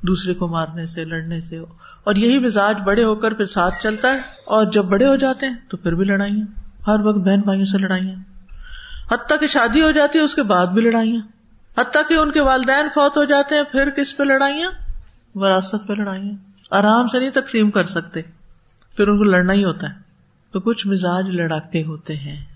دوسرے 0.01 0.33
کو 0.33 0.47
مارنے 0.47 0.85
سے، 0.85 1.05
لڑنے 1.05 1.41
سے۔ 1.41 1.57
اور 2.03 2.15
یہی 2.15 2.39
مزاج 2.39 2.77
بڑے 2.85 3.03
ہو 3.03 3.15
کر 3.15 3.33
پھر 3.33 3.45
ساتھ 3.45 3.83
چلتا 3.83 4.13
ہے۔ 4.13 4.17
اور 4.45 4.65
جب 4.65 4.85
بڑے 4.85 5.07
ہو 5.07 5.15
جاتے 5.15 5.45
ہیں 5.45 5.55
تو 5.69 5.77
پھر 5.77 5.93
بھی 5.93 6.05
لڑائیاں۔ 6.05 6.45
ہر 6.87 6.99
وقت 6.99 7.17
بہن 7.17 7.41
بھائیوں 7.41 7.65
سے 7.65 7.77
لڑائیاں۔ 7.77 8.15
حتیٰ 9.11 9.39
کی 9.39 9.47
شادی 9.47 9.81
ہو 9.81 9.91
جاتی 9.91 10.19
ہے، 10.19 10.23
اس 10.23 10.35
کے 10.35 10.43
بعد 10.43 10.67
بھی 10.67 10.81
لڑائیاں۔ 10.81 11.21
حتیٰ 11.79 12.01
کہ 12.09 12.13
ان 12.13 12.31
کے 12.31 12.41
والدین 12.41 12.87
فوت 12.93 13.17
ہو 13.17 13.23
جاتے 13.23 13.55
ہیں، 13.55 13.63
پھر 13.63 13.89
کس 13.89 14.17
پہ 14.17 14.23
لڑائیاں؟ 14.23 14.71
وراثت 15.35 15.87
پہ 15.87 15.93
لڑائیاں۔ 15.93 16.35
آرام 16.71 17.07
سے 17.07 17.19
نہیں 17.19 17.29
تقسیم 17.29 17.71
کر 17.71 17.83
سکتے۔ 17.83 18.21
پھر 18.97 19.07
ان 19.07 19.17
کو 19.17 19.23
لڑنا 19.23 19.53
ہی 19.53 19.63
ہوتا 19.63 19.89
ہے۔ 19.89 19.93
تو 20.51 20.59
کچھ 20.59 20.87
مزاج 20.87 21.29
لڑاکے 21.29 21.83
ہوتے 21.83 22.15
ہیں۔ 22.15 22.54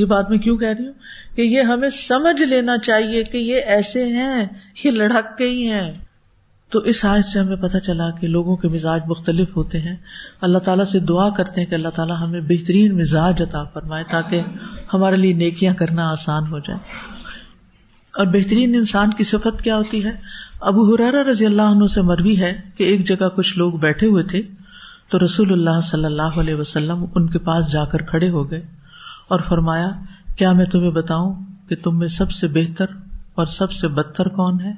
یہ 0.00 0.04
بات 0.04 0.30
میں 0.30 0.38
کیوں 0.38 0.56
کہہ 0.56 0.68
رہی 0.68 0.86
ہوں؟ 0.86 0.92
کہ 1.36 1.42
یہ 1.42 1.62
ہمیں 1.62 1.90
سمجھ 1.90 2.42
لینا 2.42 2.78
چاہیے 2.78 3.24
کہ 3.24 3.36
یہ 3.36 3.60
ایسے 3.66 4.08
ہیں، 4.08 4.46
یہ 4.84 4.90
لڑکے 4.90 5.44
ہی 5.44 5.70
ہیں۔ 5.70 5.92
تو 6.70 6.78
اس 6.78 7.04
حاج 7.04 7.22
سے 7.32 7.38
ہمیں 7.38 7.56
پتہ 7.56 7.78
چلا 7.78 8.10
کہ 8.10 8.28
لوگوں 8.28 8.56
کے 8.56 8.68
مزاج 8.68 9.00
مختلف 9.06 9.56
ہوتے 9.56 9.80
ہیں۔ 9.80 9.96
اللہ 10.40 10.58
تعالیٰ 10.58 10.84
سے 10.84 10.98
دعا 10.98 11.30
کرتے 11.30 11.60
ہیں 11.60 11.68
کہ 11.68 11.74
اللہ 11.74 11.88
تعالیٰ 11.88 12.16
ہمیں 12.22 12.40
بہترین 12.40 12.98
مزاج 12.98 13.42
عطا 13.42 13.64
فرمائے 13.64 14.04
تاکہ 14.10 14.42
ہمارے 14.94 15.16
لیے 15.16 15.32
نیکیاں 15.32 15.74
کرنا 15.74 16.10
آسان 16.10 16.46
ہو 16.46 16.58
جائے۔ 16.58 16.78
اور 18.16 18.26
بہترین 18.26 18.74
انسان 18.74 19.10
کی 19.10 19.24
صفت 19.24 19.62
کیا 19.62 19.76
ہوتی 19.76 20.04
ہے؟ 20.04 20.10
ابو 20.60 20.94
حرارا 20.94 21.30
رضی 21.30 21.46
اللہ 21.46 21.62
عنہ 21.62 21.86
سے 21.86 22.00
مروی 22.00 22.40
ہے 22.40 22.60
کہ 22.76 22.84
ایک 22.84 23.06
جگہ 23.06 23.28
کچھ 23.28 23.58
لوگ 23.58 23.72
بیٹھے 23.72 24.06
ہوئے 24.06 24.22
تھے 24.22 24.42
تو 25.08 25.24
رسول 25.24 25.52
اللہ 25.52 25.80
صلی 25.80 26.04
اللہ 26.04 26.22
علیہ 26.22 26.54
وسلم 26.54 27.04
ان 27.14 27.30
کے 27.30 27.38
پاس 27.38 27.72
جا 27.72 27.84
کر 27.84 27.98
کھڑے 27.98 28.30
ہو 28.30 28.50
گئے۔ 28.50 28.79
اور 29.30 29.40
فرمایا، 29.40 29.90
کیا 30.36 30.52
میں 30.52 30.66
تمہیں 30.66 30.90
بتاؤں 30.90 31.34
کہ 31.68 31.76
تم 31.76 31.98
میں 31.98 32.08
سب 32.08 32.30
سے 32.30 32.48
بہتر 32.48 32.86
اور 33.34 33.46
سب 33.46 33.72
سے 33.72 33.88
بدتر 33.88 34.28
کون 34.28 34.60
ہے؟ 34.60 34.72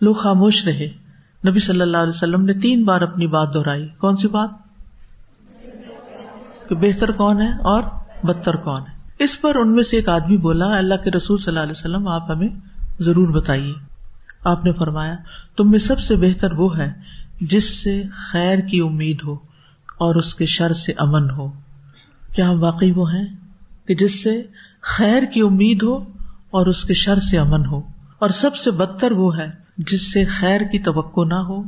لوگ 0.00 0.14
خاموش 0.14 0.66
رہے۔ 0.66 0.88
نبی 1.48 1.58
صلی 1.58 1.80
اللہ 1.80 1.96
علیہ 1.96 2.12
وسلم 2.14 2.44
نے 2.44 2.52
تین 2.52 2.84
بار 2.84 3.00
اپنی 3.00 3.26
بات 3.26 3.54
دہرائی۔ 3.54 3.88
کون 3.98 4.16
سی 4.16 4.28
بات؟ 4.28 4.48
کہ 6.68 6.74
بہتر 6.74 7.10
کون 7.10 7.42
ہے 7.42 7.52
اور 7.52 7.82
بدتر 8.22 8.56
کون 8.56 8.80
ہے۔ 8.80 8.98
اس 9.18 9.40
پر 9.40 9.54
ان 9.54 9.74
میں 9.74 9.82
سے 9.82 9.96
ایک 9.96 10.08
آدمی 10.08 10.36
بولا، 10.36 10.78
اللہ 10.78 10.94
کے 11.04 11.10
رسول 11.10 11.38
صلی 11.38 11.50
اللہ 11.50 11.62
علیہ 11.62 11.70
وسلم، 11.70 12.08
آپ 12.08 12.30
ہمیں 12.30 12.48
ضرور 13.00 13.28
بتائیے۔ 13.28 13.74
آپ 14.44 14.64
نے 14.64 14.72
فرمایا، 14.72 15.16
تم 15.56 15.70
میں 15.70 15.78
سب 15.78 16.00
سے 16.00 16.16
بہتر 16.16 16.52
وہ 16.52 16.78
ہے 16.78 16.92
جس 17.40 17.82
سے 17.82 18.02
خیر 18.32 18.58
کی 18.58 18.80
امید 18.80 19.18
ہو 19.24 19.34
اور 19.88 20.14
اس 20.14 20.34
کے 20.34 20.46
شر 20.46 20.72
سے 20.72 20.92
امن 20.92 21.30
ہو۔ 21.30 21.52
کیا 22.34 22.50
ہم 22.50 22.62
واقعی 22.62 22.90
وہ 22.90 23.12
ہیں 23.12 23.26
کہ 23.86 23.94
جس 23.94 24.22
سے 24.22 24.42
خیر 24.80 25.22
کی 25.34 25.40
امید 25.40 25.82
ہو 25.82 25.96
اور 26.50 26.66
اس 26.66 26.84
کے 26.84 26.94
شر 26.94 27.18
سے 27.18 27.38
امن 27.38 27.66
ہو؟ 27.66 27.78
اور 28.18 28.28
سب 28.28 28.56
سے 28.56 28.70
بدتر 28.70 29.10
وہ 29.10 29.36
ہے 29.36 29.50
جس 29.78 30.12
سے 30.12 30.24
خیر 30.24 30.60
کی 30.60 30.78
توقع 30.78 31.24
نہ 31.24 31.34
ہو 31.34 31.62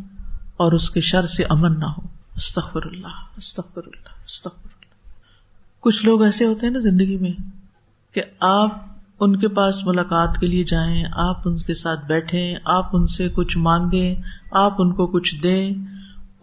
اور 0.56 0.72
اس 0.72 0.90
کے 0.90 1.00
شر 1.00 1.26
سے 1.26 1.44
امن 1.44 1.78
نہ 1.78 1.84
ہو۔ 1.84 2.06
استخر 2.36 2.86
اللہ 2.86 3.06
استخر 3.36 3.80
اللہ 3.86 4.22
استخر 4.26 4.64
اللہ۔ 4.64 5.10
کچھ 5.80 6.04
لوگ 6.04 6.22
ایسے 6.22 6.46
ہوتے 6.46 6.66
ہیں 6.66 6.72
نا 6.72 6.78
زندگی 6.78 7.18
میں 7.18 7.32
کہ 8.14 8.22
آپ 8.40 8.76
ان 9.20 9.36
کے 9.36 9.48
پاس 9.48 9.84
ملاقات 9.84 10.36
کے 10.40 10.46
لیے 10.46 10.64
جائیں، 10.64 11.04
آپ 11.12 11.48
ان 11.48 11.56
کے 11.56 11.74
ساتھ 11.74 12.06
بیٹھے 12.06 12.54
آپ 12.64 12.96
ان 12.96 13.06
سے 13.06 13.28
کچھ 13.28 13.58
مانگے 13.58 14.14
آپ 14.50 14.72
ان 14.78 14.94
کو 14.94 15.06
کچھ 15.06 15.42
دیں۔ 15.42 15.70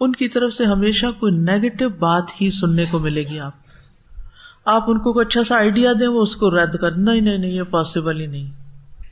ان 0.00 0.12
کی 0.12 0.28
طرف 0.28 0.52
سے 0.52 0.64
ہمیشہ 0.64 1.06
کوئی 1.06 1.36
نیگیٹو 1.36 1.88
بات 1.88 2.40
ہی 2.40 2.50
سننے 2.50 2.84
کو 2.90 2.98
ملے 2.98 3.22
گی 3.22 3.40
آپ 3.40 3.52
آپ 4.68 4.84
ان 4.86 4.98
کو 4.98 5.12
کوئی 5.12 5.26
اچھا 5.26 5.44
سا 5.44 5.56
آئیڈیا 5.56 5.92
دیں، 6.00 6.08
وہ 6.08 6.22
اس 6.22 6.36
کو 6.36 6.50
رد 6.50 6.76
کر 6.76 6.90
نہیں 6.90 7.20
نہیں 7.20 7.38
نہیں، 7.38 7.50
یہ 7.50 7.62
پاسبل 7.62 8.20
ہی 8.20 8.26
نہیں۔ 8.26 8.46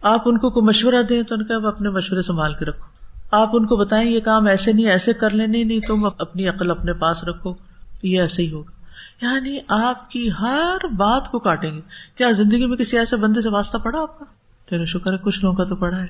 آپ 0.02 0.22
ان 0.24 0.38
کو 0.38 0.50
کوئی 0.50 0.66
مشورہ 0.66 1.02
دیں 1.02 1.22
تو 1.22 1.34
ان 1.34 1.44
کا 1.44 1.68
اپنے 1.68 1.90
مشورے 1.90 2.22
سنبھال 2.22 2.54
کے 2.54 2.64
رکھو۔ 2.64 2.84
آپ 3.30 3.50
ان 3.52 3.66
کو 3.66 3.76
بتائیں، 3.76 4.10
یہ 4.10 4.20
کام 4.20 4.46
ایسے 4.46 4.72
نہیں، 4.72 4.90
ایسے 4.90 5.12
کر 5.12 5.30
لیں، 5.30 5.46
نہیں 5.46 5.64
نہیں، 5.64 5.80
تم 5.80 6.04
اپنی 6.04 6.48
عقل 6.48 6.70
اپنے 6.70 6.92
پاس 6.92 7.24
رکھو، 7.24 7.54
یہ 8.02 8.20
ایسے 8.20 8.42
ہی 8.42 8.52
ہوگا۔ 8.52 8.70
یعنی 9.24 9.58
آپ 9.68 10.10
کی 10.10 10.28
ہر 10.40 10.86
بات 10.96 11.30
کو 11.30 11.38
کاٹیں 11.38 11.72
گے۔ 11.72 11.80
کیا 12.16 12.30
زندگی 12.30 12.66
میں 12.66 12.76
کسی 12.76 12.98
ایسے 12.98 13.16
بندے 13.16 13.40
سے 13.40 13.48
واسطہ 13.48 13.78
پڑا 13.78 14.00
آپ 14.02 14.18
کا؟ 14.18 14.24
چلو 14.70 14.84
شکر 14.84 15.12
ہے، 15.12 15.18
کچھ 15.18 15.44
لوگوں 15.44 15.56
کا 15.56 15.64
تو 15.64 15.76
پڑا 15.76 15.98
ہے 15.98 16.06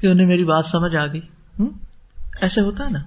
کہ 0.00 0.06
انہیں 0.06 0.26
میری 0.26 0.44
بات 0.44 0.66
سمجھ 0.66 0.96
آ 0.96 1.06
گئی۔ 1.06 1.20
ایسے 2.40 2.60
ہوتا 2.60 2.84
ہے 2.84 2.90
نا؟ 2.90 2.98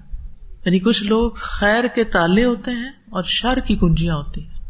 یعنی 0.64 0.78
کچھ 0.78 1.04
لوگ 1.04 1.30
خیر 1.34 1.84
کے 1.86 2.04
تالے 2.04 2.44
ہوتے 2.44 2.70
ہیں 2.70 2.90
اور 3.10 3.22
شر 3.22 3.58
کی 3.58 3.76
کنجیاں 3.76 4.16
ہوتی 4.16 4.44
ہیں۔ 4.44 4.61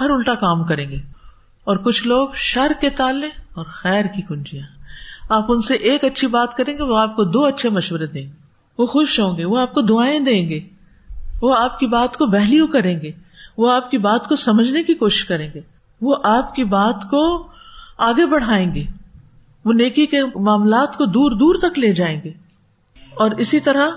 ہر 0.00 0.10
الٹا 0.10 0.34
کام 0.34 0.64
کریں 0.64 0.88
گے۔ 0.88 0.96
اور 1.64 1.76
کچھ 1.76 2.06
لوگ 2.06 2.28
شر 2.34 2.72
کے 2.80 2.90
تالے 2.90 3.26
اور 3.26 3.64
خیر 3.68 4.04
کی 4.04 4.22
کنجیاں۔ 4.22 4.66
آپ 5.28 5.44
ان 5.48 5.60
سے 5.60 5.74
ایک 5.74 6.04
اچھی 6.04 6.26
بات 6.26 6.54
کریں 6.54 6.78
گے، 6.78 6.82
وہ 6.82 6.98
آپ 6.98 7.16
کو 7.16 7.24
دو 7.24 7.44
اچھے 7.44 7.68
مشورے 7.68 8.06
دیں 8.06 8.22
گے۔ 8.22 8.32
وہ 8.78 8.86
خوش 8.86 9.20
ہوں 9.20 9.36
گے، 9.36 9.44
وہ 9.44 9.60
آپ 9.60 9.74
کو 9.74 9.80
دعائیں 9.80 10.20
دیں 10.20 10.48
گے۔ 10.48 10.60
وہ 11.42 11.56
آپ 11.58 11.78
کی 11.78 11.86
بات 11.86 12.16
کو 12.16 12.26
ویلو 12.32 12.66
کریں 12.66 13.00
گے۔ 13.00 13.10
وہ 13.58 13.72
آپ 13.72 13.90
کی 13.90 13.98
بات 13.98 14.28
کو 14.28 14.36
سمجھنے 14.36 14.82
کی 14.82 14.94
کوشش 14.94 15.24
کریں 15.24 15.50
گے۔ 15.54 15.60
وہ 16.00 16.16
آپ 16.24 16.54
کی 16.54 16.64
بات 16.64 17.10
کو 17.10 17.48
آگے 17.98 18.26
بڑھائیں 18.26 18.74
گے۔ 18.74 18.84
وہ 19.64 19.72
نیکی 19.72 20.06
کے 20.06 20.24
معاملات 20.24 20.96
کو 20.96 21.04
دور 21.04 21.30
دور 21.30 21.54
تک 21.54 21.78
لے 21.78 21.92
جائیں 21.92 22.20
گے۔ 22.24 22.32
اور 23.14 23.30
اسی 23.30 23.60
طرح 23.60 23.90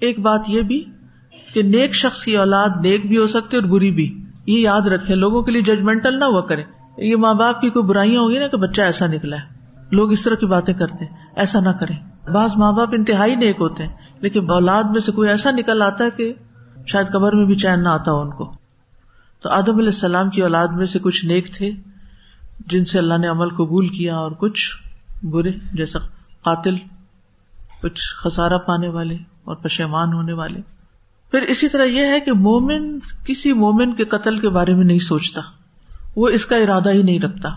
ایک 0.00 0.18
بات 0.18 0.40
یہ 0.48 0.62
بھی 0.62 0.84
کہ 1.54 1.62
نیک 1.62 1.94
شخص 1.94 2.24
کی 2.24 2.36
اولاد 2.36 2.68
نیک 2.80 3.06
بھی 3.06 3.16
ہو 3.18 3.26
سکتی 3.26 3.56
اور 3.56 3.64
بری 3.64 3.90
بھی۔ 3.90 4.24
یہ 4.48 4.58
یاد 4.58 4.80
رکھے 4.80 5.14
لوگوں 5.14 5.42
کے 5.42 5.52
لیے 5.52 5.62
ججمنٹل 5.62 6.18
نہ 6.18 6.24
ہوا 6.24 6.40
کرے 6.40 6.62
یہ 6.98 7.16
ماں 7.16 7.34
باپ 7.34 7.60
کی 7.60 7.70
کوئی 7.70 7.84
برائیاں 7.84 8.20
ہوگی 8.20 8.38
نا 8.38 8.46
کہ 8.46 8.56
بچہ 8.56 8.82
ایسا 8.82 9.06
نکلا 9.06 9.36
ہے۔ 9.36 9.58
لوگ 9.90 10.12
اس 10.12 10.24
طرح 10.24 10.34
کی 10.34 10.46
باتیں 10.46 10.74
کرتے 10.74 11.04
ہیں، 11.04 11.16
ایسا 11.36 11.60
نہ 11.60 11.68
کریں۔ 11.68 11.96
بعض 12.32 12.50
ماں 12.56 12.72
باپ 12.72 12.88
انتہائی 12.92 13.34
نیک 13.34 13.56
ہوتے 13.60 13.86
ہیں، 13.86 13.92
لیکن 14.20 14.50
اولاد 14.50 14.84
میں 14.84 15.00
سے 15.00 15.12
کوئی 15.12 15.28
ایسا 15.28 15.50
نکل 15.50 15.82
آتا 15.82 16.04
ہے 16.04 16.10
کہ 16.10 16.32
شاید 16.86 17.06
قبر 17.08 17.32
میں 17.32 17.46
بھی 17.46 17.56
چین 17.56 17.82
نہ 17.82 17.88
آتا 17.88 18.12
ہو 18.12 18.20
ان 18.20 18.30
کو۔ 18.30 18.52
تو 19.40 19.48
آدم 19.48 19.74
علیہ 19.74 19.86
السلام 19.86 20.30
کی 20.30 20.42
اولاد 20.42 20.68
میں 20.68 20.86
سے 20.86 20.98
کچھ 20.98 21.26
نیک 21.26 21.54
تھے، 21.54 21.70
جن 22.66 22.84
سے 22.84 22.98
اللہ 22.98 23.18
نے 23.18 23.26
عمل 23.26 23.48
قبول 23.48 23.88
کیا 23.88 24.16
اور 24.16 24.30
کچھ 24.30 24.70
برے، 25.24 25.50
جیسا 25.72 25.98
قاتل، 26.42 26.76
کچھ 27.82 28.14
خسارا 28.14 28.58
پانے 28.58 28.88
والے 28.88 29.14
اور 29.44 29.56
پشیمان 29.56 30.12
ہونے 30.12 30.32
والے۔ 30.32 30.77
پھر 31.30 31.42
اسی 31.42 31.68
طرح 31.68 31.84
یہ 31.84 32.06
ہے 32.06 32.20
کہ 32.20 32.32
مومن 32.32 32.98
کسی 33.24 33.52
مومن 33.52 33.94
کے 33.94 34.04
قتل 34.04 34.38
کے 34.38 34.48
بارے 34.48 34.74
میں 34.74 34.84
نہیں 34.84 34.98
سوچتا۔ 34.98 35.40
وہ 36.16 36.28
اس 36.28 36.46
کا 36.46 36.56
ارادہ 36.56 36.90
ہی 36.90 37.02
نہیں 37.02 37.20
رکھتا۔ 37.20 37.48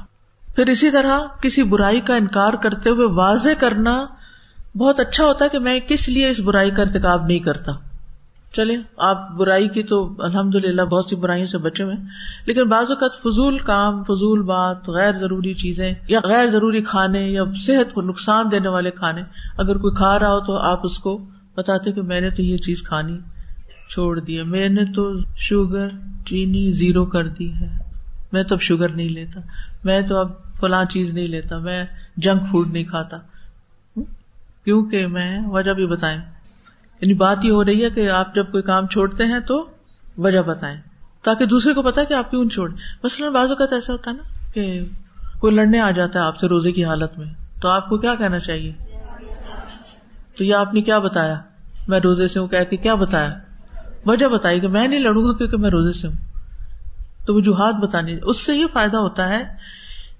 پھر 0.56 0.66
اسی 0.66 0.92
طرح 0.92 1.20
کسی 1.42 1.64
برائی 1.64 2.02
کا 2.02 2.16
انکار 2.16 2.54
کرتے 2.54 2.90
ہوئے 2.90 3.08
واضح 3.08 3.50
کرنا 3.60 4.06
بہت 4.76 5.00
اچھا 5.00 5.26
ہوتا 5.26 5.46
ہے 5.46 5.50
کہ 5.50 5.60
میں 5.60 5.80
کس 5.88 6.10
لیے 6.10 6.30
اس 6.30 6.40
برائی 6.40 6.72
کا 6.72 6.82
ارتکاب 6.82 7.26
نہیں 7.26 7.40
کرتا۔ 7.40 7.72
چلے 8.54 8.76
آپ 8.98 9.32
برائی 9.32 9.70
کی 9.70 9.84
تو 9.84 10.16
الحمد 10.20 10.56
للہ 10.56 10.82
بہت 10.82 11.06
سی 11.06 11.16
برائیوں 11.16 11.48
سے 11.48 11.58
بچے 11.58 11.84
ہوئے 11.84 11.96
لیکن 12.46 12.64
بعض 12.64 12.92
اوقات 12.92 13.12
فضول 13.24 13.58
کام، 13.58 14.04
فضول 14.04 14.42
بات، 14.42 14.90
غیر 14.90 15.14
ضروری 15.14 15.54
چیزیں 15.54 15.94
یا 16.08 16.20
غیر 16.24 16.50
ضروری 16.50 16.82
کھانے 16.82 17.28
یا 17.30 17.44
صحت 17.62 17.94
کو 17.94 18.02
نقصان 18.02 18.52
دینے 18.52 18.68
والے 18.68 18.92
کھانے، 18.92 19.22
اگر 19.58 19.78
کوئی 19.78 19.96
کھا 19.96 20.20
رہا 20.20 20.34
ہو 20.34 20.40
تو 20.40 20.58
آپ 20.58 20.80
اس 20.84 21.00
کو 21.00 21.26
بتاتے 21.58 21.92
کہ 21.92 22.02
میں 22.02 22.22
نے 22.22 22.30
تو 22.30 22.42
یہ 22.42 22.58
چیز 22.58 22.84
کھانی۔ 22.84 23.20
چھوڑ 23.94 24.20
دی 24.20 24.44
میں 24.44 24.70
نے 24.70 24.86
تو 24.86 25.14
شوگر 25.38 25.88
چینی 26.26 26.74
زیرو 26.74 27.06
کر 27.06 27.28
دی 27.28 27.54
ہے۔ 27.54 27.78
میں 28.32 28.44
تو 28.44 28.56
اب 28.56 28.62
شوگر 28.62 28.90
نہیں 28.90 29.10
لیتا۔ 29.10 29.40
میں 29.84 30.02
تو 30.02 30.18
اب 30.18 30.32
فلاں 30.60 30.86
چیز 30.86 31.14
نہیں 31.14 31.28
لیتا۔ 31.28 31.58
میں 31.58 31.84
جنک 32.18 32.42
فوڈ 32.52 32.74
نہیں 32.74 32.84
کھاتا۔ 32.84 33.18
کیونکہ 34.64 35.08
میں 35.08 35.40
وجہ 35.48 35.72
بھی 35.72 35.88
بتائیں۔ 35.88 36.18
یعنی 37.02 37.14
بات 37.14 37.46
یہ 37.46 37.52
ہو 37.52 37.66
رہی 37.66 37.86
ہے 37.86 37.90
کہ 37.90 38.10
آپ 38.10 38.36
جب 38.36 38.52
کوئی 38.52 38.64
کام 38.64 38.88
چھوڑتے 38.88 39.26
ہیں 39.26 39.40
تو 39.40 39.70
وجہ 40.18 40.40
بتائیں۔ 40.40 40.82
تاکہ 41.24 41.46
دوسرے 41.46 41.74
کو 41.74 41.82
پتا 41.82 42.04
کہ 42.04 42.14
آپ 42.14 42.32
کیوں 42.32 42.50
چھوڑ۔ 42.50 42.72
مثلاً 43.04 43.34
بعض 43.34 43.50
اوقات 43.50 43.74
ایسا 43.74 43.94
ہوتا 43.94 44.12
ہے 44.12 44.16
نا 44.16 44.24
کہ 44.54 44.86
کوئی 45.40 45.56
لڑنے 45.56 45.80
آ 45.80 45.92
جاتا 45.92 46.20
ہے 46.20 46.24
آپ 46.24 46.38
سے 46.38 46.48
روزے 46.48 46.72
کی 46.72 46.86
حالت 46.86 47.18
میں۔ 47.18 47.28
تو 47.62 47.68
آپ 47.68 47.90
کو 47.90 47.98
کیا 47.98 48.16
کہنا 48.16 48.40
چاہیے؟ 48.40 48.74
تو 50.38 50.44
یہ 50.44 50.56
آپ 50.56 50.74
نے 50.74 50.82
کیا 50.82 51.00
بتایا؟ 51.00 51.40
میں 51.88 52.00
روزے 52.00 52.28
سے 52.28 52.40
ہوں 52.40 52.48
کہ 52.48 52.64
کیا 52.64 52.96
بتایا؟ 52.96 53.30
وجہ 54.06 54.26
بتائی 54.26 54.60
کہ 54.60 54.68
میں 54.68 54.88
نہیں 54.88 55.00
لڑوں 55.00 55.24
گا 55.24 55.38
کیونکہ 55.38 55.58
میں 55.58 55.70
روزے 55.70 55.92
سے 55.92 56.08
ہوں۔ 56.08 56.16
تو 57.26 57.36
وجوہات 57.36 57.76
بتانی 57.76 58.18
اس 58.24 58.46
سے 58.46 58.56
یہ 58.56 58.66
فائدہ 58.74 58.98
ہوتا 58.98 59.30
ہے 59.30 59.44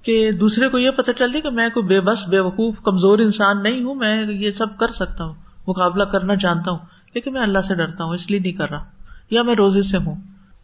کہ 0.04 0.32
دوسرے 0.32 0.70
کو 0.70 0.78
یہ 0.78 0.92
پتا 0.92 1.14
چلتی 1.14 1.42
کہ 1.42 1.50
میں 1.50 1.70
کوئی 1.74 1.86
بے 1.86 2.02
بس، 2.02 2.28
بے 2.28 2.40
وقوف، 2.40 2.76
کمزور 2.84 3.20
انسان 3.20 3.64
نہیں 3.64 3.84
ہوں، 3.84 3.96
میں 3.96 4.26
یہ 4.26 4.52
سب 4.52 4.78
کر 4.80 4.92
سکتا 4.92 5.24
ہوں، 5.24 5.34
مقابلہ 5.68 6.04
کرنا 6.04 6.34
جانتا 6.34 6.72
ہوں، 6.72 6.80
لیکن 7.14 7.34
میں 7.34 7.42
اللہ 7.42 7.60
سے 7.60 7.76
ڈرتا 7.76 8.04
ہوں، 8.04 8.14
اس 8.14 8.30
لیے 8.30 8.40
نہیں 8.40 8.52
کر 8.52 8.70
رہا۔ 8.70 8.84
یا 9.30 9.42
میں 9.42 9.56
روزے 9.56 9.82
سے 9.82 9.98
ہوں، 9.98 10.16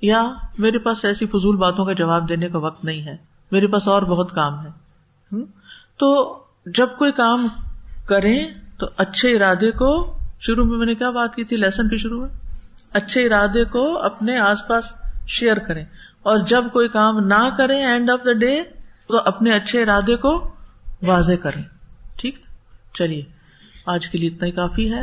یا 0.01 0.34
میرے 0.57 0.80
پاس 0.80 1.05
ایسی 1.05 1.26
فضول 1.26 1.55
باتوں 1.55 1.86
کا 1.86 1.93
جواب 1.93 2.30
دینے 2.30 2.49
کا 2.49 2.57
وقت 2.57 2.86
نہیں 2.86 3.01
ہے، 3.01 3.18
میرے 3.51 3.68
پاس 3.68 3.88
اور 3.88 4.01
بہت 4.01 4.32
کام 4.32 4.65
ہے۔ 4.65 4.70
تو 5.97 6.39
جب 6.65 6.88
کوئی 6.97 7.11
کام 7.11 7.47
کریں 8.05 8.45
تو 8.78 8.88
اچھے 8.97 9.36
ارادے 9.36 9.72
کو 9.72 10.18
شروع 10.39 10.65
میں 10.65 10.78
میں 10.78 10.86
نے 10.86 10.95
کیا 10.95 11.09
بات 11.09 11.36
کی 11.36 11.43
تھی، 11.43 11.57
لیسن 11.57 11.89
کے 11.89 11.97
شروع 11.97 12.22
میں؟ 12.22 12.47
اچھے 12.98 13.26
ارادے 13.26 13.64
کو 13.64 14.02
اپنے 14.04 14.38
آس 14.38 14.68
پاس 14.68 14.93
شیئر 15.28 15.58
کریں۔ 15.58 15.86
اور 16.24 16.38
جب 16.38 16.64
کوئی 16.74 16.88
کام 16.88 17.20
نہ 17.20 17.50
کریں 17.58 17.86
اینڈ 17.86 18.10
آف 18.10 18.20
دا 18.26 18.34
ڈے 18.34 18.64
تو 19.08 19.18
اپنے 19.26 19.52
اچھے 19.52 19.82
ارادے 19.82 20.16
کو 20.16 20.56
واضح 21.02 21.34
کریں۔ 21.43 21.62
ٹھیک 22.16 22.36
چلیے، 22.93 23.24
آج 23.86 24.10
کے 24.10 24.18
لیے 24.18 24.30
اتنا 24.30 24.45
ہی 24.45 24.52
کافی 24.52 24.93
ہے۔ 24.93 25.02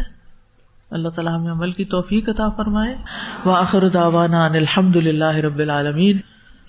اللہ 0.91 1.09
تعالیٰ 1.09 1.39
ہمیں 1.39 1.53
عمل 1.53 1.73
کی 1.73 1.85
توفیق 1.85 2.29
عطا 2.29 2.49
فرمائے۔ 2.49 2.97
وآخر 3.45 3.89
دعوانا 3.89 4.45
ان 4.47 4.55
الحمد 4.55 4.97
للہ 4.97 5.35
رب 5.35 5.59
العالمین۔ 5.59 6.19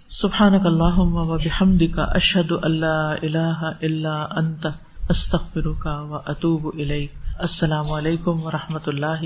سبحانک 0.09 0.65
اللہم 0.65 1.15
و 1.15 1.37
بحمدک، 1.37 1.99
اشہد 1.99 2.51
اللہ 2.61 3.15
الہ 3.21 3.71
الا 3.81 4.25
انت، 4.31 4.67
استغفرک 5.09 5.87
و 6.09 6.15
اتوب 6.15 6.71
الیک۔ 6.73 7.11
السلام 7.39 7.91
علیکم 7.91 8.43
و 8.43 8.51
رحمۃ 8.51 8.87
اللہ 8.87 9.23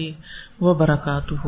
وبرکاتہ 0.62 1.48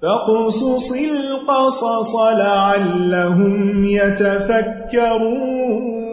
فاقصص 0.00 0.92
القصص 0.92 2.14
لعلهم 2.14 3.84
يتفكرون۔ 3.84 6.05